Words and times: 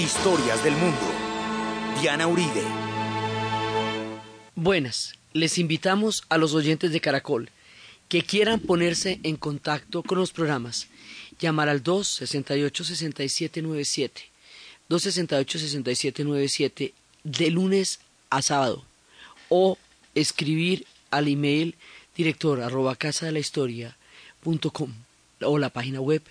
Historias 0.00 0.64
del 0.64 0.74
mundo. 0.76 1.12
Diana 2.00 2.26
Uribe. 2.26 2.62
Buenas, 4.54 5.12
les 5.34 5.58
invitamos 5.58 6.24
a 6.30 6.38
los 6.38 6.54
oyentes 6.54 6.90
de 6.90 7.02
Caracol 7.02 7.50
que 8.08 8.22
quieran 8.22 8.60
ponerse 8.60 9.20
en 9.24 9.36
contacto 9.36 10.02
con 10.02 10.16
los 10.16 10.32
programas, 10.32 10.86
llamar 11.38 11.68
al 11.68 11.84
268-6797, 11.84 14.22
268-6797 14.88 16.94
de 17.24 17.50
lunes 17.50 18.00
a 18.30 18.40
sábado, 18.40 18.86
o 19.50 19.76
escribir 20.14 20.86
al 21.10 21.28
email 21.28 21.74
director 22.16 22.62
arroba 22.62 22.96
casa 22.96 23.30
la 23.30 23.38
historia 23.38 23.98
punto 24.40 24.70
com, 24.70 24.94
o 25.42 25.58
la 25.58 25.68
página 25.68 26.00
web 26.00 26.22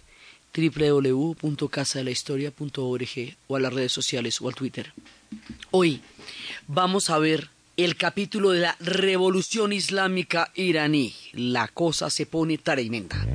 www.casadelahistoria.org 0.56 3.36
o 3.48 3.56
a 3.56 3.60
las 3.60 3.74
redes 3.74 3.92
sociales 3.92 4.40
o 4.42 4.48
al 4.48 4.56
Twitter. 4.56 4.94
Hoy 5.72 6.02
vamos 6.68 7.10
a 7.10 7.18
ver 7.20 7.50
el 7.78 7.96
capítulo 7.96 8.52
de 8.52 8.60
la 8.60 8.76
Revolución 8.80 9.74
Islámica 9.74 10.52
iraní. 10.56 11.14
La 11.34 11.68
cosa 11.68 12.10
se 12.10 12.26
pone 12.26 12.58
tremenda. 12.58 13.26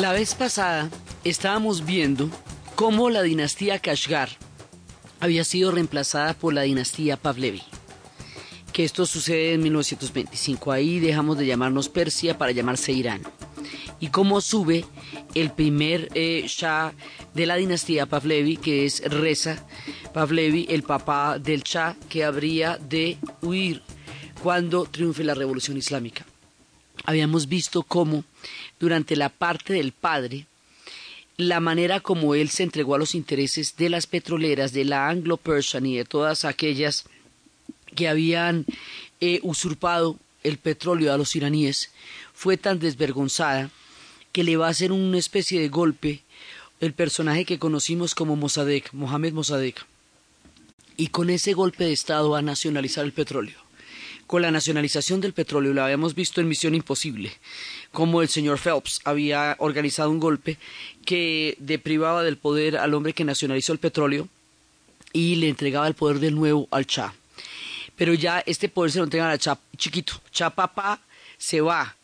La 0.00 0.12
vez 0.12 0.34
pasada 0.34 0.90
estábamos 1.22 1.84
viendo 1.84 2.30
cómo 2.76 3.10
la 3.10 3.22
dinastía 3.22 3.78
Kashgar 3.78 4.30
había 5.20 5.44
sido 5.44 5.70
reemplazada 5.70 6.34
por 6.34 6.54
la 6.54 6.62
dinastía 6.62 7.16
Pavlevi. 7.16 7.62
Que 8.72 8.84
esto 8.84 9.04
sucede 9.04 9.52
en 9.52 9.62
1925. 9.62 10.72
Ahí 10.72 10.98
dejamos 10.98 11.38
de 11.38 11.46
llamarnos 11.46 11.90
Persia 11.90 12.38
para 12.38 12.52
llamarse 12.52 12.92
Irán. 12.92 13.22
Y 14.00 14.08
cómo 14.08 14.40
sube 14.40 14.84
el 15.34 15.52
primer 15.52 16.08
eh, 16.14 16.44
Shah 16.48 16.94
de 17.34 17.46
la 17.46 17.56
dinastía 17.56 18.06
Pavlevi, 18.06 18.56
que 18.56 18.86
es 18.86 19.02
Reza 19.04 19.64
Pavlevi, 20.14 20.66
el 20.70 20.82
papá 20.82 21.38
del 21.38 21.62
Shah, 21.62 21.96
que 22.08 22.24
habría 22.24 22.78
de 22.78 23.18
huir 23.42 23.82
cuando 24.42 24.86
triunfe 24.86 25.22
la 25.22 25.34
revolución 25.34 25.76
islámica. 25.76 26.26
Habíamos 27.04 27.46
visto 27.46 27.82
cómo 27.82 28.24
durante 28.78 29.16
la 29.16 29.28
parte 29.28 29.74
del 29.74 29.92
padre, 29.92 30.46
la 31.36 31.60
manera 31.60 32.00
como 32.00 32.34
él 32.34 32.50
se 32.50 32.62
entregó 32.62 32.94
a 32.94 32.98
los 32.98 33.14
intereses 33.14 33.76
de 33.76 33.88
las 33.88 34.06
petroleras, 34.06 34.72
de 34.72 34.84
la 34.84 35.08
Anglo-Persian 35.08 35.86
y 35.86 35.96
de 35.96 36.04
todas 36.04 36.44
aquellas 36.44 37.04
que 37.94 38.08
habían 38.08 38.66
eh, 39.20 39.40
usurpado 39.42 40.18
el 40.42 40.58
petróleo 40.58 41.12
a 41.12 41.18
los 41.18 41.34
iraníes, 41.36 41.90
fue 42.34 42.56
tan 42.56 42.78
desvergonzada 42.78 43.70
que 44.32 44.44
le 44.44 44.56
va 44.56 44.66
a 44.66 44.70
hacer 44.70 44.92
una 44.92 45.18
especie 45.18 45.60
de 45.60 45.68
golpe 45.68 46.22
el 46.80 46.94
personaje 46.94 47.44
que 47.44 47.60
conocimos 47.60 48.14
como 48.14 48.34
Mossadegh, 48.34 48.92
Mohamed 48.92 49.34
Mossadegh. 49.34 49.76
Y 50.96 51.08
con 51.08 51.30
ese 51.30 51.52
golpe 51.52 51.84
de 51.84 51.92
Estado 51.92 52.30
va 52.30 52.40
a 52.40 52.42
nacionalizar 52.42 53.04
el 53.04 53.12
petróleo 53.12 53.62
con 54.32 54.40
la 54.40 54.50
nacionalización 54.50 55.20
del 55.20 55.34
petróleo, 55.34 55.74
lo 55.74 55.84
habíamos 55.84 56.14
visto 56.14 56.40
en 56.40 56.48
Misión 56.48 56.74
Imposible, 56.74 57.30
como 57.90 58.22
el 58.22 58.30
señor 58.30 58.58
Phelps 58.58 59.02
había 59.04 59.56
organizado 59.58 60.08
un 60.08 60.20
golpe 60.20 60.56
que 61.04 61.54
deprivaba 61.58 62.22
del 62.22 62.38
poder 62.38 62.78
al 62.78 62.94
hombre 62.94 63.12
que 63.12 63.26
nacionalizó 63.26 63.74
el 63.74 63.78
petróleo 63.78 64.28
y 65.12 65.34
le 65.34 65.50
entregaba 65.50 65.86
el 65.86 65.92
poder 65.92 66.18
de 66.18 66.30
nuevo 66.30 66.66
al 66.70 66.86
Cha. 66.86 67.12
Pero 67.94 68.14
ya 68.14 68.42
este 68.46 68.70
poder 68.70 68.90
se 68.92 69.00
lo 69.00 69.04
entregan 69.04 69.28
al 69.28 69.38
Cha 69.38 69.58
chiquito. 69.76 70.14
Cha 70.30 70.48
papá 70.48 71.02
se 71.36 71.60
va 71.60 71.94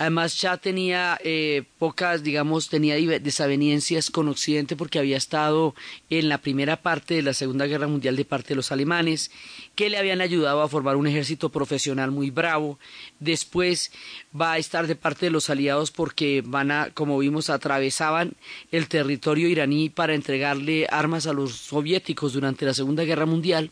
Además, 0.00 0.40
ya 0.40 0.56
tenía 0.56 1.18
eh, 1.22 1.64
pocas, 1.78 2.22
digamos, 2.22 2.70
tenía 2.70 2.96
desavenencias 3.20 4.10
con 4.10 4.28
Occidente 4.28 4.74
porque 4.74 4.98
había 4.98 5.18
estado 5.18 5.74
en 6.08 6.30
la 6.30 6.38
primera 6.38 6.80
parte 6.80 7.12
de 7.12 7.22
la 7.22 7.34
Segunda 7.34 7.66
Guerra 7.66 7.86
Mundial 7.86 8.16
de 8.16 8.24
parte 8.24 8.48
de 8.48 8.54
los 8.54 8.72
alemanes, 8.72 9.30
que 9.74 9.90
le 9.90 9.98
habían 9.98 10.22
ayudado 10.22 10.62
a 10.62 10.70
formar 10.70 10.96
un 10.96 11.06
ejército 11.06 11.50
profesional 11.50 12.12
muy 12.12 12.30
bravo. 12.30 12.78
Después 13.18 13.92
va 14.34 14.52
a 14.52 14.58
estar 14.58 14.86
de 14.86 14.96
parte 14.96 15.26
de 15.26 15.32
los 15.32 15.50
aliados 15.50 15.90
porque 15.90 16.42
van 16.46 16.70
a, 16.70 16.88
como 16.94 17.18
vimos, 17.18 17.50
atravesaban 17.50 18.32
el 18.72 18.88
territorio 18.88 19.50
iraní 19.50 19.90
para 19.90 20.14
entregarle 20.14 20.86
armas 20.90 21.26
a 21.26 21.34
los 21.34 21.56
soviéticos 21.56 22.32
durante 22.32 22.64
la 22.64 22.72
Segunda 22.72 23.04
Guerra 23.04 23.26
Mundial. 23.26 23.70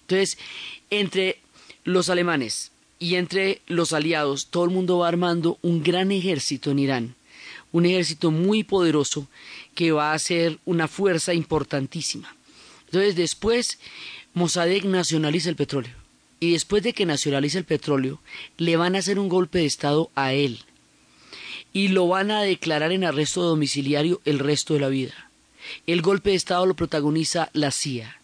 Entonces, 0.00 0.38
entre 0.90 1.38
los 1.84 2.10
alemanes, 2.10 2.72
y 2.98 3.14
entre 3.14 3.62
los 3.66 3.92
aliados 3.92 4.46
todo 4.46 4.64
el 4.64 4.70
mundo 4.70 4.98
va 4.98 5.08
armando 5.08 5.58
un 5.62 5.82
gran 5.82 6.10
ejército 6.12 6.70
en 6.70 6.78
Irán, 6.78 7.14
un 7.72 7.86
ejército 7.86 8.30
muy 8.30 8.64
poderoso 8.64 9.28
que 9.74 9.92
va 9.92 10.12
a 10.12 10.18
ser 10.18 10.58
una 10.64 10.88
fuerza 10.88 11.34
importantísima. 11.34 12.34
Entonces 12.86 13.16
después 13.16 13.78
Mossadegh 14.34 14.86
nacionaliza 14.86 15.50
el 15.50 15.56
petróleo 15.56 15.94
y 16.40 16.52
después 16.52 16.82
de 16.82 16.92
que 16.92 17.06
nacionaliza 17.06 17.58
el 17.58 17.64
petróleo 17.64 18.20
le 18.56 18.76
van 18.76 18.94
a 18.94 18.98
hacer 18.98 19.18
un 19.18 19.28
golpe 19.28 19.58
de 19.58 19.66
estado 19.66 20.10
a 20.14 20.32
él 20.32 20.60
y 21.72 21.88
lo 21.88 22.08
van 22.08 22.30
a 22.30 22.42
declarar 22.42 22.92
en 22.92 23.04
arresto 23.04 23.42
domiciliario 23.42 24.20
el 24.24 24.38
resto 24.38 24.74
de 24.74 24.80
la 24.80 24.88
vida. 24.88 25.30
El 25.86 26.02
golpe 26.02 26.30
de 26.30 26.36
estado 26.36 26.64
lo 26.66 26.74
protagoniza 26.74 27.50
la 27.52 27.70
CIA 27.70 28.18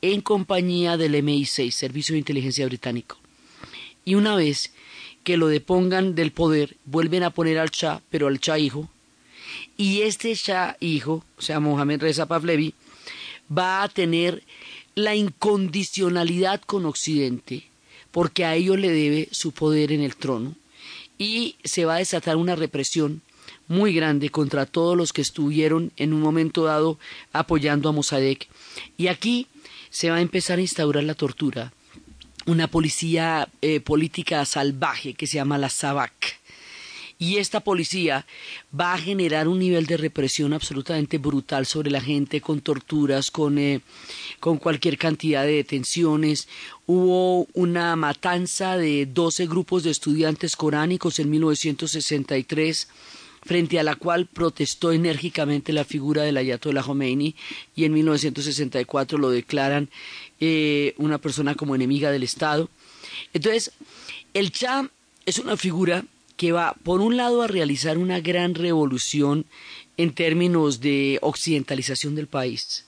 en 0.00 0.20
compañía 0.20 0.96
del 0.96 1.14
MI6, 1.14 1.70
Servicio 1.72 2.12
de 2.12 2.20
Inteligencia 2.20 2.66
Británico. 2.66 3.18
Y 4.04 4.14
una 4.14 4.36
vez 4.36 4.72
que 5.22 5.36
lo 5.36 5.48
depongan 5.48 6.14
del 6.14 6.32
poder, 6.32 6.76
vuelven 6.84 7.22
a 7.22 7.30
poner 7.30 7.58
al 7.58 7.70
Shah, 7.70 8.02
pero 8.10 8.26
al 8.26 8.38
Shah 8.38 8.58
hijo. 8.58 8.88
Y 9.76 10.02
este 10.02 10.34
Shah 10.34 10.76
hijo, 10.80 11.24
o 11.38 11.42
sea, 11.42 11.60
Mohamed 11.60 12.02
Reza 12.02 12.26
Pavlevi, 12.26 12.74
va 13.56 13.82
a 13.82 13.88
tener 13.88 14.42
la 14.94 15.14
incondicionalidad 15.14 16.60
con 16.60 16.86
Occidente, 16.86 17.64
porque 18.12 18.44
a 18.44 18.54
ello 18.54 18.76
le 18.76 18.90
debe 18.90 19.28
su 19.32 19.52
poder 19.52 19.92
en 19.92 20.02
el 20.02 20.16
trono, 20.16 20.54
y 21.18 21.56
se 21.64 21.84
va 21.84 21.96
a 21.96 21.98
desatar 21.98 22.36
una 22.36 22.54
represión 22.54 23.22
muy 23.66 23.94
grande 23.94 24.30
contra 24.30 24.66
todos 24.66 24.96
los 24.96 25.12
que 25.12 25.22
estuvieron 25.22 25.92
en 25.96 26.12
un 26.12 26.20
momento 26.20 26.64
dado 26.64 26.98
apoyando 27.32 27.88
a 27.88 27.92
Mossadegh. 27.92 28.46
Y 28.96 29.06
aquí 29.06 29.46
se 29.90 30.10
va 30.10 30.16
a 30.16 30.20
empezar 30.20 30.58
a 30.58 30.62
instaurar 30.62 31.04
la 31.04 31.14
tortura, 31.14 31.72
una 32.46 32.68
policía 32.68 33.48
eh, 33.62 33.80
política 33.80 34.44
salvaje 34.44 35.14
que 35.14 35.26
se 35.26 35.36
llama 35.36 35.58
la 35.58 35.68
SAVAK. 35.68 36.12
Y 37.18 37.36
esta 37.36 37.60
policía 37.60 38.26
va 38.78 38.92
a 38.92 38.98
generar 38.98 39.46
un 39.46 39.60
nivel 39.60 39.86
de 39.86 39.96
represión 39.96 40.52
absolutamente 40.52 41.18
brutal 41.18 41.64
sobre 41.64 41.90
la 41.90 42.00
gente, 42.00 42.40
con 42.40 42.60
torturas, 42.60 43.30
con, 43.30 43.56
eh, 43.56 43.80
con 44.40 44.58
cualquier 44.58 44.98
cantidad 44.98 45.44
de 45.44 45.52
detenciones. 45.52 46.48
Hubo 46.86 47.46
una 47.54 47.94
matanza 47.94 48.76
de 48.76 49.06
12 49.06 49.46
grupos 49.46 49.84
de 49.84 49.90
estudiantes 49.90 50.56
coránicos 50.56 51.18
en 51.20 51.30
1963 51.30 52.88
frente 53.44 53.78
a 53.78 53.82
la 53.82 53.94
cual 53.94 54.26
protestó 54.26 54.92
enérgicamente 54.92 55.72
la 55.72 55.84
figura 55.84 56.22
del 56.22 56.38
Ayatollah 56.38 56.82
Khomeini 56.82 57.34
y 57.76 57.84
en 57.84 57.92
1964 57.92 59.18
lo 59.18 59.30
declaran 59.30 59.90
eh, 60.40 60.94
una 60.98 61.18
persona 61.18 61.54
como 61.54 61.74
enemiga 61.74 62.10
del 62.10 62.22
Estado. 62.22 62.68
Entonces, 63.32 63.72
el 64.32 64.50
Cha 64.50 64.90
es 65.26 65.38
una 65.38 65.56
figura 65.56 66.04
que 66.36 66.52
va, 66.52 66.74
por 66.82 67.00
un 67.00 67.16
lado, 67.16 67.42
a 67.42 67.46
realizar 67.46 67.98
una 67.98 68.20
gran 68.20 68.54
revolución 68.54 69.46
en 69.96 70.12
términos 70.12 70.80
de 70.80 71.18
occidentalización 71.22 72.14
del 72.14 72.26
país. 72.26 72.86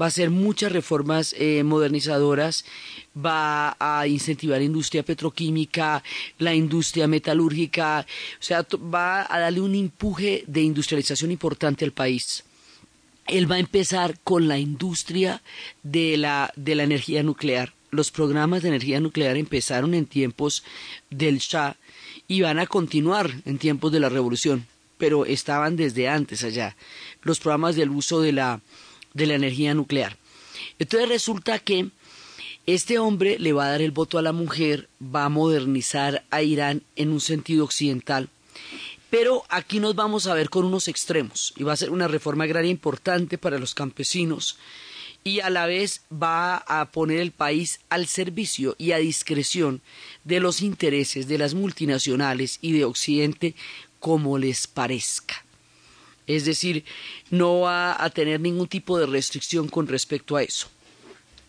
va 0.00 0.04
a 0.04 0.08
hacer 0.08 0.30
muchas 0.30 0.70
reformas 0.70 1.34
eh, 1.36 1.64
modernizadoras, 1.64 2.64
va 3.16 3.76
a 3.80 4.06
incentivar 4.06 4.58
la 4.58 4.64
industria 4.64 5.02
petroquímica, 5.02 6.04
la 6.38 6.54
industria 6.54 7.08
metalúrgica, 7.08 8.06
o 8.40 8.42
sea, 8.42 8.64
va 8.94 9.26
a 9.28 9.40
darle 9.40 9.60
un 9.60 9.74
empuje 9.74 10.44
de 10.46 10.62
industrialización 10.62 11.32
importante 11.32 11.84
al 11.84 11.90
país. 11.90 12.44
Él 13.28 13.50
va 13.50 13.56
a 13.56 13.60
empezar 13.60 14.18
con 14.24 14.48
la 14.48 14.58
industria 14.58 15.42
de 15.82 16.16
la, 16.16 16.52
de 16.56 16.74
la 16.74 16.82
energía 16.82 17.22
nuclear. 17.22 17.72
Los 17.90 18.10
programas 18.10 18.62
de 18.62 18.68
energía 18.68 19.00
nuclear 19.00 19.36
empezaron 19.36 19.94
en 19.94 20.06
tiempos 20.06 20.64
del 21.10 21.38
Shah 21.38 21.76
y 22.26 22.42
van 22.42 22.58
a 22.58 22.66
continuar 22.66 23.30
en 23.46 23.58
tiempos 23.58 23.92
de 23.92 24.00
la 24.00 24.08
revolución, 24.08 24.66
pero 24.98 25.24
estaban 25.24 25.76
desde 25.76 26.08
antes 26.08 26.44
allá. 26.44 26.76
Los 27.22 27.40
programas 27.40 27.76
del 27.76 27.90
uso 27.90 28.20
de 28.20 28.32
la, 28.32 28.60
de 29.14 29.26
la 29.26 29.34
energía 29.34 29.74
nuclear. 29.74 30.16
Entonces 30.78 31.08
resulta 31.08 31.58
que 31.58 31.88
este 32.66 32.98
hombre 32.98 33.38
le 33.38 33.54
va 33.54 33.66
a 33.66 33.70
dar 33.70 33.82
el 33.82 33.92
voto 33.92 34.18
a 34.18 34.22
la 34.22 34.32
mujer, 34.32 34.88
va 35.02 35.24
a 35.24 35.30
modernizar 35.30 36.24
a 36.30 36.42
Irán 36.42 36.82
en 36.96 37.10
un 37.10 37.20
sentido 37.20 37.64
occidental, 37.64 38.28
pero 39.10 39.44
aquí 39.48 39.80
nos 39.80 39.94
vamos 39.94 40.26
a 40.26 40.34
ver 40.34 40.50
con 40.50 40.64
unos 40.64 40.88
extremos 40.88 41.52
y 41.56 41.64
va 41.64 41.72
a 41.72 41.76
ser 41.76 41.90
una 41.90 42.08
reforma 42.08 42.44
agraria 42.44 42.70
importante 42.70 43.38
para 43.38 43.58
los 43.58 43.74
campesinos 43.74 44.58
y 45.24 45.40
a 45.40 45.50
la 45.50 45.66
vez 45.66 46.02
va 46.10 46.56
a 46.56 46.90
poner 46.90 47.20
el 47.20 47.32
país 47.32 47.80
al 47.88 48.06
servicio 48.06 48.74
y 48.78 48.92
a 48.92 48.98
discreción 48.98 49.80
de 50.24 50.40
los 50.40 50.62
intereses 50.62 51.28
de 51.28 51.38
las 51.38 51.54
multinacionales 51.54 52.58
y 52.62 52.72
de 52.72 52.84
Occidente 52.84 53.54
como 54.00 54.38
les 54.38 54.66
parezca. 54.66 55.44
Es 56.26 56.44
decir, 56.44 56.84
no 57.30 57.60
va 57.60 58.02
a 58.02 58.10
tener 58.10 58.40
ningún 58.40 58.68
tipo 58.68 58.98
de 58.98 59.06
restricción 59.06 59.68
con 59.68 59.86
respecto 59.86 60.36
a 60.36 60.42
eso. 60.42 60.68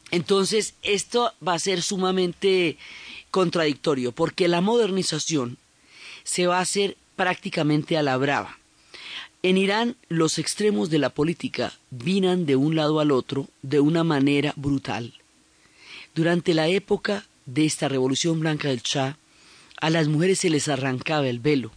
Entonces, 0.10 0.74
esto 0.82 1.34
va 1.46 1.54
a 1.54 1.60
ser 1.60 1.82
sumamente 1.82 2.78
contradictorio, 3.30 4.12
porque 4.12 4.48
la 4.48 4.62
modernización 4.62 5.58
se 6.24 6.48
va 6.48 6.58
a 6.58 6.62
hacer 6.62 6.98
prácticamente 7.20 7.98
a 7.98 8.02
la 8.02 8.16
brava. 8.16 8.58
En 9.44 9.58
Irán, 9.58 9.98
los 10.08 10.40
extremos 10.40 10.90
de 10.90 11.00
la 11.00 11.10
política 11.10 11.74
vinan 11.92 12.46
de 12.46 12.56
un 12.56 12.78
lado 12.78 13.02
al 13.02 13.12
otro 13.12 13.50
de 13.62 13.82
una 13.82 14.06
manera 14.06 14.54
brutal. 14.56 15.14
Durante 16.16 16.54
la 16.54 16.70
época 16.70 17.26
de 17.46 17.66
esta 17.66 17.90
revolución 17.90 18.40
blanca 18.40 18.70
del 18.70 18.82
Shah, 18.82 19.18
a 19.82 19.90
las 19.90 20.08
mujeres 20.08 20.40
se 20.40 20.50
les 20.50 20.70
arrancaba 20.70 21.28
el 21.28 21.40
velo 21.40 21.74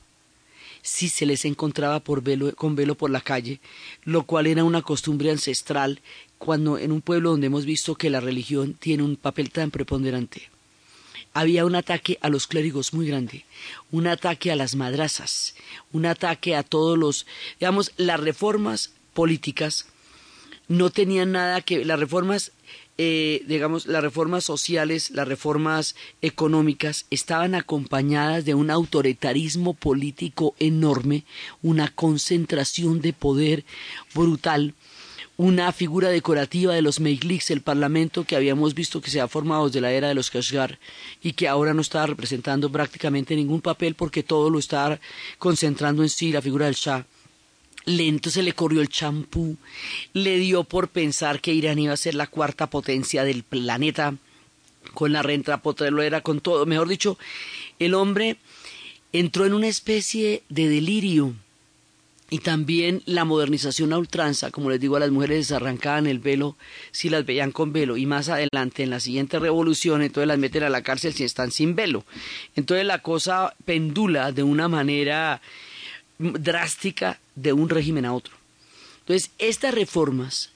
si 0.84 1.08
se 1.08 1.26
les 1.26 1.44
encontraba 1.44 2.00
con 2.00 2.76
velo 2.76 2.94
por 2.94 3.10
la 3.10 3.20
calle, 3.20 3.58
lo 4.04 4.24
cual 4.24 4.46
era 4.46 4.62
una 4.62 4.82
costumbre 4.82 5.30
ancestral 5.30 6.00
cuando 6.38 6.78
en 6.78 6.92
un 6.92 7.00
pueblo 7.00 7.30
donde 7.30 7.48
hemos 7.48 7.64
visto 7.64 7.96
que 7.96 8.10
la 8.10 8.20
religión 8.20 8.74
tiene 8.74 9.02
un 9.02 9.16
papel 9.16 9.50
tan 9.50 9.72
preponderante. 9.72 10.50
Había 11.34 11.64
un 11.64 11.74
ataque 11.74 12.18
a 12.20 12.28
los 12.28 12.46
clérigos 12.46 12.92
muy 12.92 13.06
grande, 13.06 13.44
un 13.90 14.06
ataque 14.06 14.52
a 14.52 14.56
las 14.56 14.74
madrazas, 14.74 15.54
un 15.92 16.06
ataque 16.06 16.54
a 16.56 16.62
todos 16.62 16.98
los, 16.98 17.26
digamos, 17.58 17.92
las 17.96 18.20
reformas 18.20 18.92
políticas 19.14 19.86
no 20.68 20.90
tenían 20.90 21.32
nada 21.32 21.60
que, 21.60 21.84
las 21.84 21.98
reformas 21.98 22.52
eh, 22.98 23.42
digamos, 23.46 23.86
las 23.86 24.02
reformas 24.02 24.44
sociales, 24.44 25.10
las 25.10 25.26
reformas 25.26 25.96
económicas 26.20 27.06
estaban 27.10 27.54
acompañadas 27.54 28.44
de 28.44 28.54
un 28.54 28.70
autoritarismo 28.70 29.72
político 29.72 30.54
enorme, 30.58 31.24
una 31.62 31.88
concentración 31.88 33.00
de 33.00 33.14
poder 33.14 33.64
brutal, 34.14 34.74
una 35.42 35.72
figura 35.72 36.08
decorativa 36.08 36.72
de 36.72 36.82
los 36.82 37.00
Mejliks, 37.00 37.50
el 37.50 37.62
parlamento 37.62 38.22
que 38.22 38.36
habíamos 38.36 38.74
visto 38.74 39.00
que 39.00 39.10
se 39.10 39.20
ha 39.20 39.26
formado 39.26 39.66
desde 39.66 39.80
la 39.80 39.90
era 39.90 40.06
de 40.06 40.14
los 40.14 40.30
Kashgar 40.30 40.78
y 41.20 41.32
que 41.32 41.48
ahora 41.48 41.74
no 41.74 41.80
está 41.80 42.06
representando 42.06 42.70
prácticamente 42.70 43.34
ningún 43.34 43.60
papel 43.60 43.96
porque 43.96 44.22
todo 44.22 44.50
lo 44.50 44.60
está 44.60 45.00
concentrando 45.38 46.04
en 46.04 46.10
sí 46.10 46.30
la 46.30 46.40
figura 46.42 46.66
del 46.66 46.76
Shah 46.76 47.04
lento 47.86 48.30
se 48.30 48.44
le 48.44 48.52
corrió 48.52 48.80
el 48.80 48.88
champú, 48.88 49.56
le 50.12 50.38
dio 50.38 50.62
por 50.62 50.86
pensar 50.88 51.40
que 51.40 51.52
Irán 51.52 51.80
iba 51.80 51.92
a 51.92 51.96
ser 51.96 52.14
la 52.14 52.28
cuarta 52.28 52.70
potencia 52.70 53.24
del 53.24 53.42
planeta, 53.42 54.14
con 54.94 55.12
la 55.12 55.22
renta 55.22 55.60
petrolera, 55.60 56.20
con 56.20 56.40
todo. 56.40 56.64
Mejor 56.66 56.86
dicho, 56.86 57.18
el 57.80 57.94
hombre 57.94 58.36
entró 59.12 59.44
en 59.44 59.54
una 59.54 59.66
especie 59.66 60.44
de 60.48 60.68
delirio. 60.68 61.34
Y 62.32 62.38
también 62.38 63.02
la 63.04 63.26
modernización 63.26 63.92
a 63.92 63.98
ultranza, 63.98 64.50
como 64.50 64.70
les 64.70 64.80
digo 64.80 64.96
a 64.96 65.00
las 65.00 65.10
mujeres, 65.10 65.52
arrancaban 65.52 66.06
el 66.06 66.18
velo 66.18 66.56
si 66.90 67.10
las 67.10 67.26
veían 67.26 67.52
con 67.52 67.74
velo. 67.74 67.98
Y 67.98 68.06
más 68.06 68.30
adelante, 68.30 68.82
en 68.82 68.88
la 68.88 69.00
siguiente 69.00 69.38
revolución, 69.38 70.00
entonces 70.00 70.28
las 70.28 70.38
meten 70.38 70.62
a 70.62 70.70
la 70.70 70.80
cárcel 70.80 71.12
si 71.12 71.24
están 71.24 71.50
sin 71.50 71.76
velo. 71.76 72.06
Entonces 72.56 72.86
la 72.86 73.02
cosa 73.02 73.54
pendula 73.66 74.32
de 74.32 74.44
una 74.44 74.66
manera 74.66 75.42
drástica 76.18 77.20
de 77.34 77.52
un 77.52 77.68
régimen 77.68 78.06
a 78.06 78.14
otro. 78.14 78.34
Entonces, 79.00 79.30
estas 79.36 79.74
reformas 79.74 80.52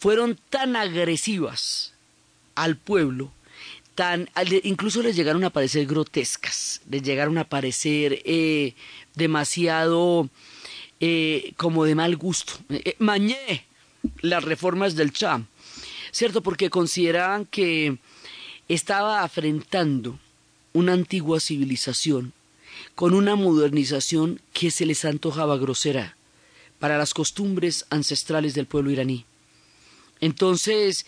fueron 0.00 0.36
tan 0.50 0.74
agresivas 0.74 1.94
al 2.56 2.76
pueblo, 2.76 3.30
tan, 3.94 4.28
incluso 4.64 5.02
les 5.02 5.14
llegaron 5.14 5.44
a 5.44 5.50
parecer 5.50 5.86
grotescas, 5.86 6.82
les 6.90 7.04
llegaron 7.04 7.38
a 7.38 7.44
parecer 7.44 8.22
eh, 8.24 8.74
demasiado 9.14 10.28
eh, 11.04 11.52
como 11.56 11.84
de 11.84 11.96
mal 11.96 12.16
gusto. 12.16 12.52
Eh, 12.70 12.94
mañé 13.00 13.66
las 14.20 14.44
reformas 14.44 14.94
del 14.94 15.12
Cham, 15.12 15.46
¿cierto? 16.12 16.44
Porque 16.44 16.70
consideraban 16.70 17.44
que 17.44 17.98
estaba 18.68 19.24
afrentando 19.24 20.20
una 20.72 20.92
antigua 20.92 21.40
civilización 21.40 22.32
con 22.94 23.14
una 23.14 23.34
modernización 23.34 24.40
que 24.52 24.70
se 24.70 24.86
les 24.86 25.04
antojaba 25.04 25.56
grosera 25.56 26.16
para 26.78 26.98
las 26.98 27.14
costumbres 27.14 27.84
ancestrales 27.90 28.54
del 28.54 28.66
pueblo 28.66 28.92
iraní. 28.92 29.24
Entonces, 30.20 31.04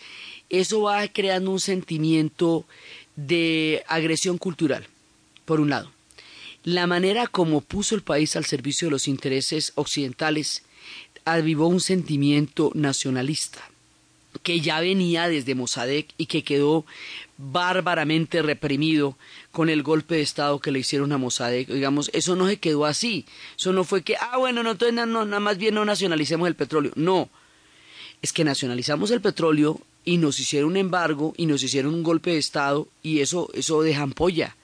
eso 0.49 0.81
va 0.81 1.07
creando 1.07 1.51
un 1.51 1.61
sentimiento 1.61 2.65
de 3.15 3.81
agresión 3.87 4.37
cultural, 4.37 4.85
por 5.45 5.61
un 5.61 5.69
lado. 5.69 5.94
La 6.65 6.87
manera 6.87 7.27
como 7.27 7.61
puso 7.61 7.93
el 7.93 8.01
país 8.01 8.35
al 8.35 8.43
servicio 8.43 8.87
de 8.87 8.91
los 8.91 9.07
intereses 9.07 9.71
occidentales 9.75 10.63
avivó 11.23 11.67
un 11.67 11.79
sentimiento 11.79 12.71
nacionalista 12.73 13.69
que 14.41 14.59
ya 14.61 14.79
venía 14.79 15.29
desde 15.29 15.53
Mossadegh 15.53 16.07
y 16.17 16.25
que 16.25 16.43
quedó 16.43 16.83
bárbaramente 17.37 18.41
reprimido 18.41 19.15
con 19.51 19.69
el 19.69 19.83
golpe 19.83 20.15
de 20.15 20.21
Estado 20.23 20.59
que 20.59 20.71
le 20.71 20.79
hicieron 20.79 21.11
a 21.11 21.19
Mossadegh. 21.19 21.67
Digamos, 21.67 22.09
eso 22.13 22.35
no 22.35 22.47
se 22.47 22.57
quedó 22.57 22.85
así. 22.85 23.27
Eso 23.55 23.71
no 23.71 23.83
fue 23.83 24.01
que, 24.01 24.15
ah, 24.15 24.37
bueno, 24.37 24.63
no, 24.63 24.71
entonces 24.71 24.95
nada 24.95 25.39
más 25.39 25.57
bien 25.59 25.75
no 25.75 25.85
nacionalicemos 25.85 26.47
el 26.47 26.55
petróleo. 26.55 26.93
No. 26.95 27.29
Es 28.23 28.33
que 28.33 28.43
nacionalizamos 28.43 29.11
el 29.11 29.21
petróleo 29.21 29.79
y 30.03 30.17
nos 30.17 30.39
hicieron 30.39 30.71
un 30.71 30.77
embargo 30.77 31.35
y 31.37 31.45
nos 31.45 31.61
hicieron 31.61 31.93
un 31.93 32.01
golpe 32.01 32.31
de 32.31 32.39
Estado 32.39 32.87
y 33.03 33.19
eso, 33.19 33.51
eso 33.53 33.83
deja 33.83 34.01
ampolla. 34.01 34.55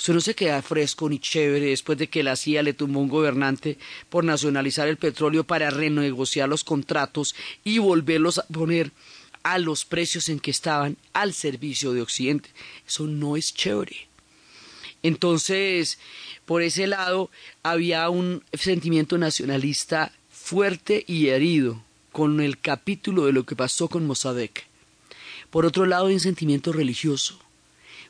Usted 0.00 0.14
no 0.14 0.22
se 0.22 0.34
queda 0.34 0.62
fresco 0.62 1.10
ni 1.10 1.18
chévere 1.18 1.66
después 1.66 1.98
de 1.98 2.08
que 2.08 2.22
la 2.22 2.34
CIA 2.34 2.62
le 2.62 2.72
tumbó 2.72 3.00
un 3.00 3.10
gobernante 3.10 3.76
por 4.08 4.24
nacionalizar 4.24 4.88
el 4.88 4.96
petróleo 4.96 5.44
para 5.44 5.68
renegociar 5.68 6.48
los 6.48 6.64
contratos 6.64 7.34
y 7.64 7.80
volverlos 7.80 8.38
a 8.38 8.46
poner 8.46 8.92
a 9.42 9.58
los 9.58 9.84
precios 9.84 10.30
en 10.30 10.40
que 10.40 10.52
estaban 10.52 10.96
al 11.12 11.34
servicio 11.34 11.92
de 11.92 12.00
Occidente. 12.00 12.48
Eso 12.88 13.06
no 13.08 13.36
es 13.36 13.52
chévere. 13.52 14.08
Entonces, 15.02 15.98
por 16.46 16.62
ese 16.62 16.86
lado, 16.86 17.30
había 17.62 18.08
un 18.08 18.42
sentimiento 18.54 19.18
nacionalista 19.18 20.12
fuerte 20.30 21.04
y 21.06 21.26
herido 21.26 21.84
con 22.10 22.40
el 22.40 22.58
capítulo 22.58 23.26
de 23.26 23.34
lo 23.34 23.44
que 23.44 23.54
pasó 23.54 23.88
con 23.88 24.06
Mossadegh. 24.06 24.64
Por 25.50 25.66
otro 25.66 25.84
lado, 25.84 26.06
hay 26.06 26.14
un 26.14 26.20
sentimiento 26.20 26.72
religioso 26.72 27.38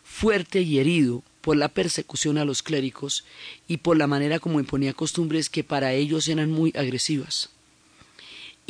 fuerte 0.05 0.61
y 0.61 0.79
herido 0.79 1.25
por 1.41 1.57
la 1.57 1.69
persecución 1.69 2.39
a 2.39 2.45
los 2.45 2.63
clérigos 2.63 3.25
y 3.69 3.79
por 3.79 3.97
la 3.97 4.07
manera 4.07 4.39
como 4.39 4.61
imponía 4.61 4.93
costumbres 4.93 5.49
que 5.49 5.65
para 5.65 5.93
ellos 5.93 6.29
eran 6.29 6.51
muy 6.51 6.73
agresivas 6.77 7.51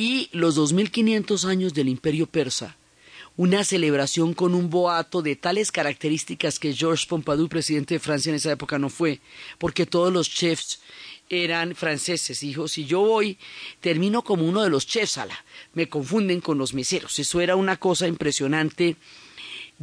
y 0.01 0.29
los 0.31 0.55
2500 0.55 1.45
años 1.45 1.75
del 1.75 1.87
imperio 1.87 2.25
persa, 2.25 2.75
una 3.37 3.63
celebración 3.63 4.33
con 4.33 4.55
un 4.55 4.71
boato 4.71 5.21
de 5.21 5.35
tales 5.35 5.71
características 5.71 6.57
que 6.57 6.73
Georges 6.73 7.05
Pompidou, 7.05 7.47
presidente 7.47 7.93
de 7.93 7.99
Francia 7.99 8.31
en 8.31 8.37
esa 8.37 8.51
época, 8.51 8.79
no 8.79 8.89
fue, 8.89 9.19
porque 9.59 9.85
todos 9.85 10.11
los 10.11 10.27
chefs 10.27 10.79
eran 11.29 11.75
franceses. 11.75 12.39
Dijo, 12.39 12.67
si 12.67 12.85
yo 12.85 13.01
voy, 13.01 13.37
termino 13.79 14.23
como 14.23 14.43
uno 14.43 14.63
de 14.63 14.71
los 14.71 14.87
chefs, 14.87 15.19
ala, 15.19 15.45
me 15.75 15.87
confunden 15.87 16.41
con 16.41 16.57
los 16.57 16.73
meseros. 16.73 17.19
Eso 17.19 17.39
era 17.39 17.55
una 17.55 17.77
cosa 17.77 18.07
impresionante. 18.07 18.95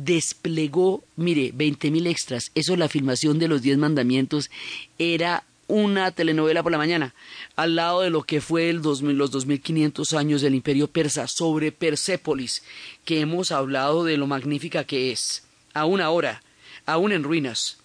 Desplegó, 0.01 1.03
mire, 1.17 1.51
veinte 1.53 1.91
mil 1.91 2.07
extras. 2.07 2.53
Eso, 2.55 2.77
la 2.77 2.89
filmación 2.89 3.41
de 3.41 3.49
los 3.49 3.63
diez 3.63 3.79
mandamientos, 3.79 4.49
era 4.97 5.43
una 5.67 6.13
telenovela 6.13 6.63
por 6.63 6.71
la 6.71 6.79
mañana, 6.79 7.17
al 7.57 7.75
lado 7.75 8.03
de 8.03 8.11
lo 8.11 8.23
que 8.23 8.41
fue 8.41 8.71
el 8.71 8.77
los 8.77 9.31
2500 9.33 10.15
años 10.15 10.41
del 10.41 10.55
imperio 10.55 10.87
persa, 10.87 11.27
sobre 11.27 11.73
Persépolis, 11.73 12.63
que 13.05 13.21
hemos 13.21 13.51
hablado 13.51 14.05
de 14.05 14.17
lo 14.17 14.29
magnífica 14.29 14.85
que 14.85 15.11
es, 15.11 15.43
aún 15.75 16.01
ahora, 16.01 16.45
aún 16.87 17.11
en 17.11 17.25
ruinas. 17.25 17.79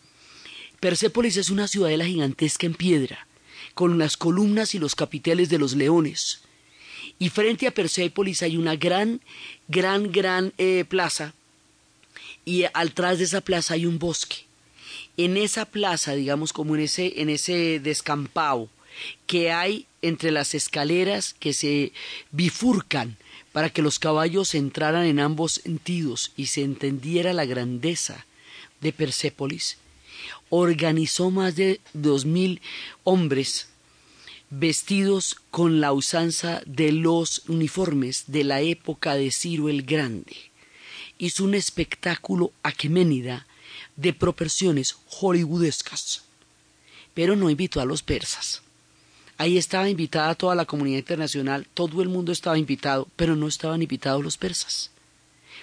Persépolis 0.79 1.37
es 1.37 1.49
una 1.49 1.67
ciudadela 1.67 2.05
gigantesca 2.05 2.67
en 2.67 2.75
piedra, 2.75 3.25
con 3.73 3.97
las 3.97 4.17
columnas 4.17 4.75
y 4.75 4.79
los 4.79 4.93
capiteles 4.93 5.49
de 5.49 5.57
los 5.57 5.75
leones. 5.75 6.41
Y 7.17 7.29
frente 7.29 7.65
a 7.65 7.71
Persépolis 7.71 8.43
hay 8.43 8.55
una 8.55 8.75
gran, 8.75 9.19
gran, 9.67 10.11
gran 10.11 10.53
eh, 10.59 10.85
plaza, 10.87 11.33
y 12.45 12.65
atrás 12.73 13.17
de 13.17 13.25
esa 13.25 13.41
plaza 13.41 13.75
hay 13.75 13.85
un 13.85 13.99
bosque 13.99 14.45
en 15.17 15.37
esa 15.37 15.65
plaza, 15.65 16.13
digamos, 16.15 16.53
como 16.53 16.75
en 16.75 16.81
ese, 16.81 17.21
en 17.21 17.29
ese 17.29 17.79
descampado 17.79 18.69
que 19.27 19.51
hay 19.51 19.85
entre 20.01 20.31
las 20.31 20.53
escaleras 20.53 21.35
que 21.39 21.53
se 21.53 21.93
bifurcan 22.31 23.17
para 23.51 23.69
que 23.69 23.81
los 23.81 23.99
caballos 23.99 24.55
entraran 24.55 25.05
en 25.05 25.19
ambos 25.19 25.61
sentidos 25.63 26.31
y 26.35 26.47
se 26.47 26.63
entendiera 26.63 27.33
la 27.33 27.45
grandeza 27.45 28.25
de 28.81 28.91
Persépolis, 28.91 29.77
organizó 30.49 31.31
más 31.31 31.55
de 31.55 31.79
dos 31.93 32.25
mil 32.25 32.61
hombres 33.03 33.67
vestidos 34.49 35.37
con 35.51 35.81
la 35.81 35.93
usanza 35.93 36.61
de 36.65 36.91
los 36.91 37.43
uniformes 37.47 38.25
de 38.27 38.43
la 38.43 38.61
época 38.61 39.15
de 39.15 39.31
Ciro 39.31 39.69
el 39.69 39.83
Grande. 39.83 40.52
Hizo 41.17 41.43
un 41.43 41.55
espectáculo 41.55 42.51
aqueménida 42.63 43.47
de 43.95 44.13
proporciones 44.13 44.97
hollywoodescas. 45.07 46.23
Pero 47.13 47.35
no 47.35 47.49
invitó 47.49 47.79
a 47.81 47.85
los 47.85 48.01
persas. 48.01 48.61
Ahí 49.37 49.57
estaba 49.57 49.89
invitada 49.89 50.35
toda 50.35 50.55
la 50.55 50.65
comunidad 50.65 50.99
internacional, 50.99 51.67
todo 51.73 52.01
el 52.01 52.09
mundo 52.09 52.31
estaba 52.31 52.57
invitado, 52.57 53.07
pero 53.15 53.35
no 53.35 53.47
estaban 53.47 53.81
invitados 53.81 54.23
los 54.23 54.37
persas. 54.37 54.91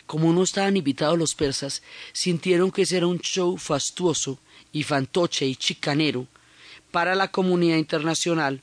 Como 0.07 0.33
no 0.33 0.42
estaban 0.42 0.76
invitados 0.76 1.19
los 1.19 1.35
persas, 1.35 1.83
sintieron 2.12 2.73
que 2.73 2.83
ese 2.83 2.97
era 2.97 3.07
un 3.07 3.21
show 3.21 3.57
fastuoso 3.57 4.38
y 4.73 4.83
fantoche 4.83 5.47
y 5.47 5.57
chicanero 5.57 6.26
para 6.90 7.14
la 7.14 7.30
comunidad 7.30 7.76
internacional, 7.76 8.62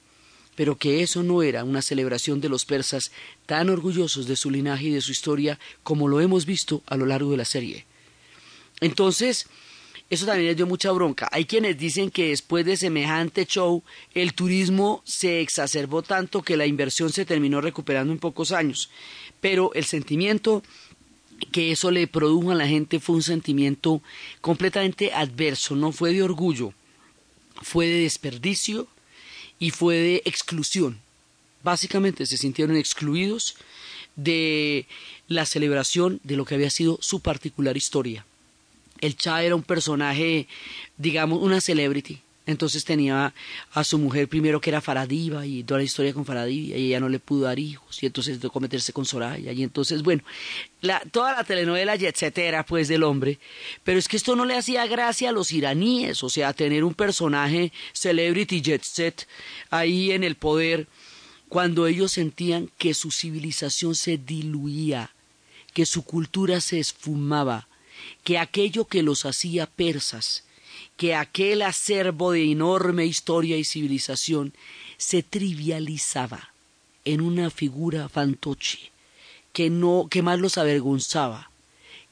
pero 0.58 0.76
que 0.76 1.04
eso 1.04 1.22
no 1.22 1.44
era 1.44 1.64
una 1.64 1.84
celebración 1.84 2.42
de 2.42 2.50
los 2.50 2.66
persas 2.66 3.12
tan 3.46 3.70
orgullosos 3.70 4.26
de 4.26 4.36
su 4.36 4.50
linaje 4.50 4.88
y 4.88 4.90
de 4.90 5.02
su 5.02 5.12
historia 5.12 5.60
como 5.84 6.08
lo 6.08 6.20
hemos 6.20 6.48
visto 6.48 6.82
a 6.88 6.98
lo 6.98 7.06
largo 7.06 7.30
de 7.30 7.38
la 7.38 7.46
serie. 7.46 7.86
Entonces, 8.82 9.46
eso 10.10 10.26
también 10.26 10.48
les 10.48 10.58
dio 10.58 10.66
mucha 10.66 10.92
bronca. 10.92 11.30
Hay 11.32 11.46
quienes 11.46 11.78
dicen 11.78 12.10
que 12.10 12.30
después 12.30 12.66
de 12.66 12.76
semejante 12.76 13.46
show, 13.46 13.84
el 14.16 14.34
turismo 14.34 15.04
se 15.06 15.42
exacerbó 15.42 16.02
tanto 16.02 16.42
que 16.42 16.58
la 16.58 16.66
inversión 16.66 17.12
se 17.12 17.24
terminó 17.24 17.62
recuperando 17.62 18.12
en 18.12 18.18
pocos 18.18 18.52
años. 18.52 18.90
Pero 19.40 19.72
el 19.76 19.86
sentimiento 19.86 20.64
que 21.52 21.72
eso 21.72 21.92
le 21.92 22.08
produjo 22.08 22.50
a 22.50 22.56
la 22.56 22.68
gente 22.68 23.00
fue 23.00 23.18
un 23.18 23.22
sentimiento 23.22 24.02
completamente 24.42 25.14
adverso, 25.14 25.76
no 25.76 25.92
fue 25.92 26.14
de 26.14 26.24
orgullo, 26.24 26.74
fue 27.62 27.86
de 27.86 28.02
desperdicio 28.02 28.88
y 29.60 29.72
fue 29.72 29.96
de 29.96 30.22
exclusión. 30.26 31.00
Básicamente 31.64 32.26
se 32.26 32.38
sintieron 32.38 32.78
excluidos 32.78 33.56
de 34.16 34.88
la 35.28 35.46
celebración 35.46 36.20
de 36.24 36.38
lo 36.38 36.46
que 36.46 36.56
había 36.56 36.70
sido 36.70 36.98
su 37.02 37.20
particular 37.20 37.78
historia 37.78 38.26
el 39.02 39.16
Cha 39.16 39.44
era 39.44 39.56
un 39.56 39.64
personaje, 39.64 40.48
digamos, 40.98 41.42
una 41.42 41.62
celebrity. 41.62 42.20
Entonces 42.48 42.86
tenía 42.86 43.34
a 43.74 43.84
su 43.84 44.00
mujer 44.00 44.30
primero 44.30 44.62
que 44.62 44.70
era 44.70 44.80
Faradiva 44.80 45.46
y 45.46 45.64
toda 45.64 45.80
la 45.80 45.84
historia 45.84 46.14
con 46.14 46.26
Faradiva 46.26 46.78
y 46.78 46.86
ella 46.86 47.02
no 47.02 47.10
le 47.10 47.20
pudo 47.20 47.42
dar 47.42 47.60
hijos 47.60 48.02
y 48.02 48.06
entonces 48.06 48.40
tocó 48.40 48.62
meterse 48.62 48.94
con 48.94 49.06
Soraya 49.06 49.52
y 49.52 49.64
entonces, 49.64 50.02
bueno, 50.02 50.24
la, 50.80 51.02
toda 51.12 51.34
la 51.34 51.44
telenovela 51.44 51.98
y 51.98 52.06
etcétera 52.06 52.66
pues 52.66 52.88
del 52.88 53.04
hombre, 53.04 53.38
pero 53.84 54.00
es 54.00 54.08
que 54.08 54.16
esto 54.16 54.38
no 54.38 54.46
le 54.46 54.56
hacía 54.56 54.88
gracia 54.88 55.30
a 55.30 55.34
los 55.34 55.52
iraníes, 55.52 56.24
o 56.24 56.30
sea, 56.30 56.54
tener 56.54 56.86
un 56.86 56.94
personaje 56.94 57.74
celebrity 57.92 58.62
jet 58.62 58.84
set 58.84 59.28
ahí 59.70 60.12
en 60.12 60.24
el 60.24 60.36
poder 60.36 60.88
cuando 61.50 61.86
ellos 61.86 62.14
sentían 62.14 62.72
que 62.78 62.94
su 62.94 63.12
civilización 63.12 63.94
se 63.94 64.18
diluía, 64.18 65.12
que 65.74 65.86
su 65.86 66.04
cultura 66.04 66.62
se 66.62 66.80
esfumaba, 66.80 67.68
que 68.24 68.38
aquello 68.38 68.86
que 68.86 69.04
los 69.04 69.26
hacía 69.26 69.66
persas, 69.66 70.46
que 70.98 71.16
aquel 71.16 71.62
acervo 71.62 72.32
de 72.32 72.52
enorme 72.52 73.06
historia 73.06 73.58
y 73.58 73.64
civilización 73.64 74.54
se 74.98 75.24
trivializaba 75.24 76.52
en 77.06 77.22
una 77.22 77.50
figura 77.50 78.10
fantoche 78.10 78.92
que 79.54 79.70
no 79.70 80.08
que 80.10 80.22
más 80.22 80.40
los 80.40 80.58
avergonzaba 80.58 81.50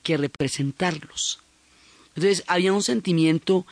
que 0.04 0.18
representarlos. 0.18 1.40
Entonces 2.16 2.44
había 2.48 2.74
un 2.74 2.84
sentimiento 2.84 3.66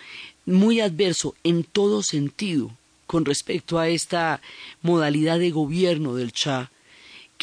muy 0.45 0.81
adverso 0.81 1.35
en 1.43 1.63
todo 1.63 2.03
sentido 2.03 2.75
con 3.05 3.25
respecto 3.25 3.79
a 3.79 3.87
esta 3.87 4.41
modalidad 4.81 5.39
de 5.39 5.51
gobierno 5.51 6.15
del 6.15 6.33
Cha 6.33 6.71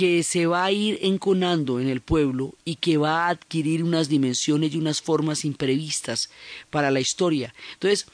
que 0.00 0.23
se 0.23 0.47
va 0.47 0.64
a 0.64 0.73
ir 0.73 0.99
enconando 1.02 1.78
en 1.78 1.87
el 1.87 2.00
pueblo 2.00 2.54
y 2.64 2.76
que 2.76 2.97
va 2.97 3.26
a 3.26 3.28
adquirir 3.28 3.85
unas 3.85 4.09
dimensiones 4.09 4.73
y 4.73 4.78
unas 4.78 5.02
formas 5.02 5.45
imprevistas 5.45 6.30
para 6.71 6.90
la 6.90 7.00
historia. 7.00 7.54
Entonces, 7.75 8.07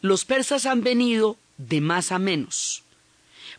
los 0.00 0.24
persas 0.24 0.66
han 0.66 0.84
venido 0.84 1.36
de 1.58 1.80
más 1.80 2.12
a 2.12 2.20
menos 2.20 2.81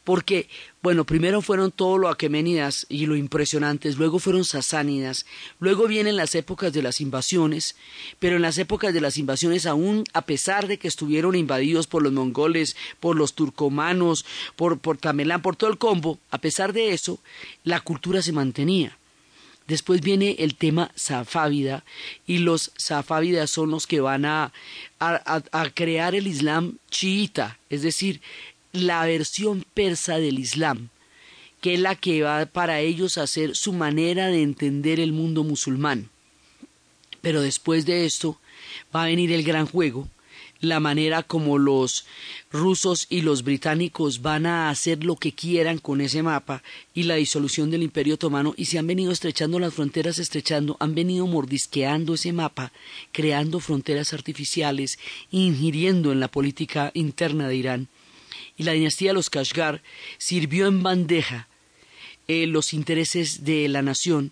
porque, 0.04 0.50
bueno, 0.82 1.06
primero 1.06 1.42
fueron 1.42 1.72
todo 1.72 1.98
lo 1.98 2.10
aqueménidas 2.10 2.86
y 2.90 3.06
lo 3.06 3.16
impresionantes, 3.16 3.98
luego 3.98 4.20
fueron 4.20 4.44
sasánidas, 4.44 5.26
luego 5.60 5.88
vienen 5.88 6.18
las 6.18 6.36
épocas 6.36 6.74
de 6.74 6.82
las 6.82 7.00
invasiones, 7.00 7.76
pero 8.20 8.36
en 8.36 8.42
las 8.42 8.58
épocas 8.58 8.94
de 8.94 9.02
las 9.02 9.18
invasiones, 9.18 9.66
aún 9.66 10.04
a 10.14 10.24
pesar 10.24 10.68
de 10.68 10.78
que 10.78 10.88
estuvieron 10.88 11.36
invadidos 11.36 11.88
por 11.88 12.04
los 12.04 12.12
mongoles, 12.12 12.76
por 13.00 13.16
los 13.16 13.34
turcomanos, 13.34 14.26
por, 14.56 14.80
por 14.80 14.98
Tamelán, 14.98 15.42
por 15.42 15.56
todo 15.56 15.70
el 15.70 15.78
combo, 15.78 16.20
a 16.32 16.38
pesar 16.38 16.74
de 16.74 16.92
eso, 16.92 17.20
la 17.64 17.80
cultura 17.80 18.22
se 18.22 18.34
mantenía. 18.34 18.98
Después 19.68 20.02
viene 20.02 20.36
el 20.40 20.56
tema 20.56 20.92
safávida 20.96 21.86
y 22.28 22.40
los 22.40 22.74
safávidas 22.76 23.50
son 23.50 23.72
los 23.72 23.88
que 23.88 24.02
van 24.02 24.26
a, 24.26 24.52
a, 25.00 25.70
crear 25.74 26.16
el 26.16 26.28
Islam 26.28 26.80
chiita, 26.90 27.58
es 27.70 27.82
decir, 27.82 28.20
la 28.74 29.06
versión 29.06 29.63
persa 29.75 30.18
del 30.18 30.39
Islam, 30.39 30.89
que 31.62 31.75
es 31.75 31.80
la 31.80 31.96
que 31.96 32.24
va 32.24 32.48
para 32.48 32.80
ellos 32.80 33.20
a 33.20 33.27
ser 33.27 33.56
su 33.56 33.72
manera 33.72 34.27
de 34.27 34.42
entender 34.42 35.00
el 35.00 35.13
mundo 35.13 35.44
musulmán. 35.44 36.10
Pero 37.22 37.42
después 37.42 37.86
de 37.86 38.06
esto 38.06 38.39
va 38.94 39.03
a 39.03 39.06
venir 39.06 39.32
el 39.32 39.44
gran 39.44 39.68
juego, 39.68 40.10
la 40.60 40.80
manera 40.80 41.22
como 41.22 41.60
los 41.60 42.06
rusos 42.51 43.06
y 43.12 43.22
los 43.22 43.44
británicos 43.44 44.24
van 44.24 44.48
a 44.48 44.72
hacer 44.72 45.03
lo 45.03 45.18
que 45.18 45.34
quieran 45.34 45.77
con 45.77 46.01
ese 46.01 46.24
mapa 46.24 46.63
y 46.96 47.03
la 47.03 47.15
disolución 47.15 47.70
del 47.70 47.84
imperio 47.84 48.15
otomano 48.15 48.56
y 48.58 48.65
se 48.65 48.80
han 48.80 48.88
venido 48.88 49.12
estrechando 49.12 49.60
las 49.60 49.75
fronteras, 49.75 50.18
estrechando, 50.18 50.77
han 50.80 50.96
venido 50.96 51.27
mordisqueando 51.27 52.15
ese 52.15 52.34
mapa, 52.34 52.72
creando 53.12 53.60
fronteras 53.60 54.13
artificiales, 54.13 54.98
ingiriendo 55.30 56.12
en 56.12 56.20
la 56.20 56.27
política 56.27 56.89
interna 56.96 57.48
de 57.48 57.56
Irán 57.56 57.88
y 58.58 58.64
la 58.64 58.74
dinastía 58.74 59.10
de 59.10 59.16
los 59.16 59.30
Kashgar 59.30 59.82
sirvió 60.18 60.68
en 60.68 60.84
bandeja 60.84 61.48
eh, 62.28 62.48
los 62.48 62.74
intereses 62.74 63.44
de 63.44 63.68
la 63.68 63.82
nación 63.82 64.32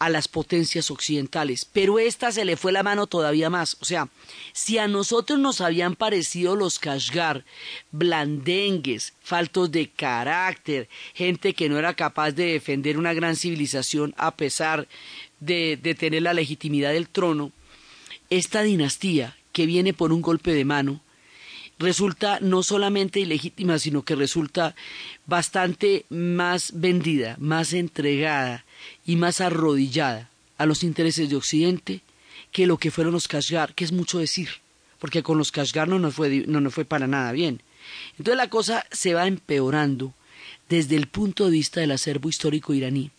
a 0.00 0.08
las 0.08 0.28
potencias 0.28 0.90
occidentales, 0.90 1.66
pero 1.66 1.98
esta 1.98 2.32
se 2.32 2.46
le 2.46 2.56
fue 2.56 2.72
la 2.72 2.82
mano 2.82 3.06
todavía 3.06 3.50
más. 3.50 3.76
O 3.80 3.84
sea, 3.84 4.08
si 4.54 4.78
a 4.78 4.88
nosotros 4.88 5.38
nos 5.38 5.60
habían 5.60 5.94
parecido 5.94 6.56
los 6.56 6.78
Kashgar 6.78 7.44
blandengues, 7.92 9.12
faltos 9.20 9.70
de 9.70 9.90
carácter, 9.90 10.88
gente 11.12 11.52
que 11.52 11.68
no 11.68 11.78
era 11.78 11.92
capaz 11.92 12.32
de 12.32 12.46
defender 12.46 12.96
una 12.96 13.12
gran 13.12 13.36
civilización 13.36 14.14
a 14.16 14.36
pesar 14.36 14.88
de, 15.38 15.78
de 15.80 15.94
tener 15.94 16.22
la 16.22 16.32
legitimidad 16.32 16.94
del 16.94 17.10
trono, 17.10 17.52
esta 18.30 18.62
dinastía 18.62 19.36
que 19.52 19.66
viene 19.66 19.92
por 19.92 20.12
un 20.14 20.22
golpe 20.22 20.52
de 20.52 20.64
mano 20.64 21.02
resulta 21.80 22.38
no 22.40 22.62
solamente 22.62 23.20
ilegítima, 23.20 23.78
sino 23.78 24.02
que 24.02 24.14
resulta 24.14 24.76
bastante 25.26 26.04
más 26.10 26.72
vendida, 26.74 27.36
más 27.40 27.72
entregada 27.72 28.64
y 29.06 29.16
más 29.16 29.40
arrodillada 29.40 30.28
a 30.58 30.66
los 30.66 30.84
intereses 30.84 31.30
de 31.30 31.36
Occidente 31.36 32.02
que 32.52 32.66
lo 32.66 32.76
que 32.76 32.90
fueron 32.90 33.14
los 33.14 33.28
Kashgar, 33.28 33.74
que 33.74 33.84
es 33.84 33.92
mucho 33.92 34.18
decir, 34.18 34.50
porque 34.98 35.22
con 35.22 35.38
los 35.38 35.52
Kashgar 35.52 35.88
no 35.88 35.98
nos 35.98 36.14
fue, 36.14 36.44
no 36.46 36.70
fue 36.70 36.84
para 36.84 37.06
nada 37.06 37.32
bien. 37.32 37.62
Entonces 38.18 38.36
la 38.36 38.50
cosa 38.50 38.84
se 38.92 39.14
va 39.14 39.26
empeorando 39.26 40.12
desde 40.68 40.96
el 40.96 41.08
punto 41.08 41.46
de 41.46 41.52
vista 41.52 41.80
del 41.80 41.92
acervo 41.92 42.28
histórico 42.28 42.74
iraní, 42.74 43.10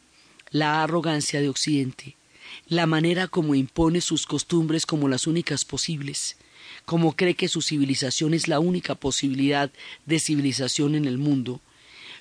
la 0.52 0.84
arrogancia 0.84 1.42
de 1.42 1.50
Occidente, 1.50 2.16
la 2.68 2.86
manera 2.86 3.28
como 3.28 3.56
impone 3.56 4.02
sus 4.02 4.28
costumbres 4.28 4.86
como 4.86 5.10
las 5.10 5.26
únicas 5.26 5.66
posibles, 5.66 6.38
como 6.92 7.16
cree 7.16 7.36
que 7.36 7.48
su 7.48 7.62
civilización 7.62 8.34
es 8.34 8.50
la 8.50 8.60
única 8.60 8.96
posibilidad 8.96 9.72
de 10.06 10.20
civilización 10.20 10.94
en 10.94 11.06
el 11.06 11.18
mundo, 11.18 11.62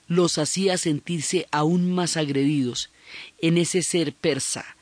los 0.07 0.39
hacía 0.39 0.79
sentirse 0.79 1.49
aún 1.51 1.91
más 1.91 2.17
agredidos 2.17 2.89
en 3.41 3.59
ese 3.59 3.83
ser 3.83 4.13
persa, 4.13 4.77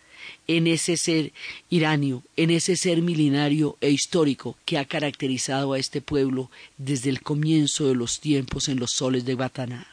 en 0.47 0.67
ese 0.67 0.99
ser 0.99 1.33
iranio, 1.71 2.23
en 2.37 2.51
ese 2.51 2.77
ser 2.77 3.01
milenario 3.01 3.79
e 3.81 3.89
histórico 3.89 4.59
que 4.67 4.77
ha 4.77 4.85
caracterizado 4.85 5.73
a 5.73 5.79
este 5.79 6.03
pueblo 6.03 6.51
desde 6.77 7.09
el 7.09 7.23
comienzo 7.23 7.89
de 7.89 7.95
los 7.95 8.21
tiempos 8.21 8.69
en 8.69 8.79
los 8.79 8.91
soles 8.91 9.25
de 9.25 9.37
Bataná. 9.37 9.87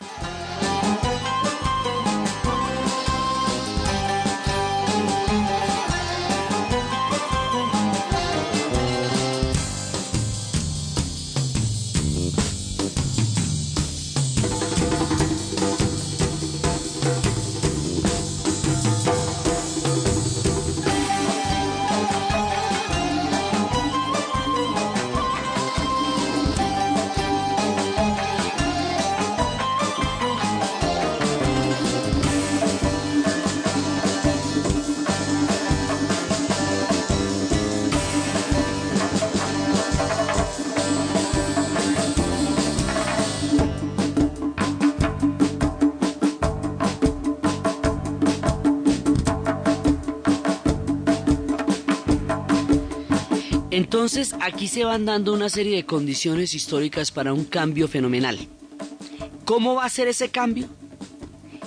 Entonces 53.75 54.33
aquí 54.39 54.69
se 54.69 54.85
van 54.85 55.05
dando 55.05 55.33
una 55.33 55.49
serie 55.49 55.75
de 55.75 55.85
condiciones 55.85 56.53
históricas 56.53 57.11
para 57.11 57.33
un 57.33 57.43
cambio 57.43 57.89
fenomenal. 57.89 58.47
¿Cómo 59.43 59.75
va 59.75 59.83
a 59.83 59.89
ser 59.89 60.07
ese 60.07 60.29
cambio? 60.29 60.69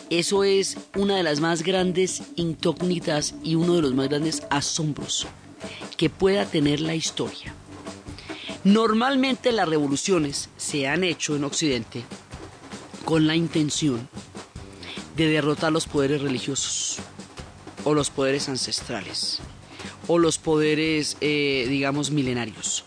Eso 0.08 0.42
es 0.42 0.78
una 0.96 1.16
de 1.18 1.22
las 1.22 1.40
más 1.40 1.62
grandes 1.62 2.22
incógnitas 2.36 3.34
y 3.44 3.56
uno 3.56 3.74
de 3.74 3.82
los 3.82 3.92
más 3.92 4.08
grandes 4.08 4.42
asombros 4.48 5.26
que 5.98 6.08
pueda 6.08 6.46
tener 6.46 6.80
la 6.80 6.94
historia. 6.94 7.54
Normalmente 8.64 9.52
las 9.52 9.68
revoluciones 9.68 10.48
se 10.56 10.88
han 10.88 11.04
hecho 11.04 11.36
en 11.36 11.44
Occidente 11.44 12.04
con 13.04 13.26
la 13.26 13.36
intención 13.36 14.08
de 15.14 15.26
derrotar 15.26 15.72
los 15.72 15.86
poderes 15.86 16.22
religiosos 16.22 17.00
o 17.84 17.92
los 17.92 18.08
poderes 18.08 18.48
ancestrales 18.48 19.42
o 20.08 20.18
los 20.18 20.38
poderes, 20.38 21.16
eh, 21.20 21.66
digamos, 21.68 22.10
milenarios. 22.10 22.82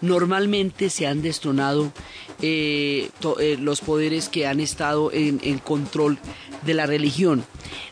Normalmente 0.00 0.90
se 0.90 1.06
han 1.06 1.22
destronado 1.22 1.92
eh, 2.42 3.10
eh, 3.40 3.56
los 3.58 3.80
poderes 3.80 4.28
que 4.28 4.46
han 4.46 4.60
estado 4.60 5.10
en, 5.12 5.58
control 5.60 6.18
de 6.64 6.74
la 6.74 6.86
religión. 6.86 7.44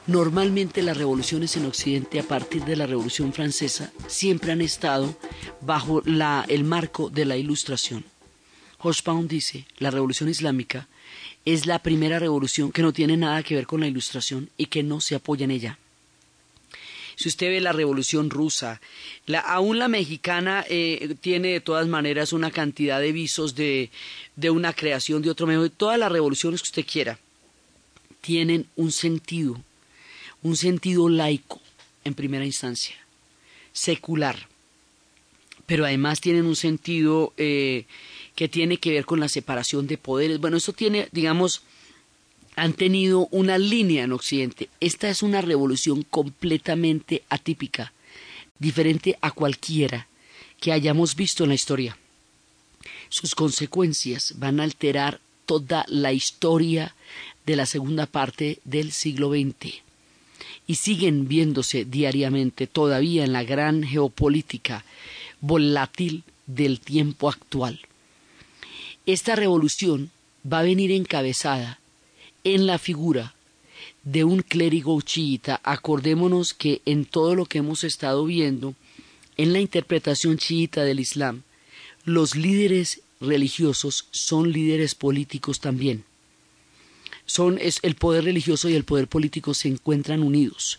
Normalmente 0.07 0.83
las 0.83 0.99
revoluciones 0.99 1.57
en 1.57 1.65
Occidente 1.67 2.19
a 2.19 2.25
partir 2.25 2.65
de 2.65 2.77
la 2.77 2.87
Revolución 2.87 3.33
Francesa 3.33 3.91
siempre 4.07 4.53
han 4.53 4.61
estado 4.61 5.17
bajo 5.63 6.03
la, 6.05 6.45
el 6.49 6.65
marco 6.65 7.09
de 7.09 7.25
la 7.25 7.37
Ilustración. 7.37 8.05
Hobsbawm 8.79 9.29
dice, 9.29 9.67
la 9.79 9.91
Revolución 9.91 10.29
Islámica 10.29 10.89
es 11.47 11.65
la 11.65 11.79
primera 11.79 12.19
revolución 12.19 12.71
que 12.71 12.83
no 12.83 12.93
tiene 12.93 13.17
nada 13.17 13.43
que 13.43 13.55
ver 13.55 13.67
con 13.67 13.81
la 13.81 13.87
Ilustración 13.87 14.51
y 14.59 14.67
que 14.67 14.83
no 14.83 15.01
se 15.01 15.15
apoya 15.15 15.45
en 15.45 15.51
ella. 15.53 15.79
Si 17.17 17.29
usted 17.29 17.49
ve 17.49 17.61
la 17.61 17.73
Revolución 17.73 18.31
Rusa, 18.31 18.81
la, 19.27 19.41
aún 19.41 19.79
la 19.79 19.89
mexicana 19.89 20.65
eh, 20.69 21.15
tiene 21.21 21.49
de 21.49 21.61
todas 21.61 21.87
maneras 21.87 22.33
una 22.33 22.51
cantidad 22.51 23.01
de 23.01 23.13
visos 23.13 23.55
de, 23.55 23.91
de 24.37 24.51
una 24.51 24.73
creación 24.73 25.23
de 25.23 25.31
otro 25.31 25.47
medio. 25.47 25.71
Todas 25.71 25.99
las 25.99 26.11
revoluciones 26.11 26.63
que 26.63 26.69
usted 26.69 26.87
quiera 26.87 27.19
tienen 28.21 28.67
un 28.77 28.91
sentido, 28.91 29.61
un 30.43 30.57
sentido 30.57 31.09
laico 31.09 31.61
en 32.05 32.15
primera 32.15 32.45
instancia, 32.45 32.97
secular, 33.73 34.49
pero 35.67 35.85
además 35.85 36.21
tienen 36.21 36.47
un 36.47 36.57
sentido 36.57 37.33
eh, 37.37 37.87
que 38.35 38.49
tiene 38.49 38.79
que 38.79 38.93
ver 38.93 39.05
con 39.05 39.21
la 39.21 39.29
separación 39.29 39.87
de 39.87 39.99
poderes. 39.99 40.41
Bueno, 40.41 40.57
eso 40.57 40.73
tiene, 40.73 41.09
digamos, 41.13 41.63
han 42.57 42.73
tenido 42.73 43.29
una 43.31 43.59
línea 43.59 44.05
en 44.05 44.13
Occidente. 44.13 44.69
Esta 44.81 45.09
es 45.09 45.23
una 45.23 45.41
revolución 45.41 46.03
completamente 46.03 47.23
atípica, 47.29 47.93
diferente 48.59 49.19
a 49.21 49.31
cualquiera 49.31 50.07
que 50.61 50.73
hayamos 50.73 51.17
visto 51.17 51.45
en 51.45 51.51
la 51.51 51.57
historia. 51.57 51.99
Sus 53.09 53.35
consecuencias 53.35 54.35
van 54.37 54.61
a 54.61 54.65
alterar 54.65 55.21
toda 55.47 55.85
la 55.89 56.13
historia 56.13 56.95
de 57.47 57.57
la 57.57 57.67
segunda 57.67 58.07
parte 58.07 58.59
del 58.65 58.93
siglo 58.93 59.31
XX 59.31 59.83
y 60.67 60.77
siguen 60.77 61.29
viéndose 61.29 61.85
diariamente 61.85 62.67
todavía 62.67 63.25
en 63.25 63.33
la 63.33 63.45
gran 63.45 63.83
geopolítica 63.83 64.85
volátil 65.41 66.25
del 66.47 66.81
tiempo 66.81 67.29
actual. 67.29 67.81
Esta 69.07 69.37
revolución 69.37 70.11
va 70.51 70.61
a 70.61 70.63
venir 70.63 70.91
encabezada 70.91 71.79
en 72.45 72.67
la 72.67 72.79
figura 72.79 73.35
de 74.05 74.25
un 74.25 74.43
clérigo 74.43 75.01
chiita, 75.01 75.61
acordémonos 75.65 76.53
que 76.53 76.83
en 76.85 77.07
todo 77.07 77.35
lo 77.35 77.47
que 77.47 77.59
hemos 77.59 77.85
estado 77.85 78.25
viendo, 78.27 78.75
en 79.39 79.53
la 79.53 79.61
interpretación 79.61 80.37
chiita 80.37 80.85
del 80.85 81.01
Islam, 81.01 81.43
los 82.05 82.37
líderes 82.37 83.01
religiosos 83.21 84.09
son 84.11 84.53
líderes 84.53 84.95
políticos 84.95 85.61
también. 85.61 86.05
Son 87.25 87.59
es, 87.59 87.79
el 87.83 87.95
poder 87.95 88.25
religioso 88.25 88.69
y 88.69 88.75
el 88.75 88.85
poder 88.85 89.09
político 89.09 89.55
se 89.55 89.69
encuentran 89.69 90.23
unidos. 90.23 90.79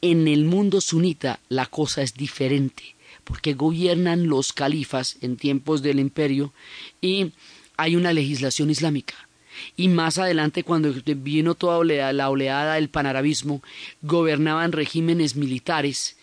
En 0.00 0.28
el 0.28 0.44
mundo 0.44 0.80
sunita 0.80 1.40
la 1.48 1.66
cosa 1.66 2.02
es 2.02 2.14
diferente, 2.14 2.94
porque 3.24 3.54
gobiernan 3.54 4.28
los 4.28 4.52
califas 4.52 5.16
en 5.20 5.36
tiempos 5.36 5.82
del 5.82 5.98
imperio 5.98 6.52
y 7.00 7.32
hay 7.76 7.96
una 7.96 8.12
legislación 8.12 8.70
islámica 8.70 9.28
y 9.76 9.88
más 9.88 10.18
adelante 10.18 10.64
cuando 10.64 10.92
vino 11.16 11.54
toda 11.54 11.84
la 12.12 12.30
oleada 12.30 12.74
del 12.74 12.88
panarabismo, 12.88 13.62
gobernaban 14.02 14.72
regímenes 14.72 15.36
militares, 15.36 16.16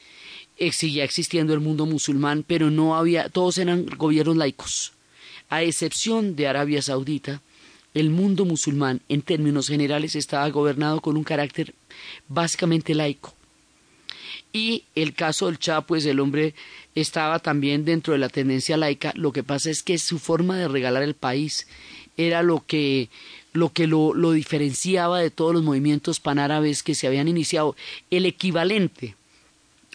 seguía 0.71 1.03
existiendo 1.03 1.53
el 1.53 1.59
mundo 1.59 1.85
musulmán, 1.85 2.43
pero 2.45 2.69
no 2.69 2.95
había, 2.95 3.29
todos 3.29 3.57
eran 3.57 3.85
gobiernos 3.85 4.37
laicos. 4.37 4.93
A 5.49 5.63
excepción 5.63 6.35
de 6.35 6.47
Arabia 6.47 6.81
Saudita, 6.81 7.41
el 7.93 8.09
mundo 8.09 8.45
musulmán 8.45 9.01
en 9.09 9.21
términos 9.21 9.67
generales 9.67 10.15
estaba 10.15 10.47
gobernado 10.49 11.01
con 11.01 11.17
un 11.17 11.23
carácter 11.23 11.73
básicamente 12.27 12.93
laico. 12.93 13.33
Y 14.51 14.85
el 14.95 15.13
caso 15.13 15.45
del 15.45 15.59
Chá, 15.59 15.81
pues 15.81 16.05
el 16.05 16.19
hombre 16.19 16.55
estaba 16.95 17.39
también 17.39 17.85
dentro 17.85 18.13
de 18.13 18.19
la 18.19 18.29
tendencia 18.29 18.77
laica. 18.77 19.13
Lo 19.15 19.31
que 19.31 19.43
pasa 19.43 19.69
es 19.69 19.83
que 19.83 19.97
su 19.97 20.17
forma 20.17 20.57
de 20.57 20.67
regalar 20.67 21.03
el 21.03 21.13
país 21.13 21.67
era 22.19 22.43
lo 22.43 22.65
que 22.65 23.09
lo 23.53 23.73
que 23.73 23.87
lo, 23.87 24.31
diferenciaba 24.31 25.19
de 25.19 25.31
todos 25.31 25.53
los 25.53 25.63
movimientos 25.63 26.19
panárabes 26.19 26.83
que 26.83 26.93
se 26.93 27.07
habían 27.07 27.27
iniciado. 27.27 27.75
El 28.11 28.25
equivalente 28.25 29.15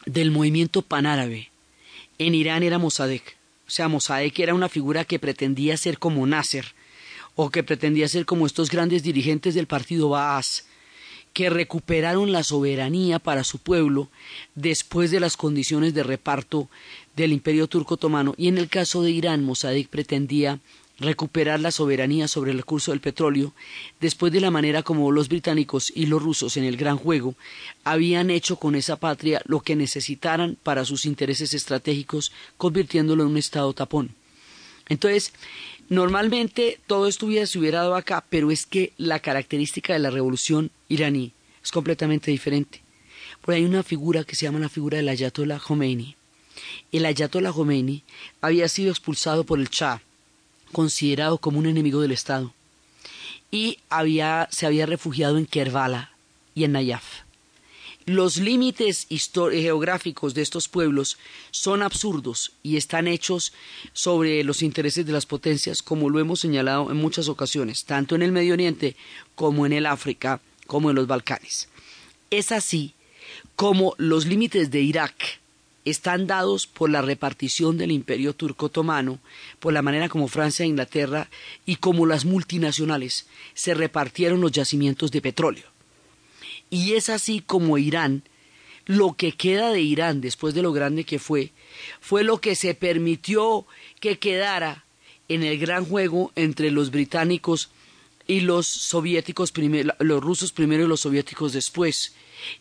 del 0.07 0.31
movimiento 0.31 0.83
panárabe 0.83 1.51
en 2.19 2.35
Irán 2.35 2.63
era 2.63 2.79
Mossadegh. 2.79 3.37
O 3.67 3.71
sea, 3.71 3.89
Mossadegh 3.89 4.41
era 4.41 4.55
una 4.55 4.69
figura 4.69 5.05
que 5.05 5.19
pretendía 5.19 5.77
ser 5.77 5.99
como 5.99 6.27
Nasser 6.27 6.75
o 7.37 7.51
que 7.51 7.63
pretendía 7.63 8.09
ser 8.09 8.25
como 8.27 8.47
estos 8.47 8.71
grandes 8.71 9.03
dirigentes 9.03 9.55
del 9.55 9.67
partido 9.67 10.09
Baas 10.09 10.67
que 11.35 11.51
recuperaron 11.51 12.31
la 12.33 12.45
soberanía 12.45 13.19
para 13.19 13.45
su 13.45 13.59
pueblo 13.59 14.09
después 14.55 15.11
de 15.11 15.21
las 15.21 15.37
condiciones 15.37 15.93
de 15.93 16.05
reparto 16.05 16.69
del 17.17 17.33
imperio 17.33 17.67
turco 17.67 17.95
otomano 17.95 18.35
y 18.37 18.49
en 18.49 18.57
el 18.57 18.69
caso 18.69 19.03
de 19.03 19.11
Irán 19.11 19.45
Mossadegh 19.45 19.89
pretendía 19.89 20.61
recuperar 20.99 21.61
la 21.61 21.73
soberanía 21.73 22.29
sobre 22.29 22.53
el 22.53 22.65
curso 22.65 22.93
del 22.93 23.01
petróleo 23.01 23.53
después 24.01 24.33
de 24.33 24.41
la 24.41 24.51
manera 24.51 24.83
como 24.83 25.11
los 25.11 25.29
británicos 25.29 25.93
y 25.95 26.07
los 26.07 26.23
rusos 26.23 26.57
en 26.57 26.65
el 26.65 26.77
gran 26.77 26.97
juego 26.97 27.35
habían 27.83 28.31
hecho 28.31 28.57
con 28.57 28.75
esa 28.77 28.97
patria 28.97 29.43
lo 29.45 29.61
que 29.61 29.77
necesitaran 29.77 30.57
para 30.63 30.85
sus 30.85 31.05
intereses 31.05 31.53
estratégicos, 31.53 32.33
convirtiéndolo 32.57 33.25
en 33.25 33.31
un 33.31 33.37
estado 33.37 33.73
tapón. 33.73 34.15
Entonces, 34.89 35.33
normalmente 35.89 36.79
todo 36.87 37.09
esto 37.09 37.27
hubiera, 37.27 37.47
se 37.47 37.59
hubiera 37.59 37.81
dado 37.81 37.97
acá, 37.97 38.25
pero 38.29 38.51
es 38.51 38.67
que 38.67 38.93
la 38.97 39.19
característica 39.19 39.93
de 39.95 39.99
la 39.99 40.11
revolución 40.11 40.71
iraní 40.89 41.33
es 41.63 41.73
completamente 41.73 42.31
diferente. 42.31 42.83
Por 43.41 43.55
ahí 43.55 43.63
hay 43.63 43.69
una 43.69 43.83
figura 43.83 44.25
que 44.25 44.37
se 44.37 44.47
llama 44.47 44.59
la 44.59 44.69
figura 44.69 44.99
del 44.99 45.09
Ayatollah 45.09 45.59
Khomeini. 45.59 46.17
el 46.93 47.05
Ayatollah 47.07 47.53
Khomeini 47.53 48.05
había 48.41 48.69
sido 48.69 48.91
expulsado 48.91 49.45
por 49.45 49.59
el 49.59 49.69
Shah, 49.69 50.01
considerado 50.73 51.39
como 51.39 51.59
un 51.59 51.67
enemigo 51.67 52.01
del 52.01 52.13
Estado, 52.13 52.53
y 53.51 53.79
había, 53.89 54.49
se 54.51 54.67
había 54.67 54.87
refugiado 54.87 55.39
en 55.39 55.47
Kerbala 55.47 56.13
y 56.55 56.65
en 56.65 56.73
Nayaf. 56.73 57.25
Los 58.07 58.37
límites 58.37 59.07
geográficos 59.09 60.35
de 60.35 60.43
estos 60.43 60.69
pueblos 60.69 61.17
son 61.51 61.83
absurdos 61.83 62.53
y 62.63 62.77
están 62.77 63.09
hechos 63.09 63.55
sobre 63.95 64.45
los 64.45 64.61
intereses 64.61 65.07
de 65.07 65.13
las 65.13 65.25
potencias, 65.25 65.83
como 65.83 66.11
lo 66.11 66.21
hemos 66.21 66.41
señalado 66.41 66.91
en 66.91 66.99
muchas 66.99 67.29
ocasiones, 67.29 67.85
tanto 67.85 68.15
en 68.15 68.21
el 68.21 68.33
Medio 68.33 68.53
Oriente 68.53 68.95
como 69.35 69.65
en 69.65 69.73
el 69.73 69.87
África, 69.87 70.43
como 70.67 70.91
en 70.91 70.97
los 70.97 71.07
Balcanes. 71.07 71.69
Es 72.31 72.53
así 72.53 72.93
como 73.57 73.95
los 73.97 74.27
límites 74.27 74.71
de 74.71 74.83
Irak 74.83 75.41
están 75.85 76.27
dados 76.27 76.67
por 76.67 76.91
la 76.91 77.03
repartición 77.03 77.77
del 77.77 77.93
imperio 77.93 78.35
turco 78.35 78.67
otomano, 78.67 79.19
por 79.61 79.73
la 79.73 79.83
manera 79.83 80.09
como 80.09 80.29
Francia 80.29 80.65
e 80.65 80.69
Inglaterra 80.69 81.29
y 81.67 81.77
como 81.77 82.07
las 82.07 82.25
multinacionales 82.25 83.27
se 83.55 83.75
repartieron 83.75 84.41
los 84.41 84.53
yacimientos 84.53 85.11
de 85.11 85.21
petróleo. 85.21 85.65
Y 86.71 86.95
es 86.95 87.11
así 87.11 87.41
como 87.41 87.79
Irán, 87.79 88.23
lo 88.87 89.15
que 89.15 89.33
queda 89.33 89.71
de 89.71 89.81
Irán 89.81 90.21
después 90.21 90.55
de 90.55 90.63
lo 90.63 90.73
grande 90.73 91.05
que 91.05 91.19
fue, 91.19 91.53
fue 92.01 92.25
lo 92.25 92.41
que 92.41 92.55
se 92.55 92.75
permitió 92.75 93.67
que 94.01 94.19
quedara 94.19 94.85
en 95.29 95.43
el 95.43 95.59
gran 95.59 95.85
juego 95.85 96.33
entre 96.35 96.71
los 96.71 96.91
británicos 96.91 97.71
y 98.27 98.41
los 98.41 98.67
soviéticos 98.67 99.53
primero, 99.53 99.95
los 99.99 100.23
rusos 100.23 100.53
primero 100.53 100.85
y 100.85 100.89
los 100.89 101.01
soviéticos 101.01 101.53
después. 101.53 102.15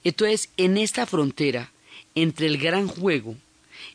Entonces, 0.03 0.49
en 0.57 0.77
esta 0.77 1.05
frontera 1.05 1.72
entre 2.15 2.47
el 2.47 2.57
gran 2.57 2.87
juego 2.87 3.35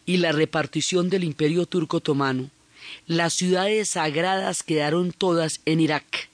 y 0.06 0.18
la 0.18 0.32
repartición 0.32 1.10
del 1.10 1.24
imperio 1.24 1.66
turco 1.66 1.98
otomano, 1.98 2.50
las 3.06 3.34
ciudades 3.34 3.90
sagradas 3.90 4.62
quedaron 4.62 5.12
todas 5.12 5.60
en 5.64 5.80
Irak 5.80 6.28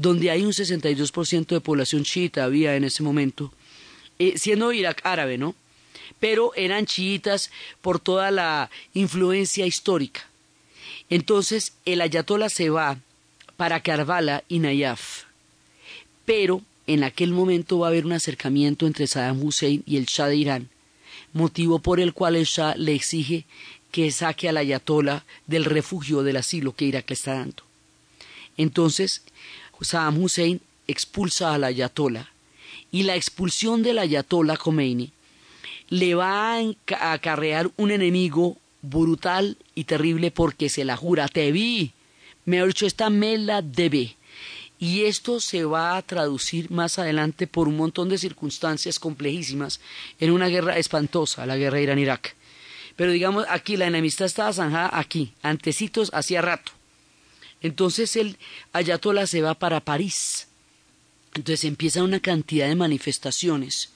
donde 0.00 0.30
hay 0.30 0.44
un 0.44 0.52
62% 0.52 1.46
de 1.46 1.60
población 1.60 2.04
chiita 2.04 2.44
había 2.44 2.74
en 2.74 2.84
ese 2.84 3.02
momento, 3.02 3.52
eh, 4.18 4.38
siendo 4.38 4.72
Irak 4.72 5.00
árabe, 5.04 5.36
¿no? 5.36 5.54
Pero 6.18 6.52
eran 6.54 6.86
chiitas 6.86 7.50
por 7.82 8.00
toda 8.00 8.30
la 8.30 8.70
influencia 8.94 9.66
histórica. 9.66 10.26
Entonces 11.10 11.74
el 11.84 12.00
ayatollah 12.00 12.48
se 12.48 12.70
va 12.70 12.98
para 13.58 13.82
Karbala 13.82 14.42
y 14.48 14.60
Nayaf. 14.60 15.24
Pero 16.24 16.62
en 16.86 17.04
aquel 17.04 17.32
momento 17.32 17.80
va 17.80 17.88
a 17.88 17.90
haber 17.90 18.06
un 18.06 18.12
acercamiento 18.12 18.86
entre 18.86 19.06
Saddam 19.06 19.42
Hussein 19.42 19.82
y 19.86 19.98
el 19.98 20.06
Shah 20.06 20.28
de 20.28 20.36
Irán, 20.36 20.68
motivo 21.32 21.78
por 21.78 22.00
el 22.00 22.12
cual 22.12 22.36
el 22.36 22.44
Shah 22.44 22.74
le 22.76 22.94
exige 22.94 23.44
que 23.90 24.10
saque 24.10 24.48
al 24.48 24.56
ayatollah 24.56 25.24
del 25.46 25.64
refugio 25.64 26.22
del 26.22 26.36
asilo 26.36 26.74
que 26.74 26.84
Irak 26.84 27.10
le 27.10 27.14
está 27.14 27.34
dando. 27.34 27.62
Entonces, 28.56 29.22
Saddam 29.80 30.22
Hussein 30.22 30.60
expulsa 30.86 31.54
al 31.54 31.64
ayatollah 31.64 32.28
y 32.92 33.04
la 33.04 33.16
expulsión 33.16 33.82
del 33.82 33.98
ayatollah 33.98 34.56
Khomeini 34.56 35.12
le 35.88 36.14
va 36.14 36.56
a 36.56 37.12
acarrear 37.12 37.70
un 37.76 37.90
enemigo 37.90 38.56
brutal 38.82 39.56
y 39.74 39.84
terrible 39.84 40.30
porque 40.30 40.68
se 40.68 40.84
la 40.84 40.96
jura, 40.96 41.28
te 41.28 41.52
vi, 41.52 41.92
me 42.44 42.60
ha 42.60 42.66
dicho 42.66 42.86
esta 42.86 43.10
me 43.10 43.38
la 43.38 43.62
debe. 43.62 44.16
Y 44.80 45.04
esto 45.04 45.40
se 45.40 45.64
va 45.64 45.98
a 45.98 46.02
traducir 46.02 46.70
más 46.70 46.98
adelante 46.98 47.46
por 47.46 47.68
un 47.68 47.76
montón 47.76 48.08
de 48.08 48.16
circunstancias 48.16 48.98
complejísimas 48.98 49.78
en 50.18 50.30
una 50.30 50.48
guerra 50.48 50.78
espantosa, 50.78 51.44
la 51.44 51.58
guerra 51.58 51.82
Irán-Irak. 51.82 52.34
Pero 52.96 53.12
digamos, 53.12 53.44
aquí 53.50 53.76
la 53.76 53.86
enemistad 53.86 54.24
estaba 54.24 54.54
zanjada 54.54 54.90
aquí, 54.92 55.34
antecitos 55.42 56.10
hacía 56.14 56.40
rato. 56.40 56.72
Entonces 57.60 58.16
el 58.16 58.38
ayatollah 58.72 59.26
se 59.26 59.42
va 59.42 59.54
para 59.54 59.80
París. 59.80 60.48
Entonces 61.34 61.64
empieza 61.64 62.02
una 62.02 62.20
cantidad 62.20 62.66
de 62.66 62.74
manifestaciones 62.74 63.92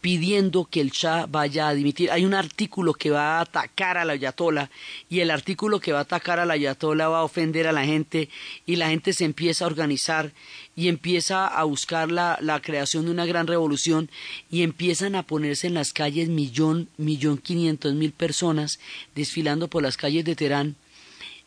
pidiendo 0.00 0.64
que 0.64 0.80
el 0.80 0.90
Shah 0.90 1.26
vaya 1.26 1.68
a 1.68 1.74
dimitir. 1.74 2.10
Hay 2.10 2.24
un 2.24 2.34
artículo 2.34 2.94
que 2.94 3.10
va 3.10 3.38
a 3.38 3.40
atacar 3.40 3.98
al 3.98 4.10
ayatollah 4.10 4.70
y 5.08 5.20
el 5.20 5.30
artículo 5.30 5.80
que 5.80 5.92
va 5.92 5.98
a 5.98 6.02
atacar 6.02 6.38
al 6.38 6.50
ayatollah 6.50 7.08
va 7.08 7.18
a 7.18 7.24
ofender 7.24 7.66
a 7.66 7.72
la 7.72 7.84
gente 7.84 8.28
y 8.66 8.76
la 8.76 8.90
gente 8.90 9.12
se 9.12 9.24
empieza 9.24 9.64
a 9.64 9.68
organizar 9.68 10.32
y 10.76 10.88
empieza 10.88 11.46
a 11.46 11.64
buscar 11.64 12.12
la, 12.12 12.38
la 12.40 12.60
creación 12.60 13.06
de 13.06 13.10
una 13.10 13.26
gran 13.26 13.46
revolución 13.46 14.10
y 14.50 14.62
empiezan 14.62 15.14
a 15.16 15.24
ponerse 15.24 15.66
en 15.66 15.74
las 15.74 15.92
calles 15.92 16.28
millón, 16.28 16.88
millón 16.96 17.38
quinientos 17.38 17.94
mil 17.94 18.12
personas 18.12 18.78
desfilando 19.14 19.68
por 19.68 19.82
las 19.82 19.96
calles 19.96 20.24
de 20.24 20.36
Teherán 20.36 20.76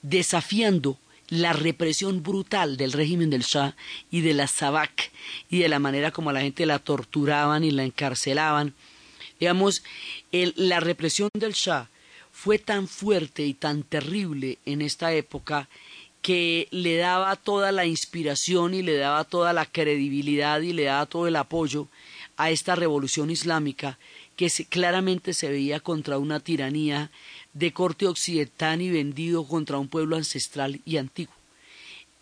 desafiando 0.02 0.98
la 1.32 1.54
represión 1.54 2.24
brutal 2.24 2.76
del 2.76 2.91
régimen 2.91 3.30
del 3.30 3.44
Shah 3.44 3.74
y 4.12 4.20
de 4.20 4.34
la 4.34 4.48
Sabak 4.48 5.12
y 5.50 5.60
de 5.60 5.70
la 5.70 5.80
manera 5.80 6.12
como 6.12 6.30
a 6.30 6.34
la 6.34 6.41
gente 6.41 6.65
la 6.65 6.78
torturaban 6.78 7.63
y 7.63 7.72
la 7.72 7.86
encarcelaban. 7.86 8.74
Digamos, 9.39 9.82
la 10.32 10.82
represión 10.82 11.30
del 11.34 11.54
Shah 11.54 11.89
fue 12.34 12.60
tan 12.60 12.89
fuerte 12.89 13.46
y 13.46 13.54
tan 13.54 13.84
terrible 13.84 14.58
en 14.65 14.82
esta 14.82 15.13
época 15.13 15.70
que 16.22 16.67
le 16.70 16.98
daba 16.98 17.38
toda 17.38 17.72
la 17.72 17.86
inspiración 17.86 18.74
y 18.74 18.82
le 18.82 18.98
daba 18.98 19.24
toda 19.24 19.54
la 19.54 19.65
credibilidad 19.65 20.60
y 20.60 20.74
le 20.74 20.84
daba 20.84 21.06
todo 21.06 21.28
el 21.28 21.38
apoyo 21.38 21.88
a 22.36 22.52
esta 22.52 22.76
revolución 22.76 23.30
islámica 23.32 23.98
que 24.36 24.50
claramente 24.70 25.34
se 25.34 25.50
veía 25.50 25.80
contra 25.80 26.17
una 26.17 26.41
tiranía 26.41 27.10
de 27.54 27.74
corte 27.74 28.08
occidental 28.08 28.82
y 28.82 28.90
vendido 28.90 29.46
contra 29.46 29.78
un 29.78 29.88
pueblo 29.88 30.16
ancestral 30.16 30.82
y 30.86 30.98
antiguo. 30.98 31.36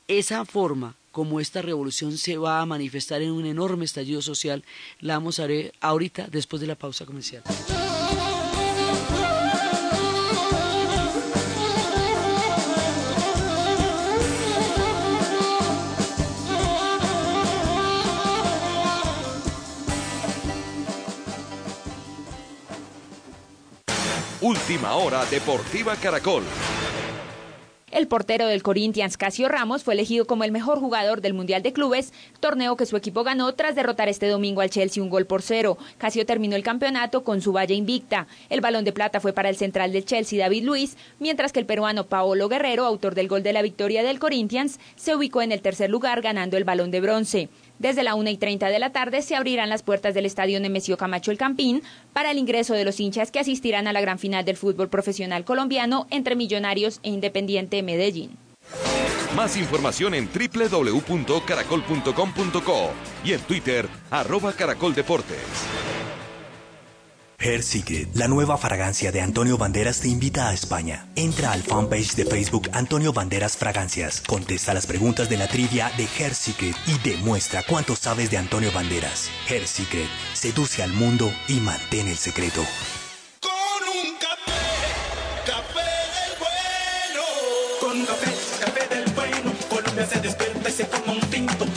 Esa 0.08 0.46
forma 0.46 0.96
como 1.12 1.40
esta 1.40 1.62
revolución 1.62 2.18
se 2.18 2.38
va 2.38 2.62
a 2.62 2.66
manifestar 2.66 3.22
en 3.22 3.32
un 3.32 3.46
enorme 3.46 3.86
estallido 3.86 4.22
social, 4.22 4.64
la 5.00 5.16
vamos 5.16 5.40
a 5.40 5.48
ver 5.48 5.74
ahorita 5.82 6.28
después 6.32 6.62
de 6.62 6.68
la 6.68 6.76
pausa 6.76 7.06
comercial. 7.06 7.44
Última 24.42 24.96
hora 24.96 25.26
Deportiva 25.26 25.98
Caracol. 25.98 26.44
El 27.92 28.08
portero 28.08 28.48
del 28.48 28.64
Corinthians, 28.64 29.18
Casio 29.18 29.50
Ramos, 29.50 29.84
fue 29.84 29.96
elegido 29.96 30.26
como 30.26 30.46
el 30.46 30.54
mejor 30.54 30.80
jugador 30.80 31.20
del 31.20 31.34
Mundial 31.34 31.62
de 31.62 31.74
Clubes, 31.74 32.14
torneo 32.40 32.78
que 32.78 32.86
su 32.86 32.96
equipo 32.96 33.26
ganó 33.26 33.54
tras 33.56 33.76
derrotar 33.76 34.08
este 34.08 34.28
domingo 34.30 34.62
al 34.62 34.70
Chelsea 34.70 35.04
un 35.04 35.10
gol 35.10 35.26
por 35.26 35.42
cero. 35.42 35.78
Casio 35.98 36.26
terminó 36.26 36.56
el 36.56 36.64
campeonato 36.64 37.26
con 37.26 37.42
su 37.42 37.52
valla 37.52 37.76
invicta. 37.76 38.28
El 38.50 38.62
balón 38.62 38.86
de 38.86 38.94
plata 38.94 39.20
fue 39.20 39.34
para 39.34 39.50
el 39.50 39.58
central 39.58 39.92
del 39.92 40.06
Chelsea, 40.06 40.40
David 40.40 40.64
Luis, 40.64 40.96
mientras 41.20 41.52
que 41.52 41.60
el 41.60 41.66
peruano 41.66 42.06
Paolo 42.06 42.48
Guerrero, 42.48 42.86
autor 42.86 43.16
del 43.16 43.28
gol 43.28 43.44
de 43.44 43.52
la 43.52 43.62
victoria 43.62 44.04
del 44.04 44.20
Corinthians, 44.20 44.80
se 44.96 45.16
ubicó 45.16 45.42
en 45.42 45.52
el 45.52 45.62
tercer 45.62 45.90
lugar 45.90 46.22
ganando 46.22 46.56
el 46.56 46.64
balón 46.64 46.92
de 46.92 47.02
bronce. 47.02 47.50
Desde 47.80 48.04
la 48.04 48.14
1 48.14 48.30
y 48.30 48.38
30 48.38 48.68
de 48.68 48.78
la 48.78 48.92
tarde 48.92 49.22
se 49.22 49.38
abrirán 49.38 49.70
las 49.70 49.84
puertas 49.84 50.14
del 50.14 50.26
estadio 50.26 50.60
Nemesio 50.60 50.98
Camacho 50.98 51.32
El 51.32 51.38
Campín 51.38 51.82
para 52.12 52.32
el 52.32 52.38
ingreso 52.38 52.74
de 52.74 52.84
los 52.84 53.00
hinchas 53.00 53.32
que 53.32 53.40
asistirán 53.40 53.88
a 53.88 53.94
la 53.94 54.02
gran 54.02 54.20
final 54.20 54.44
del 54.44 54.58
fútbol 54.58 54.90
profesional 54.90 55.46
colombiano 55.46 56.06
entre 56.10 56.36
Millonarios 56.36 57.00
e 57.04 57.10
Independiente 57.10 57.82
Medellín. 57.82 58.32
Más 59.36 59.56
información 59.56 60.14
en 60.14 60.28
www.caracol.com.co 60.28 62.92
y 63.24 63.32
en 63.34 63.42
Twitter, 63.42 63.88
arroba 64.12 64.54
caracoldeportes. 64.54 65.40
Hair 67.42 67.64
Secret, 67.64 68.10
la 68.16 68.28
nueva 68.28 68.58
fragancia 68.58 69.14
de 69.14 69.22
Antonio 69.22 69.58
Banderas 69.58 70.02
te 70.02 70.10
invita 70.10 70.50
a 70.50 70.54
España. 70.54 71.08
Entra 71.16 71.54
al 71.54 71.64
fanpage 71.64 72.16
de 72.16 72.26
Facebook 72.26 72.70
Antonio 72.74 73.14
Banderas 73.14 73.56
Fragancias, 73.56 74.22
contesta 74.28 74.74
las 74.74 74.86
preguntas 74.86 75.30
de 75.30 75.38
la 75.38 75.48
trivia 75.48 75.90
de 75.96 76.06
Hair 76.18 76.36
Secret 76.36 76.76
y 76.86 77.00
demuestra 77.08 77.64
cuánto 77.64 77.96
sabes 77.96 78.30
de 78.30 78.38
Antonio 78.38 78.74
Banderas. 78.74 79.30
Hair 79.48 79.66
Secret, 79.68 80.10
seduce 80.34 80.84
al 80.84 80.92
mundo 80.92 81.32
y 81.48 81.62
mantén 81.62 82.10
el 82.10 82.18
secreto. 82.18 82.62
Con 83.40 83.88
un 83.88 84.18
café, 84.18 84.60
café 85.46 85.80
del 86.20 86.40
bueno. 86.40 87.24
Con 87.80 88.00
un 88.00 88.06
café, 88.06 88.34
café 88.60 88.96
del 88.96 89.14
bueno. 89.14 89.54
Colombia 89.70 90.06
se 90.06 90.20
despierta 90.20 90.70
y 90.70 90.74
se 90.74 90.84
toma 90.84 91.14
un 91.14 91.22
tinto. 91.30 91.69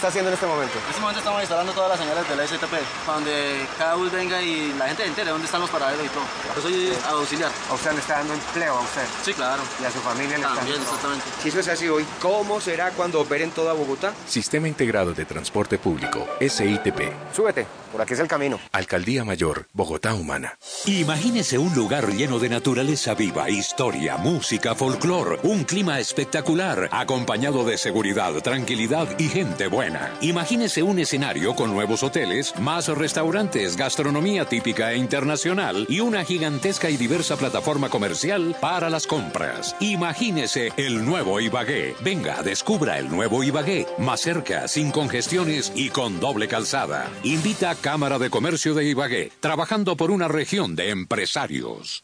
Está 0.00 0.08
haciendo 0.08 0.30
en 0.30 0.34
este 0.34 0.46
momento? 0.46 0.78
En 0.78 0.88
este 0.88 1.00
momento 1.00 1.18
estamos 1.18 1.40
instalando 1.42 1.72
todas 1.72 1.90
las 1.90 1.98
señales 1.98 2.26
de 2.26 2.34
la 2.34 2.46
STP, 2.46 2.72
para 3.04 3.18
donde 3.18 3.66
cada 3.76 3.96
bus 3.96 4.10
venga 4.10 4.40
y 4.40 4.72
la 4.78 4.88
gente 4.88 5.04
entere 5.04 5.30
dónde 5.30 5.44
están 5.44 5.60
los 5.60 5.68
paraderos 5.68 6.06
y 6.06 6.08
todo. 6.08 6.24
Yo 6.56 6.62
soy 6.62 6.92
auxiliar. 7.06 7.50
¿A 7.68 7.74
usted 7.74 7.92
le 7.92 7.98
está 7.98 8.14
dando 8.14 8.32
empleo 8.32 8.78
a 8.78 8.80
usted? 8.80 9.02
Sí, 9.22 9.34
claro. 9.34 9.62
¿Y 9.78 9.84
a 9.84 9.90
su 9.90 9.98
familia 9.98 10.38
le 10.38 10.44
También, 10.44 10.80
está 10.80 10.84
exactamente. 10.84 11.24
Si 11.42 11.48
eso 11.50 11.60
es 11.60 11.68
así 11.68 11.88
hoy, 11.90 12.06
¿cómo 12.22 12.62
será 12.62 12.92
cuando 12.92 13.20
operen 13.20 13.50
toda 13.50 13.74
Bogotá? 13.74 14.14
Sistema 14.26 14.68
Integrado 14.68 15.12
de 15.12 15.26
Transporte 15.26 15.76
Público, 15.76 16.26
SITP. 16.40 17.34
Súbete, 17.36 17.66
por 17.90 18.00
aquí 18.00 18.14
es 18.14 18.20
el 18.20 18.28
camino. 18.28 18.58
Alcaldía 18.72 19.24
Mayor, 19.24 19.66
Bogotá 19.72 20.14
Humana. 20.14 20.58
Imagínese 20.86 21.58
un 21.58 21.74
lugar 21.74 22.12
lleno 22.12 22.38
de 22.38 22.48
naturaleza 22.48 23.14
viva, 23.14 23.50
historia, 23.50 24.16
música, 24.16 24.74
folclor, 24.74 25.40
un 25.42 25.64
clima 25.64 25.98
espectacular, 26.00 26.88
acompañado 26.92 27.64
de 27.64 27.78
seguridad, 27.78 28.32
tranquilidad 28.42 29.08
y 29.18 29.28
gente 29.28 29.66
buena. 29.66 30.12
Imagínese 30.20 30.82
un 30.82 30.98
escenario 30.98 31.54
con 31.54 31.72
nuevos 31.72 32.02
hoteles, 32.02 32.58
más 32.58 32.88
restaurantes, 32.88 33.76
gastronomía 33.76 34.44
típica 34.44 34.92
e 34.92 34.96
internacional 34.96 35.86
y 35.88 36.00
una 36.00 36.24
gigantesca 36.24 36.90
y 36.90 36.96
diversa 36.96 37.36
plataforma 37.36 37.88
comercial 37.88 38.56
para 38.60 38.90
las 38.90 39.06
compras. 39.06 39.76
Imagínese 39.80 40.72
el 40.76 41.04
nuevo 41.04 41.40
Ibagué. 41.40 41.94
Venga, 42.00 42.42
descubra 42.42 42.98
el 42.98 43.08
nuevo 43.08 43.42
Ibagué, 43.42 43.86
más 43.98 44.20
cerca, 44.20 44.68
sin 44.68 44.90
congestiones 44.90 45.72
y 45.74 45.90
con 45.90 46.20
doble 46.20 46.48
calzada. 46.48 47.10
Invita 47.22 47.70
a 47.70 47.74
Cámara 47.80 48.18
de 48.18 48.28
Comercio 48.30 48.74
de 48.74 48.84
Ibagué, 48.84 49.32
trabajando 49.40 49.96
por 49.96 50.10
una 50.10 50.28
región 50.28 50.76
de 50.76 50.90
empresarios. 50.90 52.02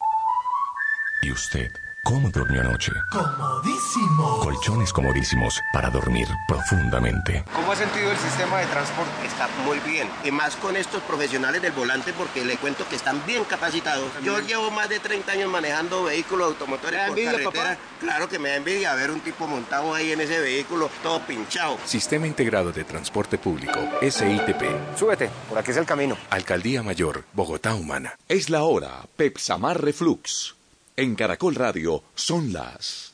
¿Y 1.22 1.30
usted 1.32 1.70
cómo 2.06 2.30
durmió 2.30 2.60
anoche? 2.60 2.92
Comodísimo. 3.10 4.38
Colchones 4.38 4.92
comodísimos 4.92 5.60
para 5.72 5.90
dormir 5.90 6.28
profundamente. 6.46 7.44
¿Cómo 7.52 7.72
ha 7.72 7.76
sentido 7.76 8.12
el 8.12 8.16
sistema 8.16 8.60
de 8.60 8.66
transporte? 8.66 9.26
Está 9.26 9.48
muy 9.64 9.80
bien. 9.80 10.08
Y 10.22 10.30
más 10.30 10.54
con 10.54 10.76
estos 10.76 11.02
profesionales 11.02 11.60
del 11.60 11.72
volante 11.72 12.12
porque 12.12 12.44
le 12.44 12.58
cuento 12.58 12.88
que 12.88 12.94
están 12.94 13.20
bien 13.26 13.42
capacitados. 13.42 14.08
Yo 14.22 14.38
llevo 14.38 14.70
más 14.70 14.88
de 14.88 15.00
30 15.00 15.32
años 15.32 15.50
manejando 15.50 16.04
vehículos 16.04 16.46
automotores 16.46 17.00
por 17.00 17.08
envidia, 17.08 17.32
carretera. 17.32 17.70
papá? 17.70 17.78
Claro 17.98 18.28
que 18.28 18.38
me 18.38 18.50
da 18.50 18.56
envidia 18.56 18.94
ver 18.94 19.10
un 19.10 19.18
tipo 19.18 19.48
montado 19.48 19.92
ahí 19.92 20.12
en 20.12 20.20
ese 20.20 20.38
vehículo, 20.38 20.88
todo 21.02 21.18
pinchado. 21.22 21.76
Sistema 21.84 22.28
Integrado 22.28 22.70
de 22.70 22.84
Transporte 22.84 23.36
Público, 23.36 23.80
SITP. 24.00 24.96
Súbete, 24.96 25.28
por 25.48 25.58
aquí 25.58 25.72
es 25.72 25.76
el 25.76 25.86
camino. 25.86 26.16
Alcaldía 26.30 26.84
Mayor, 26.84 27.24
Bogotá 27.32 27.74
Humana. 27.74 28.14
Es 28.28 28.48
la 28.48 28.62
hora, 28.62 29.02
Pepsamar 29.16 29.82
Reflux. 29.82 30.55
En 30.98 31.14
Caracol 31.14 31.54
Radio 31.54 32.02
son 32.14 32.54
las... 32.54 33.12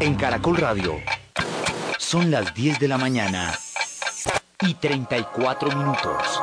En 0.00 0.14
Caracol 0.14 0.56
Radio 0.56 0.94
son 1.98 2.30
las 2.30 2.54
10 2.54 2.78
de 2.78 2.88
la 2.88 2.96
mañana 2.96 3.54
y 4.62 4.72
34 4.72 5.76
minutos. 5.76 6.40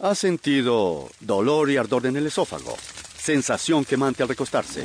¿Ha 0.00 0.14
sentido 0.14 1.08
dolor 1.20 1.70
y 1.70 1.78
ardor 1.78 2.04
en 2.04 2.16
el 2.18 2.26
esófago? 2.26 2.76
Sensación 3.16 3.86
quemante 3.86 4.22
al 4.22 4.28
recostarse. 4.28 4.84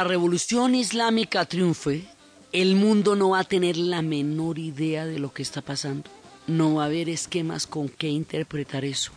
La 0.00 0.04
revolución 0.04 0.74
islámica 0.74 1.44
triunfe, 1.44 2.06
el 2.52 2.74
mundo 2.74 3.16
no 3.16 3.28
va 3.30 3.40
a 3.40 3.44
tener 3.44 3.76
la 3.76 4.00
menor 4.00 4.58
idea 4.58 5.04
de 5.04 5.18
lo 5.18 5.30
que 5.34 5.42
está 5.42 5.60
pasando. 5.60 6.08
No 6.46 6.76
va 6.76 6.84
a 6.84 6.86
haber 6.86 7.10
esquemas 7.10 7.66
con 7.66 7.90
qué 7.90 8.08
interpretar 8.08 8.86
eso. 8.86 9.12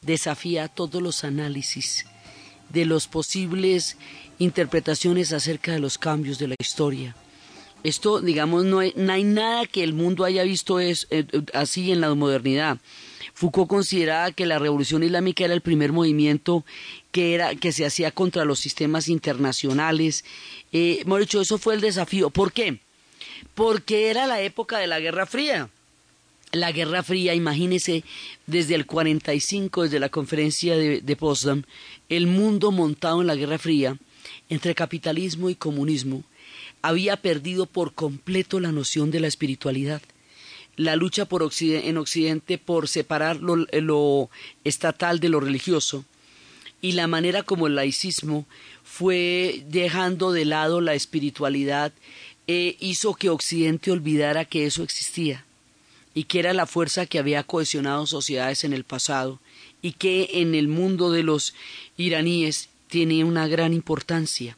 Desafía 0.00 0.68
todos 0.68 1.02
los 1.02 1.24
análisis 1.24 2.06
de 2.70 2.86
las 2.86 3.08
posibles 3.08 3.98
interpretaciones 4.38 5.34
acerca 5.34 5.72
de 5.72 5.80
los 5.80 5.98
cambios 5.98 6.38
de 6.38 6.48
la 6.48 6.54
historia. 6.58 7.14
Esto, 7.82 8.22
digamos, 8.22 8.64
no 8.64 8.78
hay, 8.78 9.24
nada 9.24 9.66
que 9.66 9.84
el 9.84 9.92
mundo 9.92 10.24
haya 10.24 10.44
visto 10.44 10.80
eh, 10.80 10.96
así 11.52 11.92
en 11.92 12.00
la 12.00 12.14
modernidad. 12.14 12.78
Foucault 13.34 13.68
consideraba 13.68 14.32
que 14.32 14.46
la 14.46 14.58
revolución 14.58 15.02
islámica 15.02 15.44
era 15.44 15.54
el 15.54 15.60
primer 15.60 15.92
movimiento 15.92 16.64
que, 17.10 17.34
era, 17.34 17.54
que 17.54 17.72
se 17.72 17.84
hacía 17.84 18.10
contra 18.10 18.44
los 18.44 18.58
sistemas 18.58 19.08
internacionales. 19.08 20.24
Eh, 20.72 21.04
eso 21.40 21.58
fue 21.58 21.74
el 21.74 21.80
desafío. 21.80 22.30
¿Por 22.30 22.52
qué? 22.52 22.80
Porque 23.54 24.10
era 24.10 24.26
la 24.26 24.40
época 24.40 24.78
de 24.78 24.86
la 24.86 25.00
Guerra 25.00 25.26
Fría. 25.26 25.68
La 26.52 26.70
Guerra 26.72 27.02
Fría, 27.02 27.34
imagínese, 27.34 28.04
desde 28.46 28.74
el 28.74 28.84
45, 28.84 29.84
desde 29.84 30.00
la 30.00 30.10
conferencia 30.10 30.76
de 30.76 31.16
Potsdam, 31.16 31.62
el 32.10 32.26
mundo 32.26 32.72
montado 32.72 33.22
en 33.22 33.26
la 33.26 33.36
Guerra 33.36 33.58
Fría, 33.58 33.96
entre 34.50 34.74
capitalismo 34.74 35.48
y 35.48 35.54
comunismo, 35.54 36.24
había 36.82 37.16
perdido 37.16 37.64
por 37.64 37.94
completo 37.94 38.60
la 38.60 38.70
noción 38.70 39.10
de 39.10 39.20
la 39.20 39.28
espiritualidad 39.28 40.02
la 40.76 40.96
lucha 40.96 41.26
por 41.26 41.48
en 41.60 41.96
Occidente 41.98 42.58
por 42.58 42.88
separar 42.88 43.36
lo, 43.36 43.56
lo, 43.56 44.30
estatal 44.64 45.20
de 45.20 45.28
lo 45.28 45.40
religioso 45.40 46.04
y 46.80 46.92
la 46.92 47.06
manera 47.06 47.42
como 47.42 47.66
el 47.66 47.74
laicismo 47.74 48.46
fue 48.82 49.64
dejando 49.68 50.32
de 50.32 50.44
lado 50.44 50.80
la 50.80 50.94
espiritualidad 50.94 51.92
eh, 52.46 52.76
hizo 52.80 53.14
que 53.14 53.28
Occidente 53.28 53.90
olvidara 53.90 54.44
que 54.44 54.66
eso 54.66 54.82
existía 54.82 55.44
y 56.14 56.24
que 56.24 56.40
era 56.40 56.52
la 56.52 56.66
fuerza 56.66 57.06
que 57.06 57.18
había 57.18 57.44
cohesionado 57.44 58.06
sociedades 58.06 58.64
en 58.64 58.72
el 58.72 58.84
pasado 58.84 59.40
y 59.80 59.92
que 59.92 60.28
en 60.34 60.54
el 60.54 60.68
mundo 60.68 61.10
de 61.10 61.22
los 61.22 61.54
iraníes 61.96 62.68
tiene 62.88 63.24
una 63.24 63.46
gran 63.46 63.72
importancia. 63.72 64.56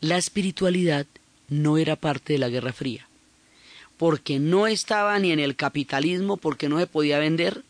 La 0.00 0.18
espiritualidad 0.18 1.06
no 1.48 1.78
era 1.78 1.96
parte 1.96 2.34
de 2.34 2.38
la 2.38 2.48
Guerra 2.48 2.72
Fría 2.72 3.06
porque 3.96 4.38
no 4.38 4.66
estaba 4.66 5.18
ni 5.18 5.32
en 5.32 5.40
el 5.40 5.56
capitalismo 5.56 6.36
porque 6.36 6.68
no 6.68 6.78
se 6.78 6.86
podía 6.86 7.18
vender, 7.18 7.62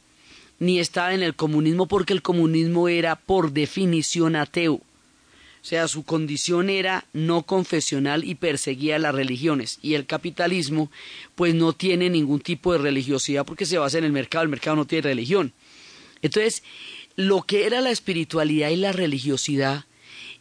ni 0.58 0.80
estaba 0.80 1.14
en 1.14 1.22
el 1.22 1.34
comunismo 1.34 1.86
porque 1.86 2.12
el 2.12 2.22
comunismo 2.22 2.88
era 2.88 3.16
por 3.16 3.52
definición 3.52 4.36
ateo. 4.36 4.74
O 4.74 5.68
sea, 5.68 5.88
su 5.88 6.04
condición 6.04 6.70
era 6.70 7.04
no 7.12 7.42
confesional 7.42 8.22
y 8.22 8.36
perseguía 8.36 9.00
las 9.00 9.14
religiones. 9.14 9.80
Y 9.82 9.94
el 9.94 10.06
capitalismo, 10.06 10.92
pues 11.34 11.54
no 11.54 11.72
tiene 11.72 12.08
ningún 12.08 12.40
tipo 12.40 12.72
de 12.72 12.78
religiosidad 12.78 13.44
porque 13.44 13.66
se 13.66 13.78
basa 13.78 13.98
en 13.98 14.04
el 14.04 14.12
mercado, 14.12 14.44
el 14.44 14.48
mercado 14.48 14.76
no 14.76 14.84
tiene 14.84 15.02
religión. 15.02 15.52
Entonces, 16.22 16.62
lo 17.16 17.42
que 17.42 17.66
era 17.66 17.80
la 17.80 17.90
espiritualidad 17.90 18.70
y 18.70 18.76
la 18.76 18.92
religiosidad 18.92 19.86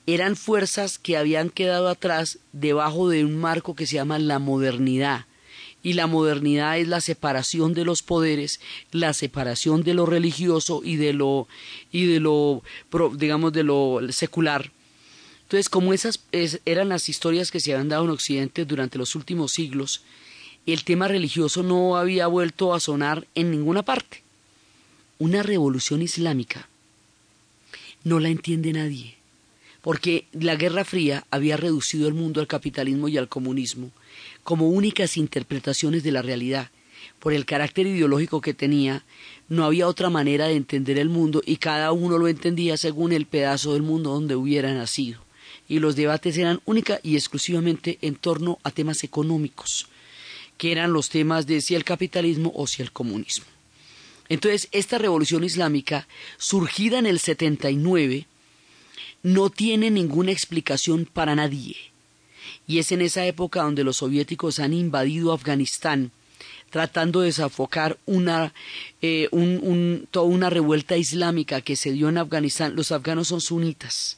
eran 0.06 0.36
fuerzas 0.36 1.00
que 1.00 1.18
habían 1.18 1.50
quedado 1.50 1.90
atrás 1.90 2.38
debajo 2.54 3.10
de 3.10 3.26
un 3.26 3.36
marco 3.36 3.76
que 3.76 3.88
se 3.88 3.96
llama 3.96 4.20
la 4.20 4.38
modernidad 4.38 5.26
y 5.86 5.94
la 5.94 6.08
modernidad 6.08 6.80
es 6.80 6.88
la 6.88 7.00
separación 7.00 7.76
de 7.76 7.86
los 7.86 8.02
poderes, 8.02 8.60
la 8.92 9.14
separación 9.14 9.84
de 9.84 9.94
lo 9.94 10.08
religioso 10.08 10.82
y 10.84 10.96
de 10.96 11.14
lo 11.14 11.48
y 11.92 12.08
de 12.08 12.20
lo 12.20 12.64
digamos 13.14 13.54
de 13.54 13.62
lo 13.62 14.00
secular. 14.10 14.72
Entonces, 15.44 15.70
como 15.70 15.94
esas 15.94 16.22
es, 16.32 16.60
eran 16.66 16.90
las 16.90 17.08
historias 17.08 17.52
que 17.52 17.60
se 17.60 17.72
habían 17.72 17.90
dado 17.90 18.06
en 18.06 18.10
Occidente 18.10 18.66
durante 18.66 18.98
los 18.98 19.14
últimos 19.14 19.52
siglos, 19.52 20.02
el 20.66 20.84
tema 20.84 21.08
religioso 21.08 21.62
no 21.62 21.98
había 21.98 22.26
vuelto 22.26 22.74
a 22.74 22.80
sonar 22.80 23.28
en 23.36 23.52
ninguna 23.52 23.84
parte. 23.84 24.24
Una 25.20 25.44
revolución 25.44 26.02
islámica 26.02 26.68
no 28.04 28.20
la 28.20 28.30
entiende 28.30 28.74
nadie, 28.74 29.18
porque 29.84 30.26
la 30.32 30.56
Guerra 30.56 30.84
Fría 30.84 31.28
había 31.30 31.58
reducido 31.58 32.08
el 32.08 32.16
mundo 32.16 32.42
al 32.42 32.48
capitalismo 32.48 33.08
y 33.08 33.20
al 33.20 33.30
comunismo 33.30 33.92
como 34.46 34.70
únicas 34.70 35.18
interpretaciones 35.18 36.04
de 36.04 36.12
la 36.12 36.22
realidad. 36.22 36.70
Por 37.20 37.34
el 37.34 37.46
carácter 37.46 37.88
ideológico 37.88 38.42
que 38.42 38.54
tenía, 38.54 39.04
no 39.50 39.66
había 39.66 39.88
otra 39.88 40.12
manera 40.12 40.46
de 40.46 40.56
entender 40.56 41.00
el 41.00 41.10
mundo 41.10 41.42
y 41.44 41.58
cada 41.58 41.92
uno 41.92 42.20
lo 42.20 42.28
entendía 42.28 42.78
según 42.78 43.12
el 43.12 43.26
pedazo 43.26 43.74
del 43.74 43.82
mundo 43.82 44.12
donde 44.12 44.36
hubiera 44.36 44.72
nacido. 44.74 45.26
y 45.68 45.80
los 45.80 45.96
debates 45.96 46.38
eran 46.38 46.62
única 46.66 47.00
y 47.02 47.16
exclusivamente 47.16 47.98
en 48.02 48.14
torno 48.14 48.60
a 48.62 48.70
temas 48.70 49.04
económicos, 49.04 49.88
que 50.60 50.72
eran 50.72 50.94
los 50.94 51.10
temas 51.10 51.48
de 51.48 51.60
si 51.60 51.74
el 51.74 51.84
capitalismo 51.84 52.52
o 52.54 52.68
si 52.68 52.84
el 52.84 52.92
comunismo. 52.92 53.48
Entonces, 54.30 54.68
esta 54.72 55.00
revolución 55.00 55.44
islámica, 55.44 56.08
surgida 56.38 57.00
en 57.00 57.08
el 57.08 57.18
79, 57.18 58.28
no 59.24 59.50
tiene 59.50 59.90
ninguna 59.90 60.32
explicación 60.32 61.10
para 61.12 61.34
nadie. 61.34 61.95
Y 62.68 62.80
es 62.80 62.92
en 62.92 63.02
esa 63.02 63.26
época 63.26 63.64
donde 63.64 63.84
los 63.84 63.98
soviéticos 63.98 64.60
han 64.60 64.74
invadido 64.74 65.34
Afganistán, 65.34 66.12
tratando 66.70 67.22
de 67.22 67.28
desafocar 67.28 67.98
una, 68.06 68.54
eh, 69.02 69.30
toda 70.12 70.26
una 70.26 70.50
revuelta 70.50 70.98
islámica 70.98 71.62
que 71.62 71.76
se 71.76 71.92
dio 71.92 72.10
en 72.10 72.18
Afganistán. 72.18 72.76
Los 72.76 72.92
afganos 72.92 73.28
son 73.28 73.42
sunitas, 73.42 74.18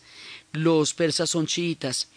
los 0.53 0.93
persas 0.93 1.29
son 1.29 1.45
chiitas, 1.45 2.09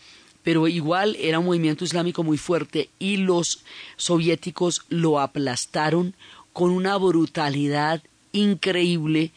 pero 0.42 0.68
igual 0.68 1.16
era 1.20 1.38
un 1.38 1.46
movimiento 1.46 1.84
islámico 1.84 2.22
muy 2.22 2.38
fuerte 2.38 2.88
y 2.98 3.18
los 3.18 3.62
soviéticos 3.96 4.82
lo 4.88 5.20
aplastaron 5.20 6.14
con 6.52 6.70
una 6.70 6.96
brutalidad 6.96 8.02
increíble. 8.32 9.32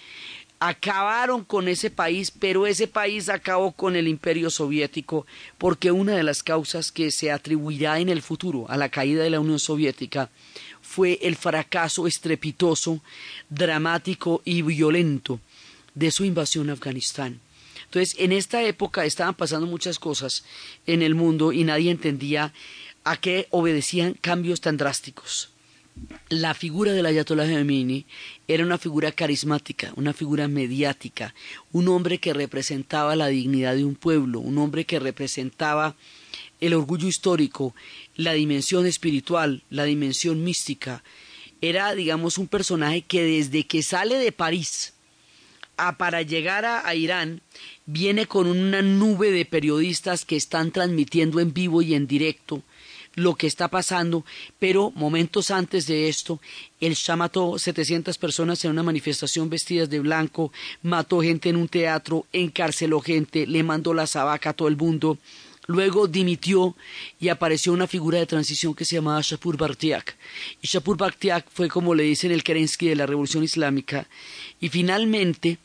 Acabaron 0.65 1.43
con 1.43 1.67
ese 1.67 1.89
país, 1.89 2.31
pero 2.31 2.65
ese 2.65 2.87
país 2.87 3.27
acabó 3.27 3.73
con 3.73 3.97
el 3.97 4.07
imperio 4.07 4.49
soviético, 4.49 5.27
porque 5.57 5.91
una 5.91 6.15
de 6.15 6.23
las 6.23 6.41
causas 6.41 6.89
que 6.89 7.11
se 7.11 7.33
atribuirá 7.33 7.99
en 7.99 8.07
el 8.07 8.21
futuro 8.21 8.65
a 8.69 8.77
la 8.77 8.87
caída 8.87 9.23
de 9.23 9.29
la 9.29 9.41
Unión 9.41 9.59
Soviética 9.59 10.29
fue 10.81 11.19
el 11.21 11.35
fracaso 11.35 12.07
estrepitoso, 12.07 13.01
dramático 13.49 14.41
y 14.45 14.61
violento 14.61 15.41
de 15.95 16.11
su 16.11 16.23
invasión 16.23 16.69
a 16.69 16.73
Afganistán. 16.73 17.41
Entonces, 17.83 18.15
en 18.17 18.31
esta 18.31 18.63
época 18.63 19.03
estaban 19.03 19.33
pasando 19.35 19.67
muchas 19.67 19.99
cosas 19.99 20.45
en 20.87 21.01
el 21.01 21.13
mundo 21.13 21.51
y 21.51 21.65
nadie 21.65 21.91
entendía 21.91 22.53
a 23.03 23.17
qué 23.17 23.47
obedecían 23.49 24.13
cambios 24.13 24.61
tan 24.61 24.77
drásticos. 24.77 25.52
La 26.29 26.53
figura 26.53 26.93
del 26.93 27.05
Ayatollah 27.05 27.47
Khomeini 27.47 28.05
era 28.47 28.63
una 28.63 28.77
figura 28.77 29.11
carismática, 29.11 29.93
una 29.95 30.13
figura 30.13 30.47
mediática, 30.47 31.35
un 31.71 31.87
hombre 31.87 32.17
que 32.17 32.33
representaba 32.33 33.15
la 33.15 33.27
dignidad 33.27 33.75
de 33.75 33.85
un 33.85 33.95
pueblo, 33.95 34.39
un 34.39 34.57
hombre 34.57 34.85
que 34.85 34.99
representaba 34.99 35.95
el 36.59 36.73
orgullo 36.73 37.07
histórico, 37.07 37.75
la 38.15 38.33
dimensión 38.33 38.85
espiritual, 38.87 39.63
la 39.69 39.83
dimensión 39.83 40.43
mística. 40.43 41.03
Era, 41.61 41.93
digamos, 41.93 42.37
un 42.37 42.47
personaje 42.47 43.03
que 43.03 43.23
desde 43.23 43.67
que 43.67 43.83
sale 43.83 44.17
de 44.17 44.31
París 44.31 44.93
a 45.77 45.97
para 45.97 46.21
llegar 46.21 46.65
a 46.65 46.95
Irán 46.95 47.41
viene 47.85 48.25
con 48.25 48.47
una 48.47 48.81
nube 48.81 49.31
de 49.31 49.45
periodistas 49.45 50.25
que 50.25 50.35
están 50.35 50.71
transmitiendo 50.71 51.39
en 51.39 51.53
vivo 51.53 51.81
y 51.81 51.93
en 51.93 52.07
directo 52.07 52.63
lo 53.15 53.35
que 53.35 53.47
está 53.47 53.67
pasando, 53.67 54.25
pero 54.59 54.91
momentos 54.95 55.51
antes 55.51 55.85
de 55.87 56.09
esto, 56.09 56.39
el 56.79 56.95
Shah 56.95 57.15
mató 57.15 57.59
700 57.59 58.17
personas 58.17 58.63
en 58.65 58.71
una 58.71 58.83
manifestación 58.83 59.49
vestidas 59.49 59.89
de 59.89 59.99
blanco, 59.99 60.51
mató 60.81 61.21
gente 61.21 61.49
en 61.49 61.57
un 61.57 61.67
teatro, 61.67 62.25
encarceló 62.33 63.01
gente, 63.01 63.45
le 63.45 63.63
mandó 63.63 63.93
la 63.93 64.07
sabaca 64.07 64.51
a 64.51 64.53
todo 64.53 64.67
el 64.67 64.77
mundo. 64.77 65.17
Luego 65.65 66.07
dimitió 66.07 66.75
y 67.21 67.29
apareció 67.29 67.71
una 67.71 67.87
figura 67.87 68.19
de 68.19 68.25
transición 68.25 68.73
que 68.73 68.83
se 68.83 68.95
llamaba 68.95 69.21
Shapur 69.21 69.55
Bakhtiak. 69.55 70.17
Y 70.61 70.67
Shapur 70.67 70.97
Bakhtiak 70.97 71.45
fue 71.49 71.69
como 71.69 71.95
le 71.95 72.03
dicen 72.03 72.31
el 72.31 72.43
Kerensky 72.43 72.89
de 72.89 72.97
la 72.97 73.05
Revolución 73.05 73.45
Islámica. 73.45 74.07
Y 74.59 74.67
finalmente, 74.67 75.59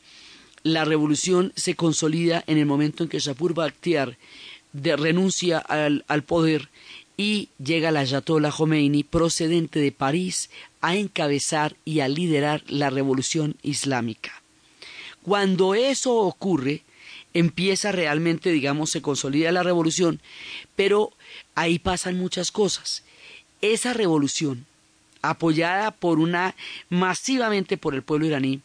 la 0.63 0.85
revolución 0.85 1.51
se 1.55 1.75
consolida 1.75 2.45
en 2.47 2.57
el 2.57 2.65
momento 2.65 3.03
en 3.03 3.09
que 3.09 3.19
Shapur 3.19 3.53
Bakhtiar 3.53 4.17
renuncia 4.73 5.57
al, 5.57 6.05
al 6.07 6.23
poder 6.23 6.69
y 7.19 7.49
llega 7.61 7.91
la 7.91 7.99
Ayatollah 7.99 8.49
Khomeini 8.49 9.03
procedente 9.03 9.81
de 9.81 9.91
París 9.91 10.49
a 10.79 10.95
encabezar 10.95 11.75
y 11.83 11.99
a 11.99 12.07
liderar 12.07 12.63
la 12.69 12.89
revolución 12.89 13.57
islámica. 13.61 14.41
Cuando 15.21 15.75
eso 15.75 16.15
ocurre, 16.15 16.83
empieza 17.33 17.91
realmente, 17.91 18.51
digamos, 18.51 18.91
se 18.91 19.01
consolida 19.01 19.51
la 19.51 19.63
revolución, 19.63 20.21
pero 20.77 21.11
ahí 21.55 21.77
pasan 21.77 22.17
muchas 22.17 22.51
cosas. 22.51 23.03
Esa 23.61 23.91
revolución, 23.91 24.65
apoyada 25.21 25.91
por 25.91 26.19
una 26.19 26.55
masivamente 26.87 27.75
por 27.75 27.95
el 27.95 28.01
pueblo 28.01 28.27
iraní, 28.27 28.61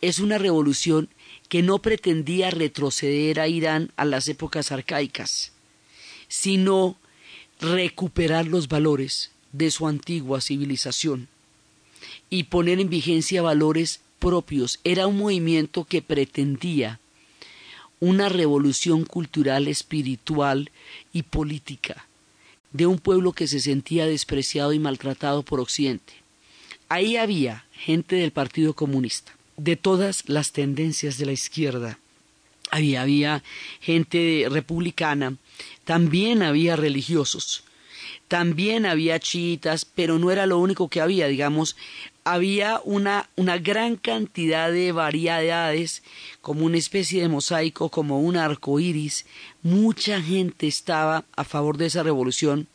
es 0.00 0.20
una 0.20 0.38
revolución 0.38 1.10
que 1.50 1.62
no 1.62 1.80
pretendía 1.80 2.50
retroceder 2.50 3.40
a 3.40 3.46
Irán 3.46 3.92
a 3.96 4.06
las 4.06 4.26
épocas 4.26 4.72
arcaicas, 4.72 5.52
sino 6.28 6.96
recuperar 7.60 8.46
los 8.46 8.68
valores 8.68 9.30
de 9.52 9.70
su 9.70 9.86
antigua 9.86 10.40
civilización 10.40 11.28
y 12.28 12.44
poner 12.44 12.80
en 12.80 12.90
vigencia 12.90 13.42
valores 13.42 14.00
propios. 14.18 14.80
Era 14.84 15.06
un 15.06 15.18
movimiento 15.18 15.84
que 15.84 16.02
pretendía 16.02 17.00
una 17.98 18.28
revolución 18.28 19.04
cultural, 19.04 19.68
espiritual 19.68 20.70
y 21.12 21.22
política 21.22 22.06
de 22.72 22.86
un 22.86 22.98
pueblo 22.98 23.32
que 23.32 23.48
se 23.48 23.60
sentía 23.60 24.06
despreciado 24.06 24.72
y 24.72 24.78
maltratado 24.78 25.42
por 25.42 25.60
Occidente. 25.60 26.14
Ahí 26.88 27.16
había 27.16 27.64
gente 27.72 28.16
del 28.16 28.32
Partido 28.32 28.74
Comunista, 28.74 29.32
de 29.56 29.76
todas 29.76 30.28
las 30.28 30.52
tendencias 30.52 31.18
de 31.18 31.26
la 31.26 31.32
izquierda. 31.32 31.98
Había, 32.70 33.02
había 33.02 33.42
gente 33.80 34.46
republicana, 34.48 35.36
también 35.84 36.42
había 36.42 36.76
religiosos, 36.76 37.64
también 38.28 38.86
había 38.86 39.18
chiitas, 39.18 39.84
pero 39.84 40.18
no 40.18 40.30
era 40.30 40.46
lo 40.46 40.58
único 40.58 40.88
que 40.88 41.00
había, 41.00 41.26
digamos, 41.26 41.76
había 42.24 42.80
una, 42.84 43.28
una 43.36 43.58
gran 43.58 43.96
cantidad 43.96 44.70
de 44.70 44.92
variedades, 44.92 46.02
como 46.40 46.64
una 46.64 46.78
especie 46.78 47.22
de 47.22 47.28
mosaico, 47.28 47.88
como 47.88 48.20
un 48.20 48.36
arco 48.36 48.78
iris. 48.78 49.26
Mucha 49.62 50.22
gente 50.22 50.66
estaba 50.66 51.24
a 51.34 51.44
favor 51.44 51.76
de 51.76 51.86
esa 51.86 52.02
revolución 52.02 52.68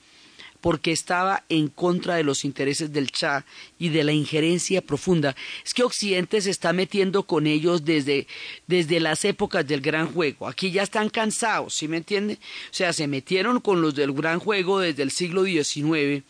porque 0.66 0.92
estaba 0.92 1.44
en 1.48 1.68
contra 1.68 2.16
de 2.16 2.24
los 2.24 2.44
intereses 2.44 2.92
del 2.92 3.12
Cha 3.12 3.46
y 3.78 3.90
de 3.90 4.04
la 4.04 4.14
injerencia 4.14 4.82
profunda. 4.82 5.36
Es 5.64 5.76
que 5.76 5.84
Occidente 5.84 6.42
se 6.42 6.50
está 6.50 6.74
metiendo 6.74 7.22
con 7.22 7.46
ellos 7.46 7.86
desde, 7.86 8.26
desde 8.66 9.00
las 9.00 9.26
épocas 9.26 9.68
del 9.68 9.82
gran 9.82 10.12
juego. 10.12 10.48
Aquí 10.48 10.72
ya 10.72 10.82
están 10.82 11.12
cansados, 11.12 11.76
¿sí 11.76 11.88
me 11.88 11.98
entiende? 11.98 12.40
O 12.72 12.74
sea, 12.74 12.94
se 12.94 13.06
metieron 13.06 13.60
con 13.60 13.80
los 13.80 13.94
del 13.94 14.12
gran 14.12 14.40
juego 14.40 14.80
desde 14.80 15.04
el 15.04 15.12
siglo 15.12 15.44
XIX 15.44 16.24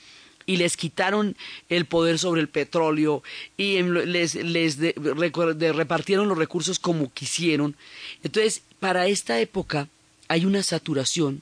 y 0.46 0.58
les 0.58 0.76
quitaron 0.76 1.38
el 1.70 1.86
poder 1.86 2.20
sobre 2.20 2.42
el 2.42 2.50
petróleo 2.50 3.24
y 3.56 3.82
les, 3.84 4.36
les 4.36 4.78
repartieron 4.78 6.28
los 6.28 6.38
recursos 6.38 6.78
como 6.78 7.10
quisieron. 7.14 7.78
Entonces, 8.22 8.64
para 8.82 9.08
esta 9.08 9.40
época 9.40 9.88
hay 10.28 10.44
una 10.44 10.62
saturación 10.62 11.42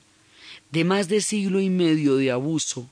de 0.74 0.84
más 0.84 1.08
de 1.08 1.22
siglo 1.22 1.62
y 1.62 1.70
medio 1.70 2.16
de 2.16 2.32
abuso 2.32 2.90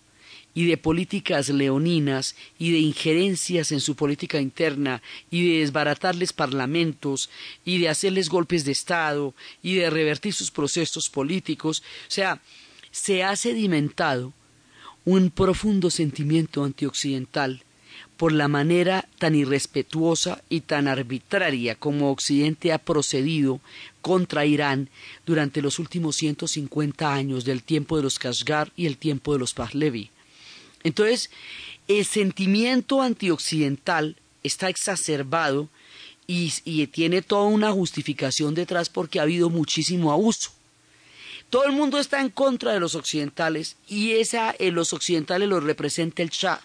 y 0.53 0.67
de 0.67 0.77
políticas 0.77 1.49
leoninas 1.49 2.35
y 2.59 2.71
de 2.71 2.77
injerencias 2.77 3.71
en 3.71 3.79
su 3.79 3.95
política 3.95 4.39
interna 4.39 5.01
y 5.31 5.49
de 5.49 5.59
desbaratarles 5.61 6.31
parlamentos 6.31 7.31
y 7.65 7.79
de 7.79 7.89
hacerles 7.89 8.29
golpes 8.29 8.65
de 8.65 8.71
Estado 8.71 9.33
y 9.63 9.77
de 9.77 9.89
revertir 9.89 10.31
sus 10.31 10.51
procesos 10.51 11.09
políticos. 11.09 11.81
O 12.07 12.11
sea, 12.11 12.39
se 12.91 13.23
ha 13.23 13.35
sedimentado 13.35 14.31
un 15.03 15.31
profundo 15.31 15.89
sentimiento 15.89 16.63
antioccidental 16.63 17.63
por 18.21 18.33
la 18.33 18.47
manera 18.47 19.09
tan 19.17 19.33
irrespetuosa 19.33 20.43
y 20.47 20.61
tan 20.61 20.87
arbitraria 20.87 21.73
como 21.73 22.11
Occidente 22.11 22.71
ha 22.71 22.77
procedido 22.77 23.61
contra 24.03 24.45
Irán 24.45 24.89
durante 25.25 25.59
los 25.59 25.79
últimos 25.79 26.17
150 26.17 27.11
años 27.11 27.45
del 27.45 27.63
tiempo 27.63 27.97
de 27.97 28.03
los 28.03 28.19
Kashgar 28.19 28.71
y 28.75 28.85
el 28.85 28.97
tiempo 28.97 29.33
de 29.33 29.39
los 29.39 29.55
Pahlavi. 29.55 30.11
Entonces, 30.83 31.31
el 31.87 32.05
sentimiento 32.05 33.01
antioccidental 33.01 34.17
está 34.43 34.69
exacerbado 34.69 35.67
y, 36.27 36.51
tiene 36.91 37.23
toda 37.23 37.45
una 37.45 37.71
justificación 37.71 38.53
detrás 38.53 38.89
porque 38.89 39.17
ha 39.17 39.23
habido 39.23 39.49
muchísimo 39.49 40.11
abuso. 40.11 40.51
Todo 41.49 41.65
el 41.65 41.71
mundo 41.71 41.97
está 41.97 42.21
en 42.21 42.29
contra 42.29 42.71
de 42.71 42.79
los 42.79 42.93
occidentales 42.93 43.77
y 43.87 44.11
esa 44.11 44.53
en 44.59 44.75
los 44.75 44.93
occidentales 44.93 45.49
lo 45.49 45.59
representa 45.59 46.21
el 46.21 46.29
Shah. 46.29 46.61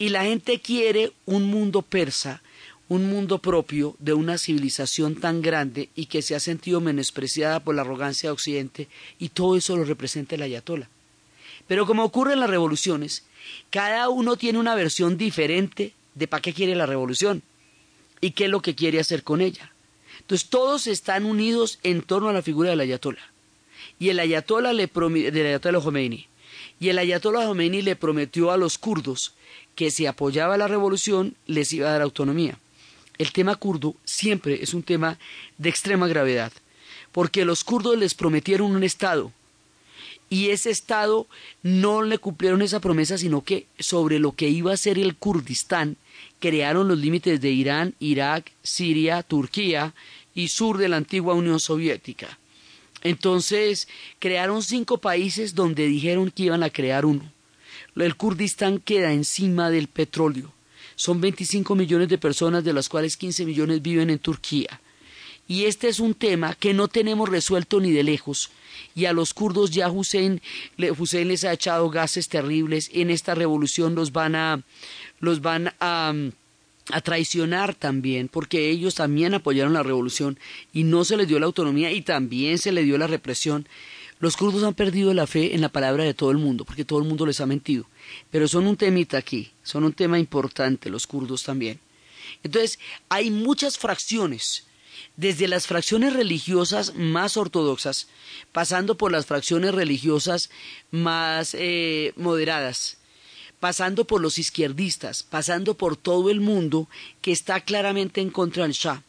Y 0.00 0.08
la 0.08 0.24
gente 0.24 0.60
quiere 0.60 1.12
un 1.26 1.44
mundo 1.44 1.82
persa, 1.82 2.42
un 2.88 3.10
mundo 3.10 3.36
propio 3.36 3.96
de 3.98 4.14
una 4.14 4.38
civilización 4.38 5.14
tan 5.14 5.42
grande 5.42 5.90
y 5.94 6.06
que 6.06 6.22
se 6.22 6.34
ha 6.34 6.40
sentido 6.40 6.80
menospreciada 6.80 7.60
por 7.60 7.74
la 7.74 7.82
arrogancia 7.82 8.30
de 8.30 8.32
Occidente, 8.32 8.88
y 9.18 9.28
todo 9.28 9.58
eso 9.58 9.76
lo 9.76 9.84
representa 9.84 10.36
el 10.36 10.42
ayatola. 10.42 10.88
Pero 11.68 11.84
como 11.86 12.02
ocurre 12.02 12.32
en 12.32 12.40
las 12.40 12.48
revoluciones, 12.48 13.24
cada 13.68 14.08
uno 14.08 14.36
tiene 14.36 14.58
una 14.58 14.74
versión 14.74 15.18
diferente 15.18 15.92
de 16.14 16.26
para 16.26 16.40
qué 16.40 16.54
quiere 16.54 16.74
la 16.74 16.86
revolución 16.86 17.42
y 18.22 18.30
qué 18.30 18.46
es 18.46 18.50
lo 18.50 18.62
que 18.62 18.74
quiere 18.74 19.00
hacer 19.00 19.22
con 19.22 19.42
ella. 19.42 19.70
Entonces 20.20 20.48
todos 20.48 20.86
están 20.86 21.26
unidos 21.26 21.78
en 21.82 22.00
torno 22.00 22.30
a 22.30 22.32
la 22.32 22.40
figura 22.40 22.70
del 22.70 22.80
ayatola. 22.80 23.20
Y 23.98 24.08
el 24.08 24.18
ayatollah 24.18 24.72
le 24.72 24.86
del 25.30 25.46
ayatollah 25.46 25.82
Khomeini. 25.82 26.26
Y 26.80 26.88
el 26.88 26.98
ayatollah 26.98 27.44
Khomeini 27.44 27.82
le 27.82 27.96
prometió 27.96 28.50
a 28.50 28.56
los 28.56 28.78
kurdos 28.78 29.34
que 29.74 29.90
si 29.90 30.06
apoyaba 30.06 30.56
la 30.56 30.68
revolución 30.68 31.34
les 31.46 31.72
iba 31.72 31.88
a 31.88 31.92
dar 31.92 32.02
autonomía. 32.02 32.58
El 33.18 33.32
tema 33.32 33.56
kurdo 33.56 33.94
siempre 34.04 34.62
es 34.62 34.74
un 34.74 34.82
tema 34.82 35.18
de 35.58 35.68
extrema 35.68 36.08
gravedad, 36.08 36.52
porque 37.12 37.44
los 37.44 37.64
kurdos 37.64 37.98
les 37.98 38.14
prometieron 38.14 38.74
un 38.74 38.84
Estado 38.84 39.32
y 40.30 40.50
ese 40.50 40.70
Estado 40.70 41.26
no 41.64 42.02
le 42.02 42.18
cumplieron 42.18 42.62
esa 42.62 42.80
promesa, 42.80 43.18
sino 43.18 43.42
que 43.42 43.66
sobre 43.80 44.20
lo 44.20 44.32
que 44.32 44.48
iba 44.48 44.72
a 44.72 44.76
ser 44.76 44.96
el 44.96 45.16
Kurdistán 45.16 45.96
crearon 46.38 46.86
los 46.86 46.98
límites 46.98 47.40
de 47.40 47.50
Irán, 47.50 47.94
Irak, 47.98 48.52
Siria, 48.62 49.24
Turquía 49.24 49.92
y 50.32 50.48
sur 50.48 50.78
de 50.78 50.88
la 50.88 50.98
antigua 50.98 51.34
Unión 51.34 51.58
Soviética. 51.58 52.38
Entonces 53.02 53.88
crearon 54.20 54.62
cinco 54.62 54.98
países 54.98 55.56
donde 55.56 55.86
dijeron 55.88 56.30
que 56.30 56.44
iban 56.44 56.62
a 56.62 56.70
crear 56.70 57.04
uno. 57.04 57.30
El 57.96 58.16
Kurdistán 58.16 58.78
queda 58.78 59.12
encima 59.12 59.70
del 59.70 59.88
petróleo. 59.88 60.52
Son 60.96 61.20
25 61.20 61.74
millones 61.74 62.08
de 62.08 62.18
personas, 62.18 62.62
de 62.64 62.72
las 62.72 62.88
cuales 62.88 63.16
15 63.16 63.44
millones 63.46 63.82
viven 63.82 64.10
en 64.10 64.18
Turquía. 64.18 64.80
Y 65.48 65.64
este 65.64 65.88
es 65.88 65.98
un 65.98 66.14
tema 66.14 66.54
que 66.54 66.74
no 66.74 66.88
tenemos 66.88 67.28
resuelto 67.28 67.80
ni 67.80 67.90
de 67.90 68.02
lejos. 68.04 68.50
Y 68.94 69.06
a 69.06 69.12
los 69.12 69.34
kurdos 69.34 69.70
ya 69.70 69.90
Hussein, 69.90 70.40
le- 70.76 70.92
Hussein 70.92 71.26
les 71.28 71.44
ha 71.44 71.52
echado 71.52 71.90
gases 71.90 72.28
terribles. 72.28 72.90
En 72.92 73.10
esta 73.10 73.34
revolución 73.34 73.94
los 73.94 74.12
van 74.12 74.36
a, 74.36 74.62
los 75.18 75.40
van 75.40 75.72
a, 75.80 76.12
a 76.92 77.00
traicionar 77.00 77.74
también, 77.74 78.28
porque 78.28 78.68
ellos 78.70 78.94
también 78.94 79.34
apoyaron 79.34 79.72
la 79.72 79.82
revolución 79.82 80.38
y 80.72 80.84
no 80.84 81.04
se 81.04 81.16
les 81.16 81.26
dio 81.26 81.40
la 81.40 81.46
autonomía 81.46 81.90
y 81.92 82.02
también 82.02 82.58
se 82.58 82.70
les 82.72 82.84
dio 82.84 82.96
la 82.98 83.06
represión. 83.08 83.66
Los 84.20 84.36
kurdos 84.36 84.62
han 84.64 84.74
perdido 84.74 85.14
la 85.14 85.26
fe 85.26 85.54
en 85.54 85.62
la 85.62 85.70
palabra 85.70 86.04
de 86.04 86.12
todo 86.12 86.30
el 86.30 86.36
mundo, 86.36 86.66
porque 86.66 86.84
todo 86.84 86.98
el 86.98 87.08
mundo 87.08 87.24
les 87.24 87.40
ha 87.40 87.46
mentido. 87.46 87.86
Pero 88.30 88.46
son 88.48 88.66
un 88.66 88.76
temita 88.76 89.16
aquí, 89.16 89.50
son 89.62 89.84
un 89.84 89.94
tema 89.94 90.18
importante 90.18 90.90
los 90.90 91.06
kurdos 91.06 91.42
también. 91.42 91.80
Entonces, 92.42 92.78
hay 93.08 93.30
muchas 93.30 93.78
fracciones, 93.78 94.66
desde 95.16 95.48
las 95.48 95.66
fracciones 95.66 96.12
religiosas 96.12 96.94
más 96.94 97.38
ortodoxas, 97.38 98.08
pasando 98.52 98.96
por 98.96 99.10
las 99.10 99.24
fracciones 99.24 99.74
religiosas 99.74 100.50
más 100.90 101.54
eh, 101.58 102.12
moderadas, 102.16 102.98
pasando 103.58 104.06
por 104.06 104.20
los 104.20 104.38
izquierdistas, 104.38 105.22
pasando 105.22 105.78
por 105.78 105.96
todo 105.96 106.30
el 106.30 106.40
mundo 106.40 106.88
que 107.22 107.32
está 107.32 107.60
claramente 107.60 108.20
en 108.20 108.30
contra 108.30 108.64
del 108.64 108.72
Shah. 108.72 109.02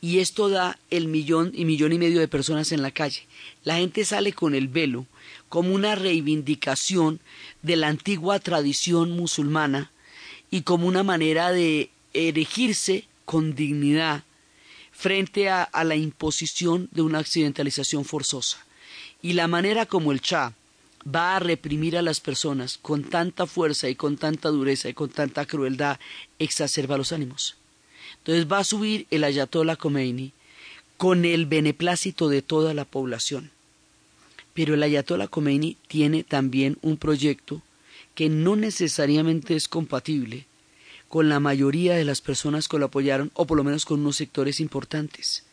Y 0.00 0.18
esto 0.20 0.48
da 0.48 0.78
el 0.90 1.08
millón 1.08 1.52
y 1.54 1.64
millón 1.64 1.92
y 1.92 1.98
medio 1.98 2.20
de 2.20 2.28
personas 2.28 2.72
en 2.72 2.82
la 2.82 2.90
calle. 2.90 3.26
La 3.64 3.76
gente 3.76 4.04
sale 4.04 4.32
con 4.32 4.54
el 4.54 4.68
velo 4.68 5.06
como 5.48 5.74
una 5.74 5.94
reivindicación 5.94 7.20
de 7.62 7.76
la 7.76 7.88
antigua 7.88 8.38
tradición 8.38 9.10
musulmana 9.10 9.90
y 10.50 10.62
como 10.62 10.86
una 10.86 11.02
manera 11.02 11.52
de 11.52 11.90
erigirse 12.14 13.04
con 13.24 13.54
dignidad 13.54 14.24
frente 14.92 15.48
a, 15.48 15.68
la 15.84 15.96
imposición 15.96 16.88
de 16.92 17.02
una 17.02 17.20
accidentalización 17.20 18.04
forzosa. 18.04 18.58
Y 19.22 19.32
la 19.34 19.48
manera 19.48 19.86
como 19.86 20.12
el 20.12 20.20
Shah 20.20 20.52
va 21.06 21.36
a 21.36 21.40
reprimir 21.40 21.96
a 21.96 22.02
las 22.02 22.20
personas 22.20 22.78
con 22.80 23.04
tanta 23.04 23.46
fuerza 23.46 23.88
y 23.88 23.94
con 23.94 24.18
tanta 24.18 24.50
dureza 24.50 24.88
y 24.88 24.94
con 24.94 25.08
tanta 25.08 25.46
crueldad 25.46 25.98
exacerba 26.38 26.98
los 26.98 27.12
ánimos. 27.12 27.56
Entonces 28.18 28.50
va 28.50 28.58
a 28.58 28.64
subir 28.64 29.06
el 29.10 29.24
Ayatollah 29.24 29.76
Khomeini 29.76 30.32
con 30.96 31.24
el 31.24 31.46
beneplácito 31.46 32.28
de 32.28 32.42
toda 32.42 32.74
la 32.74 32.84
población. 32.84 33.50
Pero 34.52 34.74
el 34.74 34.82
Ayatollah 34.82 35.28
Khomeini 35.28 35.76
tiene 35.88 36.24
también 36.24 36.76
un 36.82 36.96
proyecto 36.96 37.62
que 38.14 38.28
no 38.28 38.56
necesariamente 38.56 39.56
es 39.56 39.68
compatible 39.68 40.46
con 41.08 41.28
la 41.28 41.40
mayoría 41.40 41.94
de 41.94 42.04
las 42.04 42.20
personas 42.20 42.68
que 42.68 42.78
lo 42.78 42.86
apoyaron, 42.86 43.30
o 43.34 43.46
por 43.46 43.56
lo 43.56 43.64
menos 43.64 43.84
con 43.84 44.00
unos 44.00 44.16
sectores 44.16 44.60
importantes. 44.60 45.44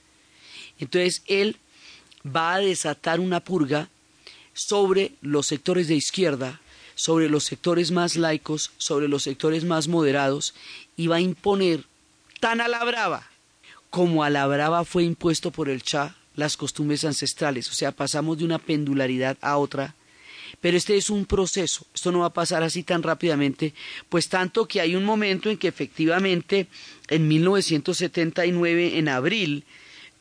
Entonces 0.80 1.24
él 1.26 1.58
va 2.24 2.54
a 2.54 2.60
desatar 2.60 3.20
una 3.20 3.40
purga 3.40 3.90
sobre 4.54 5.14
los 5.22 5.48
sectores 5.48 5.88
de 5.88 5.96
izquierda, 5.96 6.62
sobre 6.94 7.30
los 7.30 7.44
sectores 7.44 7.92
más 7.92 8.16
laicos, 8.18 8.72
sobre 8.78 9.08
los 9.08 9.24
sectores 9.24 9.64
más 9.64 9.88
moderados, 9.88 10.54
y 10.96 11.08
va 11.08 11.18
a 11.18 11.22
imponer 11.22 11.86
tan 12.40 12.62
a 12.62 12.68
la 12.68 12.84
brava 12.84 13.28
como 13.90 14.24
a 14.24 14.30
la 14.30 14.46
brava 14.48 14.84
fue 14.86 15.04
impuesto 15.04 15.52
por 15.52 15.70
el 15.70 15.82
Shah 15.82 16.16
las 16.36 16.56
costumbres 16.56 17.04
ancestrales. 17.04 17.70
O 17.70 17.74
sea, 17.74 17.92
pasamos 17.92 18.38
de 18.38 18.46
una 18.46 18.60
pendularidad 18.60 19.38
a 19.42 19.58
otra. 19.58 19.96
Pero 20.62 20.78
este 20.78 20.96
es 20.96 21.10
un 21.10 21.26
proceso, 21.26 21.86
esto 21.94 22.12
no 22.12 22.20
va 22.20 22.28
a 22.28 22.34
pasar 22.34 22.64
así 22.64 22.82
tan 22.82 23.04
rápidamente, 23.04 23.74
pues 24.08 24.30
tanto 24.30 24.66
que 24.66 24.80
hay 24.80 24.96
un 24.96 25.04
momento 25.04 25.50
en 25.50 25.58
que 25.58 25.68
efectivamente 25.68 26.68
en 27.10 27.28
1979, 27.28 28.98
en 28.98 29.10
abril 29.10 29.66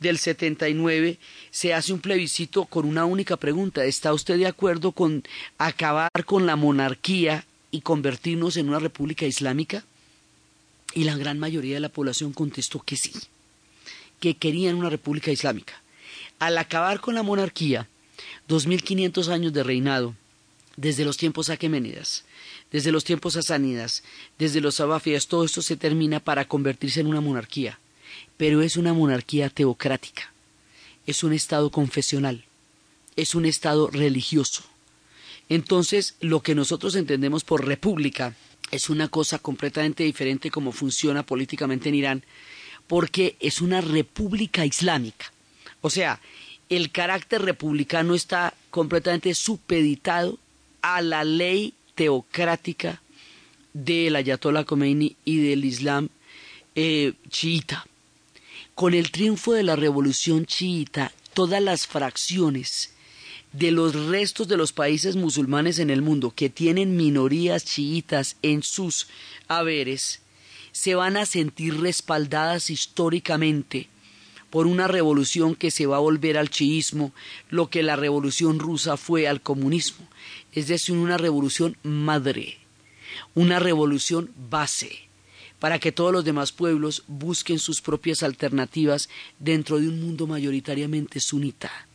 del 0.01 0.19
79, 0.19 1.19
se 1.51 1.75
hace 1.75 1.93
un 1.93 2.01
plebiscito 2.01 2.65
con 2.65 2.87
una 2.87 3.05
única 3.05 3.37
pregunta, 3.37 3.85
¿está 3.85 4.13
usted 4.13 4.37
de 4.37 4.47
acuerdo 4.47 4.91
con 4.91 5.23
acabar 5.59 6.11
con 6.25 6.45
la 6.45 6.57
monarquía 6.57 7.47
y 7.71 7.83
convertirnos 7.83 8.57
en 8.57 8.69
una 8.69 8.81
república 8.81 9.27
islámica? 9.27 9.85
Y 10.97 11.05
la 11.05 11.15
gran 11.15 11.39
mayoría 11.39 11.75
de 11.75 11.81
la 11.81 11.91
población 11.91 12.33
contestó 12.33 12.81
que 12.81 12.97
sí, 12.97 13.13
que 14.19 14.35
querían 14.35 14.77
una 14.77 14.89
república 14.89 15.31
islámica. 15.31 15.75
Al 16.39 16.57
acabar 16.57 17.01
con 17.01 17.15
la 17.15 17.23
monarquía, 17.23 17.87
2500 18.49 19.29
años 19.29 19.53
de 19.53 19.63
reinado, 19.63 20.15
desde 20.79 21.05
los 21.05 21.19
tiempos 21.19 21.51
aqueménidas, 21.51 22.25
desde 22.73 22.93
los 22.93 23.05
tiempos 23.05 23.35
sasánidas, 23.35 24.05
desde 24.39 24.63
los 24.63 24.77
sabáfidas, 24.77 25.27
todo 25.27 25.45
esto 25.45 25.61
se 25.61 25.77
termina 25.77 26.19
para 26.19 26.49
convertirse 26.49 27.01
en 27.01 27.09
una 27.09 27.21
monarquía, 27.21 27.79
pero 28.39 28.63
es 28.63 28.79
una 28.79 28.95
monarquía 28.95 29.51
teocrática, 29.51 30.33
es 31.07 31.23
un 31.23 31.35
estado 31.35 31.71
confesional, 31.71 32.47
es 33.17 33.35
un 33.35 33.45
estado 33.45 33.91
religioso. 33.91 34.63
Entonces, 35.51 36.15
lo 36.21 36.41
que 36.41 36.55
nosotros 36.55 36.97
entendemos 36.97 37.45
por 37.45 37.67
república 37.67 38.35
es 38.71 38.91
una 38.91 39.09
cosa 39.09 39.39
completamente 39.39 40.05
diferente 40.05 40.51
como 40.51 40.73
funciona 40.73 41.25
políticamente 41.25 41.89
en 41.89 41.95
Irán, 41.95 42.25
porque 42.87 43.37
es 43.41 43.61
una 43.61 43.81
república 43.81 44.65
islámica. 44.65 45.33
O 45.81 45.91
sea, 45.91 46.21
el 46.69 46.91
carácter 46.91 47.43
republicano 47.43 48.15
está 48.15 48.55
completamente 48.71 49.35
supeditado 49.35 50.39
a 50.83 51.01
la 51.01 51.25
ley 51.25 51.75
teocrática 51.95 53.01
del 53.73 54.17
Ayatollah 54.17 54.65
Khomeini 54.65 55.17
y 55.25 55.49
del 55.49 55.65
Islam 55.65 56.09
eh, 56.75 57.13
chiita. 57.29 57.87
Con 58.75 58.95
el 58.95 59.11
triunfo 59.11 59.53
de 59.53 59.63
la 59.63 59.77
revolución 59.77 60.45
chiita, 60.45 61.13
todas 61.35 61.63
las 61.63 61.87
fracciones 61.87 62.96
de 63.57 63.71
los 63.71 63.95
restos 63.95 64.49
de 64.49 64.59
los 64.59 64.73
países 64.73 65.17
musulmanes 65.17 65.79
en 65.79 65.89
el 65.89 66.03
mundo 66.03 66.33
que 66.35 66.51
tienen 66.51 66.95
minorías 66.95 67.65
chiitas 67.65 68.37
en 68.43 68.63
sus 68.63 69.09
haberes, 69.49 70.21
se 70.73 70.95
van 70.95 71.17
a 71.17 71.25
sentir 71.25 71.81
respaldadas 71.81 72.69
históricamente 72.69 73.89
por 74.51 74.67
una 74.67 74.89
revolución 74.89 75.55
que 75.55 75.71
se 75.71 75.87
va 75.87 75.97
a 75.97 76.01
volver 76.01 76.37
al 76.37 76.51
chiismo, 76.51 77.13
lo 77.49 77.71
que 77.71 77.83
la 77.83 77.97
revolución 77.97 78.59
rusa 78.59 78.99
fue 78.99 79.27
al 79.27 79.41
comunismo, 79.41 80.07
es 80.53 80.69
decir, 80.69 80.95
una 80.95 81.17
revolución 81.17 81.79
madre, 81.83 82.59
una 83.35 83.59
revolución 83.59 84.31
base, 84.51 85.09
para 85.59 85.79
que 85.79 85.93
todos 85.93 86.13
los 86.13 86.27
demás 86.27 86.53
pueblos 86.53 87.05
busquen 87.07 87.59
sus 87.59 87.81
propias 87.81 88.23
alternativas 88.23 89.09
dentro 89.39 89.79
de 89.79 89.89
un 89.89 90.01
mundo 90.03 90.27
mayoritariamente 90.27 91.21
sunita. 91.21 91.87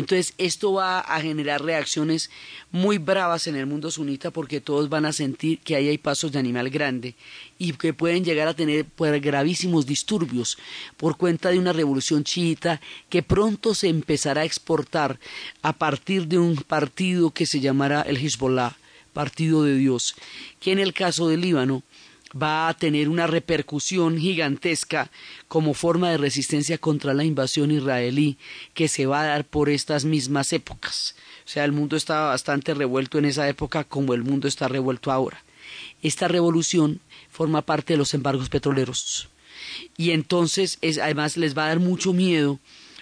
Entonces 0.00 0.32
esto 0.38 0.72
va 0.72 1.00
a 1.00 1.20
generar 1.20 1.62
reacciones 1.62 2.30
muy 2.72 2.96
bravas 2.96 3.46
en 3.46 3.54
el 3.54 3.66
mundo 3.66 3.90
sunita 3.90 4.30
porque 4.30 4.62
todos 4.62 4.88
van 4.88 5.04
a 5.04 5.12
sentir 5.12 5.58
que 5.58 5.76
ahí 5.76 5.88
hay 5.88 5.98
pasos 5.98 6.32
de 6.32 6.38
animal 6.38 6.70
grande 6.70 7.16
y 7.58 7.74
que 7.74 7.92
pueden 7.92 8.24
llegar 8.24 8.48
a 8.48 8.54
tener 8.54 8.86
pues, 8.86 9.20
gravísimos 9.20 9.84
disturbios 9.84 10.56
por 10.96 11.18
cuenta 11.18 11.50
de 11.50 11.58
una 11.58 11.74
revolución 11.74 12.24
chiita 12.24 12.80
que 13.10 13.22
pronto 13.22 13.74
se 13.74 13.88
empezará 13.88 14.40
a 14.40 14.46
exportar 14.46 15.20
a 15.60 15.74
partir 15.74 16.26
de 16.28 16.38
un 16.38 16.56
partido 16.56 17.32
que 17.32 17.44
se 17.44 17.60
llamará 17.60 18.00
el 18.00 18.16
Hezbollah, 18.16 18.78
Partido 19.12 19.64
de 19.64 19.74
Dios, 19.74 20.14
que 20.60 20.72
en 20.72 20.78
el 20.78 20.94
caso 20.94 21.28
del 21.28 21.42
Líbano 21.42 21.82
va 22.30 22.68
a 22.68 22.74
tener 22.74 23.08
una 23.08 23.26
repercusión 23.26 24.18
gigantesca 24.18 25.10
como 25.48 25.74
forma 25.74 26.10
de 26.10 26.18
resistencia 26.18 26.78
contra 26.78 27.14
la 27.14 27.24
invasión 27.24 27.70
israelí 27.70 28.38
que 28.74 28.88
se 28.88 29.06
va 29.06 29.22
a 29.22 29.26
dar 29.26 29.44
por 29.44 29.68
estas 29.68 30.04
mismas 30.04 30.52
épocas. 30.52 31.16
O 31.44 31.48
sea, 31.48 31.64
el 31.64 31.72
mundo 31.72 31.96
estaba 31.96 32.28
bastante 32.28 32.74
revuelto 32.74 33.18
en 33.18 33.24
esa 33.24 33.48
época 33.48 33.84
como 33.84 34.14
el 34.14 34.22
mundo 34.22 34.46
está 34.46 34.68
revuelto 34.68 35.10
ahora. 35.10 35.42
Esta 36.02 36.28
revolución 36.28 37.00
forma 37.30 37.62
parte 37.62 37.94
de 37.94 37.98
los 37.98 38.14
embargos 38.14 38.48
petroleros 38.48 39.28
y 39.96 40.10
entonces 40.10 40.78
es, 40.80 40.98
además 40.98 41.36
les 41.36 41.56
va 41.56 41.64
a 41.64 41.68
dar 41.68 41.80
mucho 41.80 42.12
miedo 42.12 42.58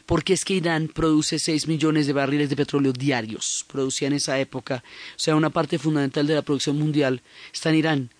porque 0.07 0.33
es 0.33 0.45
que 0.45 0.55
Irán 0.55 0.89
produce 0.89 1.39
6 1.39 1.68
millones 1.68 2.07
de 2.07 2.14
barriles 2.14 2.49
de 2.49 2.57
petróleo 2.57 2.93
diarios, 2.93 3.66
producía 3.68 4.09
en 4.09 4.14
esa 4.14 4.41
época, 4.41 4.83
o 5.11 5.18
sea, 5.18 5.37
una 5.37 5.51
parte 5.51 5.79
fundamental 5.79 6.26
de 6.26 6.35
la 6.35 6.43
producción 6.43 6.79
mundial 6.79 7.20
está 7.53 7.68
en 7.68 7.76
Irán. 7.76 8.11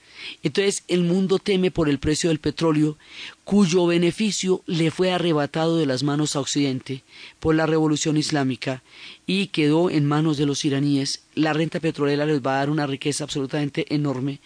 Entonces 0.43 0.85
el 0.89 1.03
mundo 1.03 1.39
teme 1.39 1.71
por 1.71 1.89
el 1.89 1.99
precio 1.99 2.31
del 2.31 2.39
petróleo, 2.39 2.97
cuyo 3.45 3.87
beneficio 3.87 4.63
le 4.67 4.91
fue 4.91 5.13
arrebatado 5.13 5.77
de 5.77 5.87
las 5.87 6.03
manos 6.03 6.37
a 6.37 6.41
Occidente 6.41 7.03
por 7.41 7.55
la 7.55 7.67
revolución 7.67 8.17
islámica 8.17 8.83
y 9.27 9.49
quedó 9.49 9.91
en 9.91 10.07
manos 10.07 10.37
de 10.37 10.47
los 10.47 10.65
iraníes. 10.65 11.23
La 11.35 11.53
renta 11.53 11.81
petrolera 11.81 12.27
les 12.27 12.41
va 12.41 12.55
a 12.55 12.59
dar 12.59 12.71
una 12.71 12.87
riqueza 12.87 13.25
absolutamente 13.25 13.93
enorme, 13.95 14.41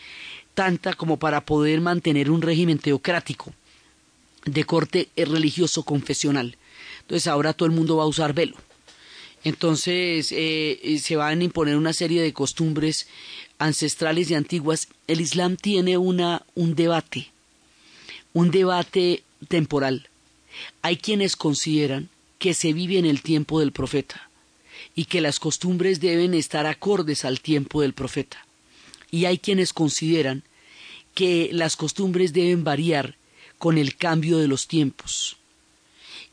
tanta 0.54 0.92
como 0.94 1.18
para 1.18 1.44
poder 1.44 1.80
mantener 1.80 2.30
un 2.30 2.42
régimen 2.42 2.78
teocrático 2.78 3.52
de 4.44 4.64
corte 4.64 5.08
religioso 5.16 5.82
confesional. 5.84 6.56
Entonces 7.02 7.26
ahora 7.26 7.52
todo 7.52 7.66
el 7.66 7.74
mundo 7.74 7.96
va 7.96 8.04
a 8.04 8.08
usar 8.08 8.32
velo. 8.32 8.56
Entonces 9.44 10.28
eh, 10.30 10.98
se 11.02 11.16
van 11.16 11.40
a 11.40 11.44
imponer 11.44 11.76
una 11.76 11.92
serie 11.92 12.22
de 12.22 12.32
costumbres 12.32 13.08
ancestrales 13.62 14.30
y 14.30 14.34
antiguas. 14.34 14.88
El 15.06 15.20
Islam 15.20 15.56
tiene 15.56 15.96
una, 15.96 16.44
un 16.54 16.74
debate, 16.74 17.30
un 18.32 18.50
debate 18.50 19.22
temporal. 19.48 20.08
Hay 20.82 20.96
quienes 20.96 21.36
consideran 21.36 22.08
que 22.38 22.54
se 22.54 22.72
vive 22.72 22.98
en 22.98 23.06
el 23.06 23.22
tiempo 23.22 23.60
del 23.60 23.72
profeta 23.72 24.28
y 24.94 25.04
que 25.04 25.20
las 25.20 25.38
costumbres 25.38 26.00
deben 26.00 26.34
estar 26.34 26.66
acordes 26.66 27.24
al 27.24 27.40
tiempo 27.40 27.82
del 27.82 27.92
profeta. 27.92 28.44
Y 29.10 29.26
hay 29.26 29.38
quienes 29.38 29.72
consideran 29.72 30.42
que 31.14 31.50
las 31.52 31.76
costumbres 31.76 32.32
deben 32.32 32.64
variar 32.64 33.16
con 33.58 33.78
el 33.78 33.94
cambio 33.96 34.38
de 34.38 34.48
los 34.48 34.66
tiempos. 34.66 35.36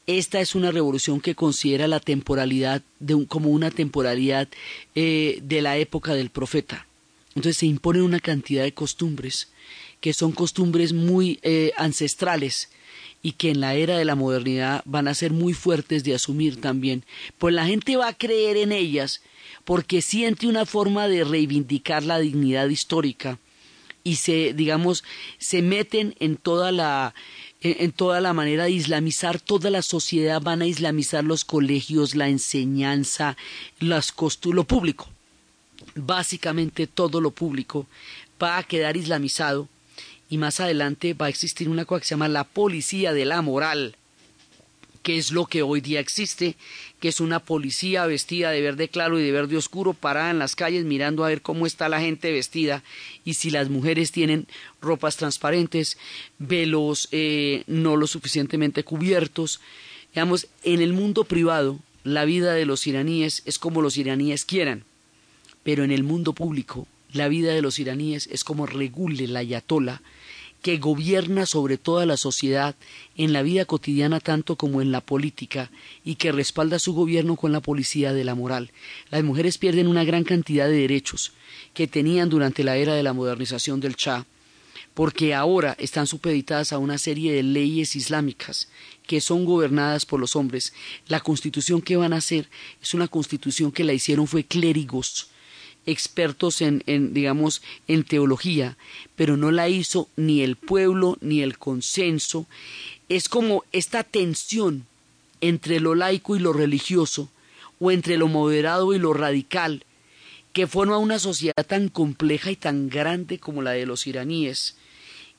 Esta 0.08 0.40
es 0.40 0.56
una 0.56 0.72
revolución 0.72 1.22
que 1.22 1.36
considera 1.36 1.88
la 1.88 2.00
temporalidad 2.00 2.82
de 3.00 3.28
como 3.28 3.50
una 3.50 3.70
temporalidad 3.70 4.48
eh, 4.96 5.40
de 5.44 5.62
la 5.62 5.78
época 5.78 6.16
del 6.16 6.32
profeta. 6.32 6.88
Entonces 7.30 7.58
se 7.58 7.66
imponen 7.66 8.02
una 8.02 8.20
cantidad 8.20 8.64
de 8.64 8.74
costumbres 8.74 9.50
que 10.02 10.14
son 10.14 10.32
costumbres 10.32 10.94
muy 10.94 11.40
eh, 11.44 11.72
ancestrales 11.78 12.70
y 13.22 13.34
que 13.34 13.52
en 13.52 13.60
la 13.60 13.76
era 13.76 13.98
de 13.98 14.06
la 14.06 14.16
modernidad 14.16 14.82
van 14.86 15.08
a 15.08 15.14
ser 15.14 15.32
muy 15.32 15.54
fuertes 15.54 16.04
de 16.04 16.16
asumir 16.16 16.62
también, 16.62 17.04
pues 17.38 17.54
la 17.54 17.66
gente 17.66 17.98
va 17.98 18.08
a 18.08 18.18
creer 18.18 18.58
en 18.58 18.72
ellas 18.72 19.22
porque 19.66 20.02
siente 20.02 20.48
una 20.48 20.66
forma 20.66 21.08
de 21.08 21.24
reivindicar 21.24 22.04
la 22.04 22.20
dignidad 22.20 22.70
histórica 22.70 23.40
y 24.04 24.16
se 24.16 24.54
digamos 24.54 25.04
se 25.38 25.62
meten 25.62 26.16
en 26.20 26.38
toda 26.38 26.72
la 26.72 27.14
en, 27.62 27.92
toda 27.92 28.22
la 28.22 28.32
manera 28.32 28.64
de 28.66 28.72
islamizar 28.72 29.42
toda 29.42 29.70
la 29.70 29.82
sociedad, 29.82 30.42
van 30.42 30.62
a 30.62 30.66
islamizar 30.66 31.26
los 31.26 31.44
colegios, 31.44 32.16
la 32.16 32.30
enseñanza, 32.30 33.36
las 33.80 34.14
lo 34.46 34.64
público. 34.64 35.10
Básicamente 35.96 36.88
todo 36.88 37.22
lo 37.22 37.32
público 37.32 37.88
va 38.42 38.58
a 38.58 38.64
quedar 38.64 38.98
islamizado 38.98 39.68
y 40.30 40.38
más 40.38 40.60
adelante 40.60 41.14
va 41.14 41.26
a 41.26 41.30
existir 41.30 41.70
una 41.70 41.86
cosa 41.86 42.02
que 42.02 42.08
se 42.08 42.14
llama 42.16 42.28
la 42.28 42.44
policía 42.44 43.14
de 43.14 43.26
la 43.26 43.42
moral, 43.42 43.96
que 45.02 45.18
es 45.18 45.32
lo 45.32 45.46
que 45.46 45.64
hoy 45.64 45.82
día 45.82 46.00
existe, 46.00 46.56
que 47.00 47.08
es 47.08 47.20
una 47.20 47.40
policía 47.40 48.06
vestida 48.06 48.52
de 48.52 48.62
verde 48.62 48.90
claro 48.90 49.20
y 49.20 49.24
de 49.24 49.32
verde 49.32 49.58
oscuro, 49.58 49.94
parada 49.94 50.30
en 50.30 50.40
las 50.40 50.56
calles 50.56 50.86
mirando 50.86 51.24
a 51.24 51.30
ver 51.30 51.42
cómo 51.42 51.66
está 51.66 51.90
la 51.90 52.02
gente 52.02 52.32
vestida 52.32 52.84
y 53.26 53.36
si 53.36 53.50
las 53.50 53.70
mujeres 53.70 54.12
tienen 54.12 54.48
ropas 54.82 55.18
transparentes, 55.18 55.98
velos 56.38 57.08
eh, 57.12 57.64
no 57.68 57.96
lo 57.96 58.06
suficientemente 58.06 58.84
cubiertos. 58.84 59.62
Digamos, 60.14 60.48
en 60.64 60.82
el 60.82 60.94
mundo 60.94 61.24
privado, 61.24 61.80
la 62.04 62.26
vida 62.26 62.54
de 62.54 62.66
los 62.66 62.86
iraníes 62.86 63.42
es 63.46 63.58
como 63.58 63.82
los 63.82 63.98
iraníes 63.98 64.46
quieran, 64.46 64.84
pero 65.64 65.84
en 65.84 65.92
el 65.92 66.04
mundo 66.04 66.34
público, 66.34 66.88
la 67.12 67.28
vida 67.28 67.54
de 67.54 67.62
los 67.62 67.80
iraníes 67.80 68.28
es 68.32 68.44
como 68.44 68.66
regule 68.66 69.28
la 69.28 69.40
ayatola 69.40 70.02
que 70.62 70.78
gobierna 70.78 71.46
sobre 71.46 71.78
toda 71.78 72.06
la 72.06 72.18
sociedad 72.18 72.76
en 73.16 73.34
la 73.34 73.42
vida 73.44 73.66
cotidiana 73.66 74.20
tanto 74.20 74.58
como 74.58 74.82
en 74.82 74.92
la 74.92 75.02
política 75.02 75.72
y 76.04 76.16
que 76.16 76.32
respalda 76.32 76.80
su 76.80 76.94
gobierno 76.94 77.36
con 77.36 77.52
la 77.52 77.62
policía 77.62 78.14
de 78.14 78.26
la 78.26 78.36
moral. 78.36 78.72
Las 79.10 79.24
mujeres 79.24 79.58
pierden 79.58 79.88
una 79.88 80.04
gran 80.04 80.24
cantidad 80.24 80.68
de 80.68 80.74
derechos 80.74 81.32
que 81.74 81.88
tenían 81.88 82.30
durante 82.30 82.64
la 82.64 82.76
era 82.76 82.94
de 82.94 83.04
la 83.04 83.14
modernización 83.14 83.80
del 83.80 83.96
Shah 83.96 84.26
porque 84.94 85.34
ahora 85.34 85.78
están 85.80 86.08
supeditadas 86.08 86.74
a 86.74 86.78
una 86.78 86.98
serie 86.98 87.32
de 87.32 87.44
leyes 87.44 87.96
islámicas 87.96 88.68
que 89.08 89.22
son 89.22 89.46
gobernadas 89.46 90.06
por 90.06 90.20
los 90.20 90.36
hombres. 90.36 90.74
La 91.08 91.22
constitución 91.22 91.82
que 91.82 91.96
van 91.96 92.12
a 92.12 92.18
hacer 92.18 92.50
es 92.82 92.94
una 92.94 93.08
constitución 93.08 93.72
que 93.72 93.86
la 93.86 93.94
hicieron 93.94 94.28
fue 94.28 94.44
clérigos 94.44 95.30
expertos 95.86 96.62
en, 96.62 96.84
digamos, 97.14 97.62
en 97.88 98.04
teología, 98.04 98.78
pero 99.16 99.38
no 99.38 99.52
la 99.52 99.70
hizo 99.70 100.08
ni 100.16 100.42
el 100.42 100.56
pueblo 100.56 101.18
ni 101.22 101.42
el 101.42 101.58
consenso. 101.58 102.46
Es 103.08 103.30
como 103.30 103.64
esta 103.72 104.04
tensión 104.04 104.86
entre 105.42 105.80
lo 105.80 105.96
laico 105.96 106.36
y 106.36 106.40
lo 106.40 106.54
religioso, 106.54 107.30
o 107.80 107.92
entre 107.92 108.18
lo 108.18 108.28
moderado 108.28 108.94
y 108.94 109.00
lo 109.00 109.14
radical, 109.14 109.86
que 110.54 110.68
forma 110.68 110.98
una 110.98 111.20
sociedad 111.20 111.66
tan 111.66 111.90
compleja 111.90 112.52
y 112.52 112.56
tan 112.56 112.90
grande 112.90 113.40
como 113.40 113.62
la 113.62 113.72
de 113.72 113.86
los 113.86 114.06
iraníes, 114.08 114.76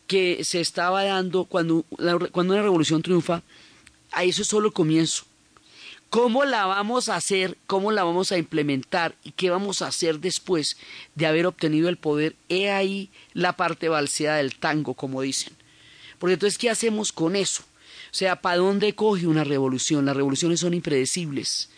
que 0.07 0.45
se 0.45 0.61
estaba 0.61 1.05
dando 1.05 1.45
cuando, 1.45 1.84
cuando 2.32 2.55
una 2.55 2.62
revolución 2.62 3.03
triunfa, 3.03 3.43
a 4.12 4.24
eso 4.24 4.43
es 4.43 4.49
solo 4.49 4.68
el 4.68 4.72
comienzo. 4.72 5.24
¿Cómo 6.11 6.44
la 6.44 6.66
vamos 6.66 7.08
a 7.08 7.14
hacer? 7.14 7.56
¿Cómo 7.68 7.92
la 7.92 8.02
vamos 8.02 8.32
a 8.32 8.38
implementar? 8.38 9.14
¿Y 9.22 9.30
qué 9.30 9.48
vamos 9.48 9.80
a 9.80 9.86
hacer 9.86 10.18
después 10.18 10.76
de 11.14 11.26
haber 11.26 11.46
obtenido 11.46 11.88
el 11.88 11.98
poder? 11.98 12.34
He 12.48 12.68
ahí 12.68 13.11
la 13.32 13.52
parte 13.56 13.88
balseada 13.88 14.38
del 14.38 14.56
tango, 14.56 14.94
como 14.94 15.22
dicen. 15.22 15.52
Porque 16.18 16.34
entonces, 16.34 16.58
¿qué 16.58 16.68
hacemos 16.68 17.12
con 17.12 17.36
eso? 17.36 17.62
O 17.62 18.14
sea, 18.14 18.42
¿para 18.42 18.56
dónde 18.56 18.92
coge 18.96 19.28
una 19.28 19.44
revolución? 19.44 20.04
Las 20.04 20.16
revoluciones 20.16 20.58
son 20.58 20.74
impredecibles 20.74 21.70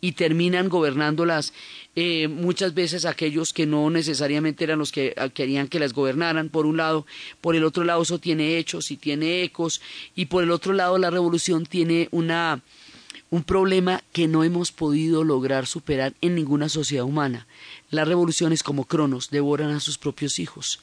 y 0.00 0.12
terminan 0.12 0.68
gobernándolas 0.68 1.52
eh, 1.94 2.28
muchas 2.28 2.74
veces 2.74 3.04
aquellos 3.04 3.52
que 3.52 3.66
no 3.66 3.90
necesariamente 3.90 4.64
eran 4.64 4.78
los 4.80 4.92
que 4.92 5.14
ah, 5.16 5.28
querían 5.28 5.68
que 5.68 5.78
las 5.78 5.92
gobernaran, 5.92 6.48
por 6.48 6.66
un 6.66 6.76
lado, 6.76 7.06
por 7.40 7.54
el 7.54 7.64
otro 7.64 7.84
lado 7.84 8.02
eso 8.02 8.18
tiene 8.18 8.58
hechos 8.58 8.90
y 8.90 8.96
tiene 8.96 9.42
ecos, 9.42 9.80
y 10.14 10.26
por 10.26 10.42
el 10.42 10.50
otro 10.50 10.72
lado 10.72 10.98
la 10.98 11.10
revolución 11.10 11.64
tiene 11.64 12.08
una 12.10 12.62
un 13.30 13.42
problema 13.42 14.02
que 14.12 14.26
no 14.26 14.44
hemos 14.44 14.72
podido 14.72 15.22
lograr 15.24 15.66
superar 15.66 16.14
en 16.20 16.34
ninguna 16.34 16.68
sociedad 16.68 17.04
humana. 17.04 17.46
Las 17.90 18.08
revoluciones 18.08 18.62
como 18.62 18.84
Cronos 18.84 19.30
devoran 19.30 19.70
a 19.70 19.80
sus 19.80 19.98
propios 19.98 20.38
hijos 20.38 20.80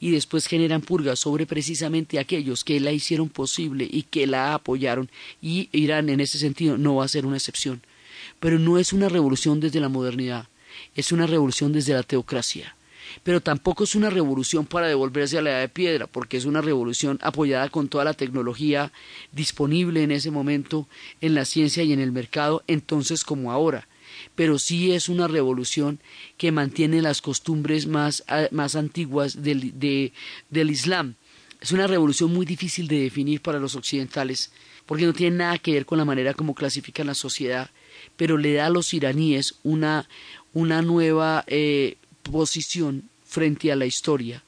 y 0.00 0.10
después 0.10 0.46
generan 0.46 0.80
purgas 0.80 1.20
sobre 1.20 1.46
precisamente 1.46 2.18
aquellos 2.18 2.64
que 2.64 2.80
la 2.80 2.92
hicieron 2.92 3.28
posible 3.28 3.88
y 3.88 4.02
que 4.02 4.26
la 4.26 4.54
apoyaron 4.54 5.08
y 5.40 5.68
Irán 5.72 6.08
en 6.08 6.20
ese 6.20 6.38
sentido 6.38 6.76
no 6.76 6.96
va 6.96 7.04
a 7.04 7.08
ser 7.08 7.26
una 7.26 7.36
excepción. 7.36 7.82
Pero 8.40 8.58
no 8.58 8.78
es 8.78 8.92
una 8.92 9.08
revolución 9.08 9.60
desde 9.60 9.80
la 9.80 9.88
modernidad, 9.88 10.48
es 10.96 11.12
una 11.12 11.26
revolución 11.26 11.72
desde 11.72 11.94
la 11.94 12.02
teocracia 12.02 12.74
pero 13.22 13.40
tampoco 13.40 13.84
es 13.84 13.94
una 13.94 14.10
revolución 14.10 14.66
para 14.66 14.88
devolverse 14.88 15.38
a 15.38 15.42
la 15.42 15.50
edad 15.50 15.60
de 15.60 15.68
piedra, 15.68 16.06
porque 16.06 16.36
es 16.36 16.44
una 16.44 16.60
revolución 16.60 17.18
apoyada 17.22 17.68
con 17.68 17.88
toda 17.88 18.04
la 18.04 18.14
tecnología 18.14 18.92
disponible 19.32 20.02
en 20.02 20.10
ese 20.10 20.30
momento 20.30 20.88
en 21.20 21.34
la 21.34 21.44
ciencia 21.44 21.82
y 21.82 21.92
en 21.92 22.00
el 22.00 22.12
mercado, 22.12 22.62
entonces 22.66 23.24
como 23.24 23.52
ahora. 23.52 23.88
Pero 24.34 24.58
sí 24.58 24.92
es 24.92 25.08
una 25.08 25.28
revolución 25.28 26.00
que 26.36 26.52
mantiene 26.52 27.02
las 27.02 27.20
costumbres 27.20 27.86
más, 27.86 28.24
más 28.50 28.76
antiguas 28.76 29.42
del, 29.42 29.72
del 30.50 30.70
Islam. 30.70 31.14
Es 31.60 31.72
una 31.72 31.86
revolución 31.86 32.32
muy 32.32 32.44
difícil 32.44 32.88
de 32.88 33.00
definir 33.00 33.40
para 33.40 33.58
los 33.58 33.74
occidentales, 33.74 34.52
porque 34.86 35.06
no 35.06 35.14
tiene 35.14 35.38
nada 35.38 35.58
que 35.58 35.72
ver 35.72 35.86
con 35.86 35.98
la 35.98 36.04
manera 36.04 36.34
como 36.34 36.54
clasifican 36.54 37.06
la 37.06 37.14
sociedad, 37.14 37.70
pero 38.16 38.36
le 38.36 38.54
da 38.54 38.66
a 38.66 38.70
los 38.70 38.92
iraníes 38.92 39.54
una, 39.62 40.08
una 40.52 40.82
nueva 40.82 41.44
eh, 41.46 41.96
posición 42.24 43.08
frente 43.24 43.70
a 43.70 43.76
la 43.76 43.86
historia 43.86 44.42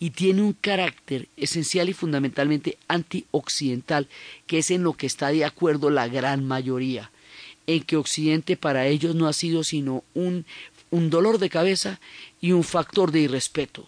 y 0.00 0.10
tiene 0.10 0.42
un 0.42 0.52
carácter 0.52 1.28
esencial 1.36 1.88
y 1.88 1.92
fundamentalmente 1.92 2.78
antioccidental, 2.88 4.08
que 4.46 4.58
es 4.58 4.70
en 4.70 4.82
lo 4.82 4.94
que 4.94 5.06
está 5.06 5.28
de 5.28 5.44
acuerdo 5.44 5.90
la 5.90 6.08
gran 6.08 6.44
mayoría, 6.44 7.10
en 7.66 7.82
que 7.82 7.96
Occidente 7.96 8.56
para 8.56 8.86
ellos 8.86 9.14
no 9.14 9.26
ha 9.28 9.32
sido 9.32 9.64
sino 9.64 10.04
un, 10.14 10.44
un 10.90 11.10
dolor 11.10 11.38
de 11.38 11.50
cabeza 11.50 12.00
y 12.40 12.52
un 12.52 12.64
factor 12.64 13.12
de 13.12 13.20
irrespeto. 13.20 13.86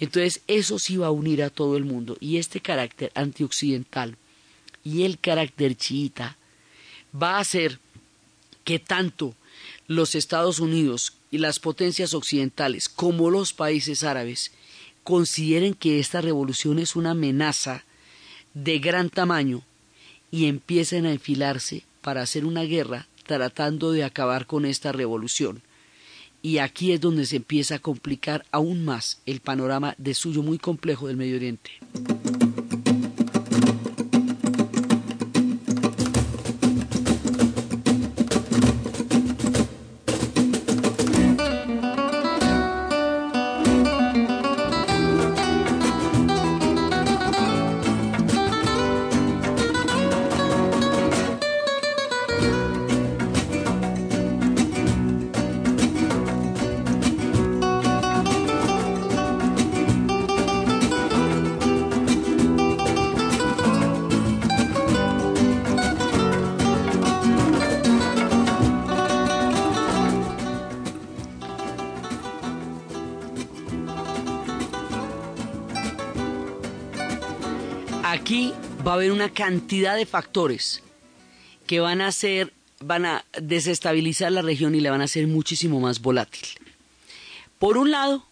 Entonces 0.00 0.40
eso 0.46 0.78
sí 0.78 0.96
va 0.96 1.08
a 1.08 1.12
unir 1.12 1.42
a 1.42 1.50
todo 1.50 1.76
el 1.76 1.84
mundo 1.84 2.16
y 2.18 2.38
este 2.38 2.60
carácter 2.60 3.12
antioccidental 3.14 4.16
y 4.84 5.04
el 5.04 5.18
carácter 5.18 5.76
chiita 5.76 6.36
va 7.20 7.36
a 7.36 7.40
hacer 7.40 7.78
que 8.64 8.78
tanto 8.78 9.34
los 9.94 10.14
Estados 10.14 10.60
Unidos 10.60 11.14
y 11.30 11.38
las 11.38 11.58
potencias 11.58 12.14
occidentales, 12.14 12.88
como 12.88 13.30
los 13.30 13.52
países 13.52 14.04
árabes, 14.04 14.52
consideren 15.04 15.74
que 15.74 15.98
esta 15.98 16.20
revolución 16.20 16.78
es 16.78 16.96
una 16.96 17.12
amenaza 17.12 17.84
de 18.54 18.78
gran 18.78 19.10
tamaño 19.10 19.62
y 20.30 20.46
empiecen 20.46 21.06
a 21.06 21.12
enfilarse 21.12 21.84
para 22.00 22.22
hacer 22.22 22.44
una 22.44 22.62
guerra 22.62 23.06
tratando 23.26 23.92
de 23.92 24.04
acabar 24.04 24.46
con 24.46 24.64
esta 24.64 24.92
revolución. 24.92 25.62
Y 26.42 26.58
aquí 26.58 26.92
es 26.92 27.00
donde 27.00 27.24
se 27.26 27.36
empieza 27.36 27.76
a 27.76 27.78
complicar 27.78 28.44
aún 28.50 28.84
más 28.84 29.20
el 29.26 29.40
panorama 29.40 29.94
de 29.98 30.14
suyo 30.14 30.42
muy 30.42 30.58
complejo 30.58 31.06
del 31.06 31.16
Medio 31.16 31.36
Oriente. 31.36 31.70
Cantidad 79.30 79.96
de 79.96 80.06
factores 80.06 80.82
que 81.66 81.80
van 81.80 82.00
a 82.00 82.08
hacer, 82.08 82.52
van 82.80 83.06
a 83.06 83.24
desestabilizar 83.40 84.32
la 84.32 84.42
región 84.42 84.74
y 84.74 84.80
la 84.80 84.90
van 84.90 85.00
a 85.00 85.04
hacer 85.04 85.26
muchísimo 85.26 85.80
más 85.80 86.00
volátil. 86.00 86.46
Por 87.58 87.76
un 87.76 87.90
lado, 87.90 88.26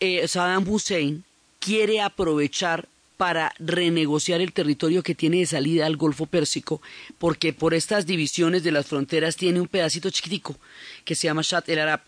eh, 0.00 0.26
Saddam 0.28 0.68
Hussein 0.68 1.24
quiere 1.58 2.00
aprovechar 2.00 2.88
para 3.16 3.52
renegociar 3.58 4.40
el 4.40 4.52
territorio 4.52 5.02
que 5.02 5.14
tiene 5.14 5.38
de 5.38 5.46
salida 5.46 5.86
al 5.86 5.96
Golfo 5.96 6.26
Pérsico, 6.26 6.80
porque 7.18 7.52
por 7.52 7.74
estas 7.74 8.06
divisiones 8.06 8.62
de 8.62 8.70
las 8.70 8.86
fronteras 8.86 9.36
tiene 9.36 9.60
un 9.60 9.66
pedacito 9.66 10.08
chiquitico 10.10 10.56
que 11.04 11.16
se 11.16 11.26
llama 11.26 11.42
Shat 11.42 11.68
el 11.68 11.80
Arab, 11.80 12.02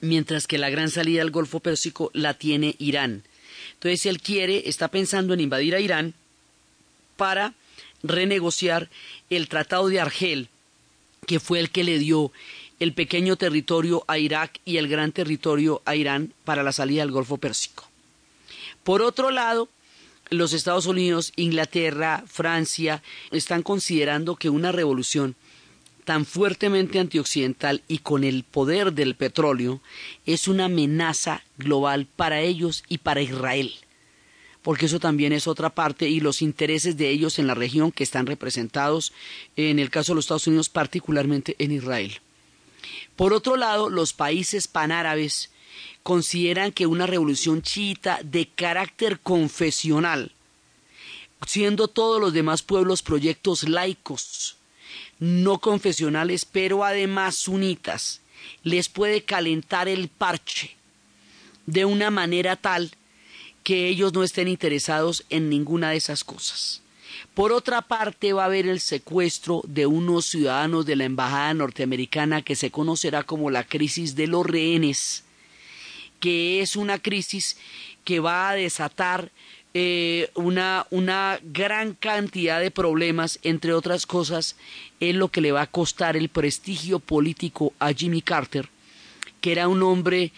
mientras 0.00 0.46
que 0.46 0.56
la 0.56 0.70
gran 0.70 0.90
salida 0.90 1.20
al 1.20 1.30
Golfo 1.30 1.60
Pérsico 1.60 2.10
la 2.14 2.34
tiene 2.34 2.74
Irán. 2.78 3.22
Entonces 3.74 4.06
él 4.06 4.20
quiere, 4.20 4.68
está 4.68 4.88
pensando 4.88 5.34
en 5.34 5.40
invadir 5.40 5.74
a 5.74 5.80
Irán 5.80 6.14
para 7.16 7.54
renegociar 8.02 8.90
el 9.30 9.48
Tratado 9.48 9.88
de 9.88 10.00
Argel, 10.00 10.48
que 11.26 11.40
fue 11.40 11.60
el 11.60 11.70
que 11.70 11.84
le 11.84 11.98
dio 11.98 12.32
el 12.80 12.92
pequeño 12.92 13.36
territorio 13.36 14.04
a 14.08 14.18
Irak 14.18 14.60
y 14.64 14.76
el 14.76 14.88
gran 14.88 15.12
territorio 15.12 15.82
a 15.84 15.96
Irán 15.96 16.32
para 16.44 16.62
la 16.62 16.72
salida 16.72 17.02
al 17.02 17.10
Golfo 17.10 17.38
Pérsico. 17.38 17.88
Por 18.82 19.00
otro 19.00 19.30
lado, 19.30 19.68
los 20.30 20.52
Estados 20.52 20.86
Unidos, 20.86 21.32
Inglaterra, 21.36 22.24
Francia 22.26 23.02
están 23.30 23.62
considerando 23.62 24.36
que 24.36 24.50
una 24.50 24.72
revolución 24.72 25.36
tan 26.04 26.26
fuertemente 26.26 26.98
antioccidental 26.98 27.82
y 27.88 27.98
con 27.98 28.24
el 28.24 28.44
poder 28.44 28.92
del 28.92 29.14
petróleo 29.14 29.80
es 30.26 30.48
una 30.48 30.66
amenaza 30.66 31.42
global 31.56 32.06
para 32.16 32.40
ellos 32.40 32.84
y 32.88 32.98
para 32.98 33.22
Israel, 33.22 33.72
porque 34.64 34.86
eso 34.86 34.98
también 34.98 35.34
es 35.34 35.46
otra 35.46 35.68
parte 35.68 36.08
y 36.08 36.20
los 36.20 36.40
intereses 36.40 36.96
de 36.96 37.10
ellos 37.10 37.38
en 37.38 37.46
la 37.46 37.54
región 37.54 37.92
que 37.92 38.02
están 38.02 38.24
representados 38.24 39.12
en 39.56 39.78
el 39.78 39.90
caso 39.90 40.12
de 40.12 40.16
los 40.16 40.24
Estados 40.24 40.46
Unidos 40.46 40.70
particularmente 40.70 41.54
en 41.58 41.70
Israel. 41.70 42.18
Por 43.14 43.34
otro 43.34 43.58
lado, 43.58 43.90
los 43.90 44.14
países 44.14 44.66
panárabes 44.66 45.50
consideran 46.02 46.72
que 46.72 46.86
una 46.86 47.06
revolución 47.06 47.60
chiita 47.60 48.20
de 48.24 48.48
carácter 48.48 49.20
confesional, 49.20 50.32
siendo 51.46 51.86
todos 51.86 52.18
los 52.18 52.32
demás 52.32 52.62
pueblos 52.62 53.02
proyectos 53.02 53.68
laicos, 53.68 54.56
no 55.18 55.58
confesionales, 55.58 56.46
pero 56.46 56.84
además 56.84 57.34
sunitas, 57.36 58.22
les 58.62 58.88
puede 58.88 59.24
calentar 59.24 59.88
el 59.88 60.08
parche 60.08 60.74
de 61.66 61.84
una 61.84 62.10
manera 62.10 62.56
tal 62.56 62.92
que 63.64 63.88
ellos 63.88 64.12
no 64.12 64.22
estén 64.22 64.46
interesados 64.46 65.24
en 65.30 65.48
ninguna 65.48 65.90
de 65.90 65.96
esas 65.96 66.22
cosas. 66.22 66.82
Por 67.32 67.50
otra 67.52 67.82
parte, 67.82 68.32
va 68.32 68.42
a 68.42 68.46
haber 68.46 68.66
el 68.66 68.78
secuestro 68.78 69.62
de 69.66 69.86
unos 69.86 70.26
ciudadanos 70.26 70.86
de 70.86 70.96
la 70.96 71.04
Embajada 71.04 71.54
norteamericana 71.54 72.42
que 72.42 72.54
se 72.54 72.70
conocerá 72.70 73.24
como 73.24 73.50
la 73.50 73.64
crisis 73.64 74.14
de 74.14 74.26
los 74.28 74.46
rehenes, 74.46 75.24
que 76.20 76.60
es 76.60 76.76
una 76.76 76.98
crisis 76.98 77.56
que 78.04 78.20
va 78.20 78.50
a 78.50 78.54
desatar 78.54 79.32
eh, 79.72 80.30
una, 80.34 80.86
una 80.90 81.40
gran 81.42 81.94
cantidad 81.94 82.60
de 82.60 82.70
problemas, 82.70 83.40
entre 83.42 83.72
otras 83.72 84.06
cosas, 84.06 84.56
es 85.00 85.16
lo 85.16 85.28
que 85.28 85.40
le 85.40 85.50
va 85.50 85.62
a 85.62 85.66
costar 85.66 86.16
el 86.16 86.28
prestigio 86.28 87.00
político 87.00 87.72
a 87.80 87.92
Jimmy 87.92 88.22
Carter, 88.22 88.68
que 89.40 89.50
era 89.50 89.66
un 89.66 89.82
hombre 89.82 90.32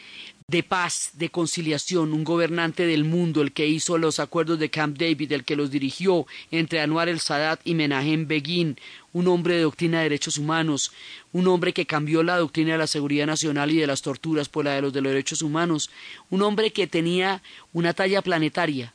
de 0.48 0.62
paz, 0.62 1.10
de 1.14 1.28
conciliación, 1.28 2.12
un 2.12 2.22
gobernante 2.22 2.86
del 2.86 3.02
mundo, 3.02 3.42
el 3.42 3.50
que 3.50 3.66
hizo 3.66 3.98
los 3.98 4.20
acuerdos 4.20 4.60
de 4.60 4.70
Camp 4.70 4.96
David, 4.96 5.32
el 5.32 5.42
que 5.42 5.56
los 5.56 5.72
dirigió 5.72 6.24
entre 6.52 6.78
Anwar 6.78 7.08
el 7.08 7.18
Sadat 7.18 7.60
y 7.64 7.74
Menahem 7.74 8.28
Begin, 8.28 8.78
un 9.12 9.26
hombre 9.26 9.56
de 9.56 9.62
doctrina 9.62 9.96
de 9.98 10.04
derechos 10.04 10.38
humanos, 10.38 10.92
un 11.32 11.48
hombre 11.48 11.72
que 11.72 11.84
cambió 11.84 12.22
la 12.22 12.38
doctrina 12.38 12.74
de 12.74 12.78
la 12.78 12.86
seguridad 12.86 13.26
nacional 13.26 13.72
y 13.72 13.78
de 13.78 13.88
las 13.88 14.02
torturas 14.02 14.48
por 14.48 14.66
la 14.66 14.74
de 14.74 14.82
los 14.82 14.92
de 14.92 15.00
los 15.00 15.10
derechos 15.10 15.42
humanos, 15.42 15.90
un 16.30 16.42
hombre 16.42 16.70
que 16.70 16.86
tenía 16.86 17.42
una 17.72 17.92
talla 17.92 18.22
planetaria, 18.22 18.94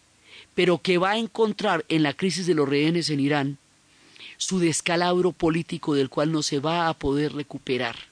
pero 0.55 0.77
que 0.77 0.99
va 0.99 1.11
a 1.11 1.17
encontrar 1.17 1.83
en 1.89 2.03
la 2.03 2.13
crisis 2.13 2.47
de 2.47 2.53
los 2.53 2.69
rehenes 2.69 3.09
en 3.09 3.19
Irán 3.19 3.57
su 4.37 4.59
descalabro 4.59 5.33
político 5.33 5.95
del 5.95 6.07
cual 6.07 6.31
no 6.31 6.43
se 6.43 6.59
va 6.59 6.87
a 6.87 6.93
poder 6.93 7.33
recuperar 7.33 8.10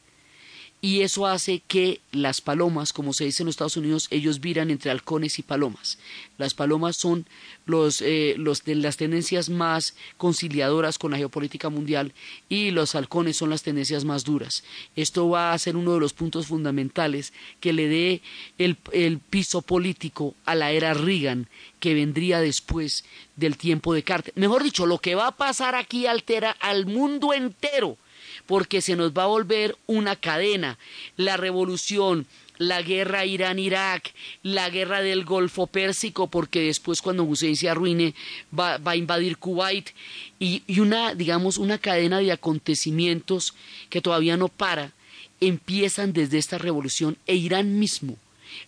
y 0.81 1.01
eso 1.01 1.27
hace 1.27 1.61
que 1.67 1.99
las 2.13 2.39
palomas, 2.39 2.93
como 2.93 3.11
se 3.11 3.25
dice 3.25 3.43
en 3.43 3.47
los 3.47 3.53
Estados 3.53 3.75
Unidos, 3.75 4.07
ellos 4.11 4.39
viran 4.39 4.71
entre 4.71 4.91
halcones 4.91 5.37
y 5.37 5.43
palomas. 5.43 5.99
Las 6.37 6.53
palomas 6.53 6.95
son 6.95 7.25
los, 7.65 8.01
eh, 8.01 8.35
los 8.37 8.63
de 8.63 8.75
las 8.75 8.95
tendencias 8.95 9.49
más 9.49 9.95
conciliadoras 10.17 10.97
con 10.97 11.11
la 11.11 11.17
geopolítica 11.17 11.67
mundial 11.69 12.13
y 12.47 12.71
los 12.71 12.95
halcones 12.95 13.35
son 13.35 13.49
las 13.49 13.63
tendencias 13.63 14.05
más 14.05 14.23
duras. 14.23 14.63
Esto 14.95 15.27
va 15.27 15.51
a 15.51 15.57
ser 15.59 15.75
uno 15.75 15.93
de 15.93 15.99
los 15.99 16.13
puntos 16.13 16.47
fundamentales 16.47 17.33
que 17.59 17.73
le 17.73 17.89
dé 17.89 18.21
el, 18.57 18.77
el 18.93 19.19
piso 19.19 19.61
político 19.61 20.33
a 20.45 20.55
la 20.55 20.71
era 20.71 20.93
Reagan 20.93 21.49
que 21.81 21.93
vendría 21.93 22.39
después 22.39 23.03
del 23.35 23.57
tiempo 23.57 23.93
de 23.93 24.03
Carter. 24.03 24.33
Mejor 24.37 24.63
dicho, 24.63 24.85
lo 24.85 24.99
que 24.99 25.15
va 25.15 25.27
a 25.27 25.35
pasar 25.35 25.75
aquí 25.75 26.05
altera 26.05 26.51
al 26.51 26.85
mundo 26.85 27.33
entero 27.33 27.97
porque 28.45 28.81
se 28.81 28.95
nos 28.95 29.11
va 29.11 29.23
a 29.23 29.27
volver 29.27 29.75
una 29.87 30.15
cadena. 30.15 30.77
La 31.17 31.37
revolución, 31.37 32.25
la 32.57 32.81
guerra 32.81 33.25
Irán-Irak, 33.25 34.13
la 34.43 34.69
guerra 34.69 35.01
del 35.01 35.23
Golfo 35.25 35.67
Pérsico, 35.67 36.27
porque 36.27 36.61
después 36.61 37.01
cuando 37.01 37.23
Hussein 37.23 37.55
se 37.55 37.69
arruine 37.69 38.13
va, 38.57 38.79
a 38.83 38.95
invadir 38.95 39.37
Kuwait, 39.37 39.91
y, 40.39 40.63
y 40.67 40.79
una, 40.79 41.15
digamos, 41.15 41.57
una 41.57 41.77
cadena 41.77 42.19
de 42.19 42.31
acontecimientos 42.31 43.53
que 43.89 44.01
todavía 44.01 44.37
no 44.37 44.49
para, 44.49 44.91
empiezan 45.39 46.13
desde 46.13 46.37
esta 46.37 46.57
revolución 46.57 47.17
e 47.25 47.35
Irán 47.35 47.79
mismo 47.79 48.17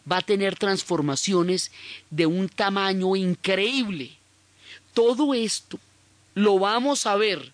va 0.09 0.17
a 0.17 0.21
tener 0.21 0.55
transformaciones 0.55 1.71
de 2.09 2.25
un 2.25 2.49
tamaño 2.49 3.15
increíble. 3.15 4.11
Todo 4.93 5.33
esto 5.33 5.79
lo 6.33 6.59
vamos 6.59 7.05
a 7.05 7.15
ver 7.15 7.51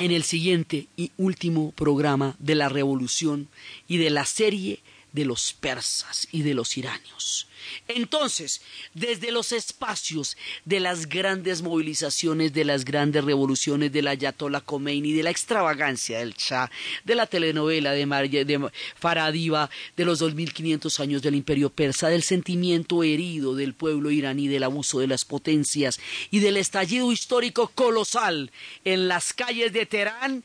en 0.00 0.12
el 0.12 0.22
siguiente 0.22 0.86
y 0.96 1.12
último 1.18 1.72
programa 1.72 2.34
de 2.38 2.54
la 2.54 2.70
revolución 2.70 3.48
y 3.86 3.98
de 3.98 4.08
la 4.08 4.24
serie 4.24 4.80
de 5.12 5.24
los 5.24 5.52
persas 5.52 6.28
y 6.30 6.42
de 6.42 6.54
los 6.54 6.76
iranios. 6.76 7.46
Entonces, 7.88 8.62
desde 8.94 9.32
los 9.32 9.52
espacios 9.52 10.36
de 10.64 10.80
las 10.80 11.08
grandes 11.08 11.62
movilizaciones, 11.62 12.52
de 12.52 12.64
las 12.64 12.84
grandes 12.84 13.24
revoluciones 13.24 13.92
del 13.92 14.08
Ayatollah 14.08 14.60
Khomeini, 14.60 15.12
de 15.12 15.22
la 15.22 15.30
extravagancia 15.30 16.18
del 16.18 16.34
Shah, 16.34 16.70
de 17.04 17.14
la 17.14 17.26
telenovela 17.26 17.92
de, 17.92 18.06
de 18.44 18.70
Faradiva, 18.96 19.70
de 19.96 20.04
los 20.04 20.18
2500 20.20 21.00
años 21.00 21.22
del 21.22 21.34
imperio 21.34 21.70
persa, 21.70 22.08
del 22.08 22.22
sentimiento 22.22 23.02
herido 23.02 23.54
del 23.54 23.74
pueblo 23.74 24.10
iraní, 24.10 24.48
del 24.48 24.64
abuso 24.64 25.00
de 25.00 25.06
las 25.06 25.24
potencias 25.24 26.00
y 26.30 26.40
del 26.40 26.56
estallido 26.56 27.12
histórico 27.12 27.68
colosal 27.74 28.50
en 28.84 29.08
las 29.08 29.32
calles 29.32 29.72
de 29.72 29.86
Teherán, 29.86 30.44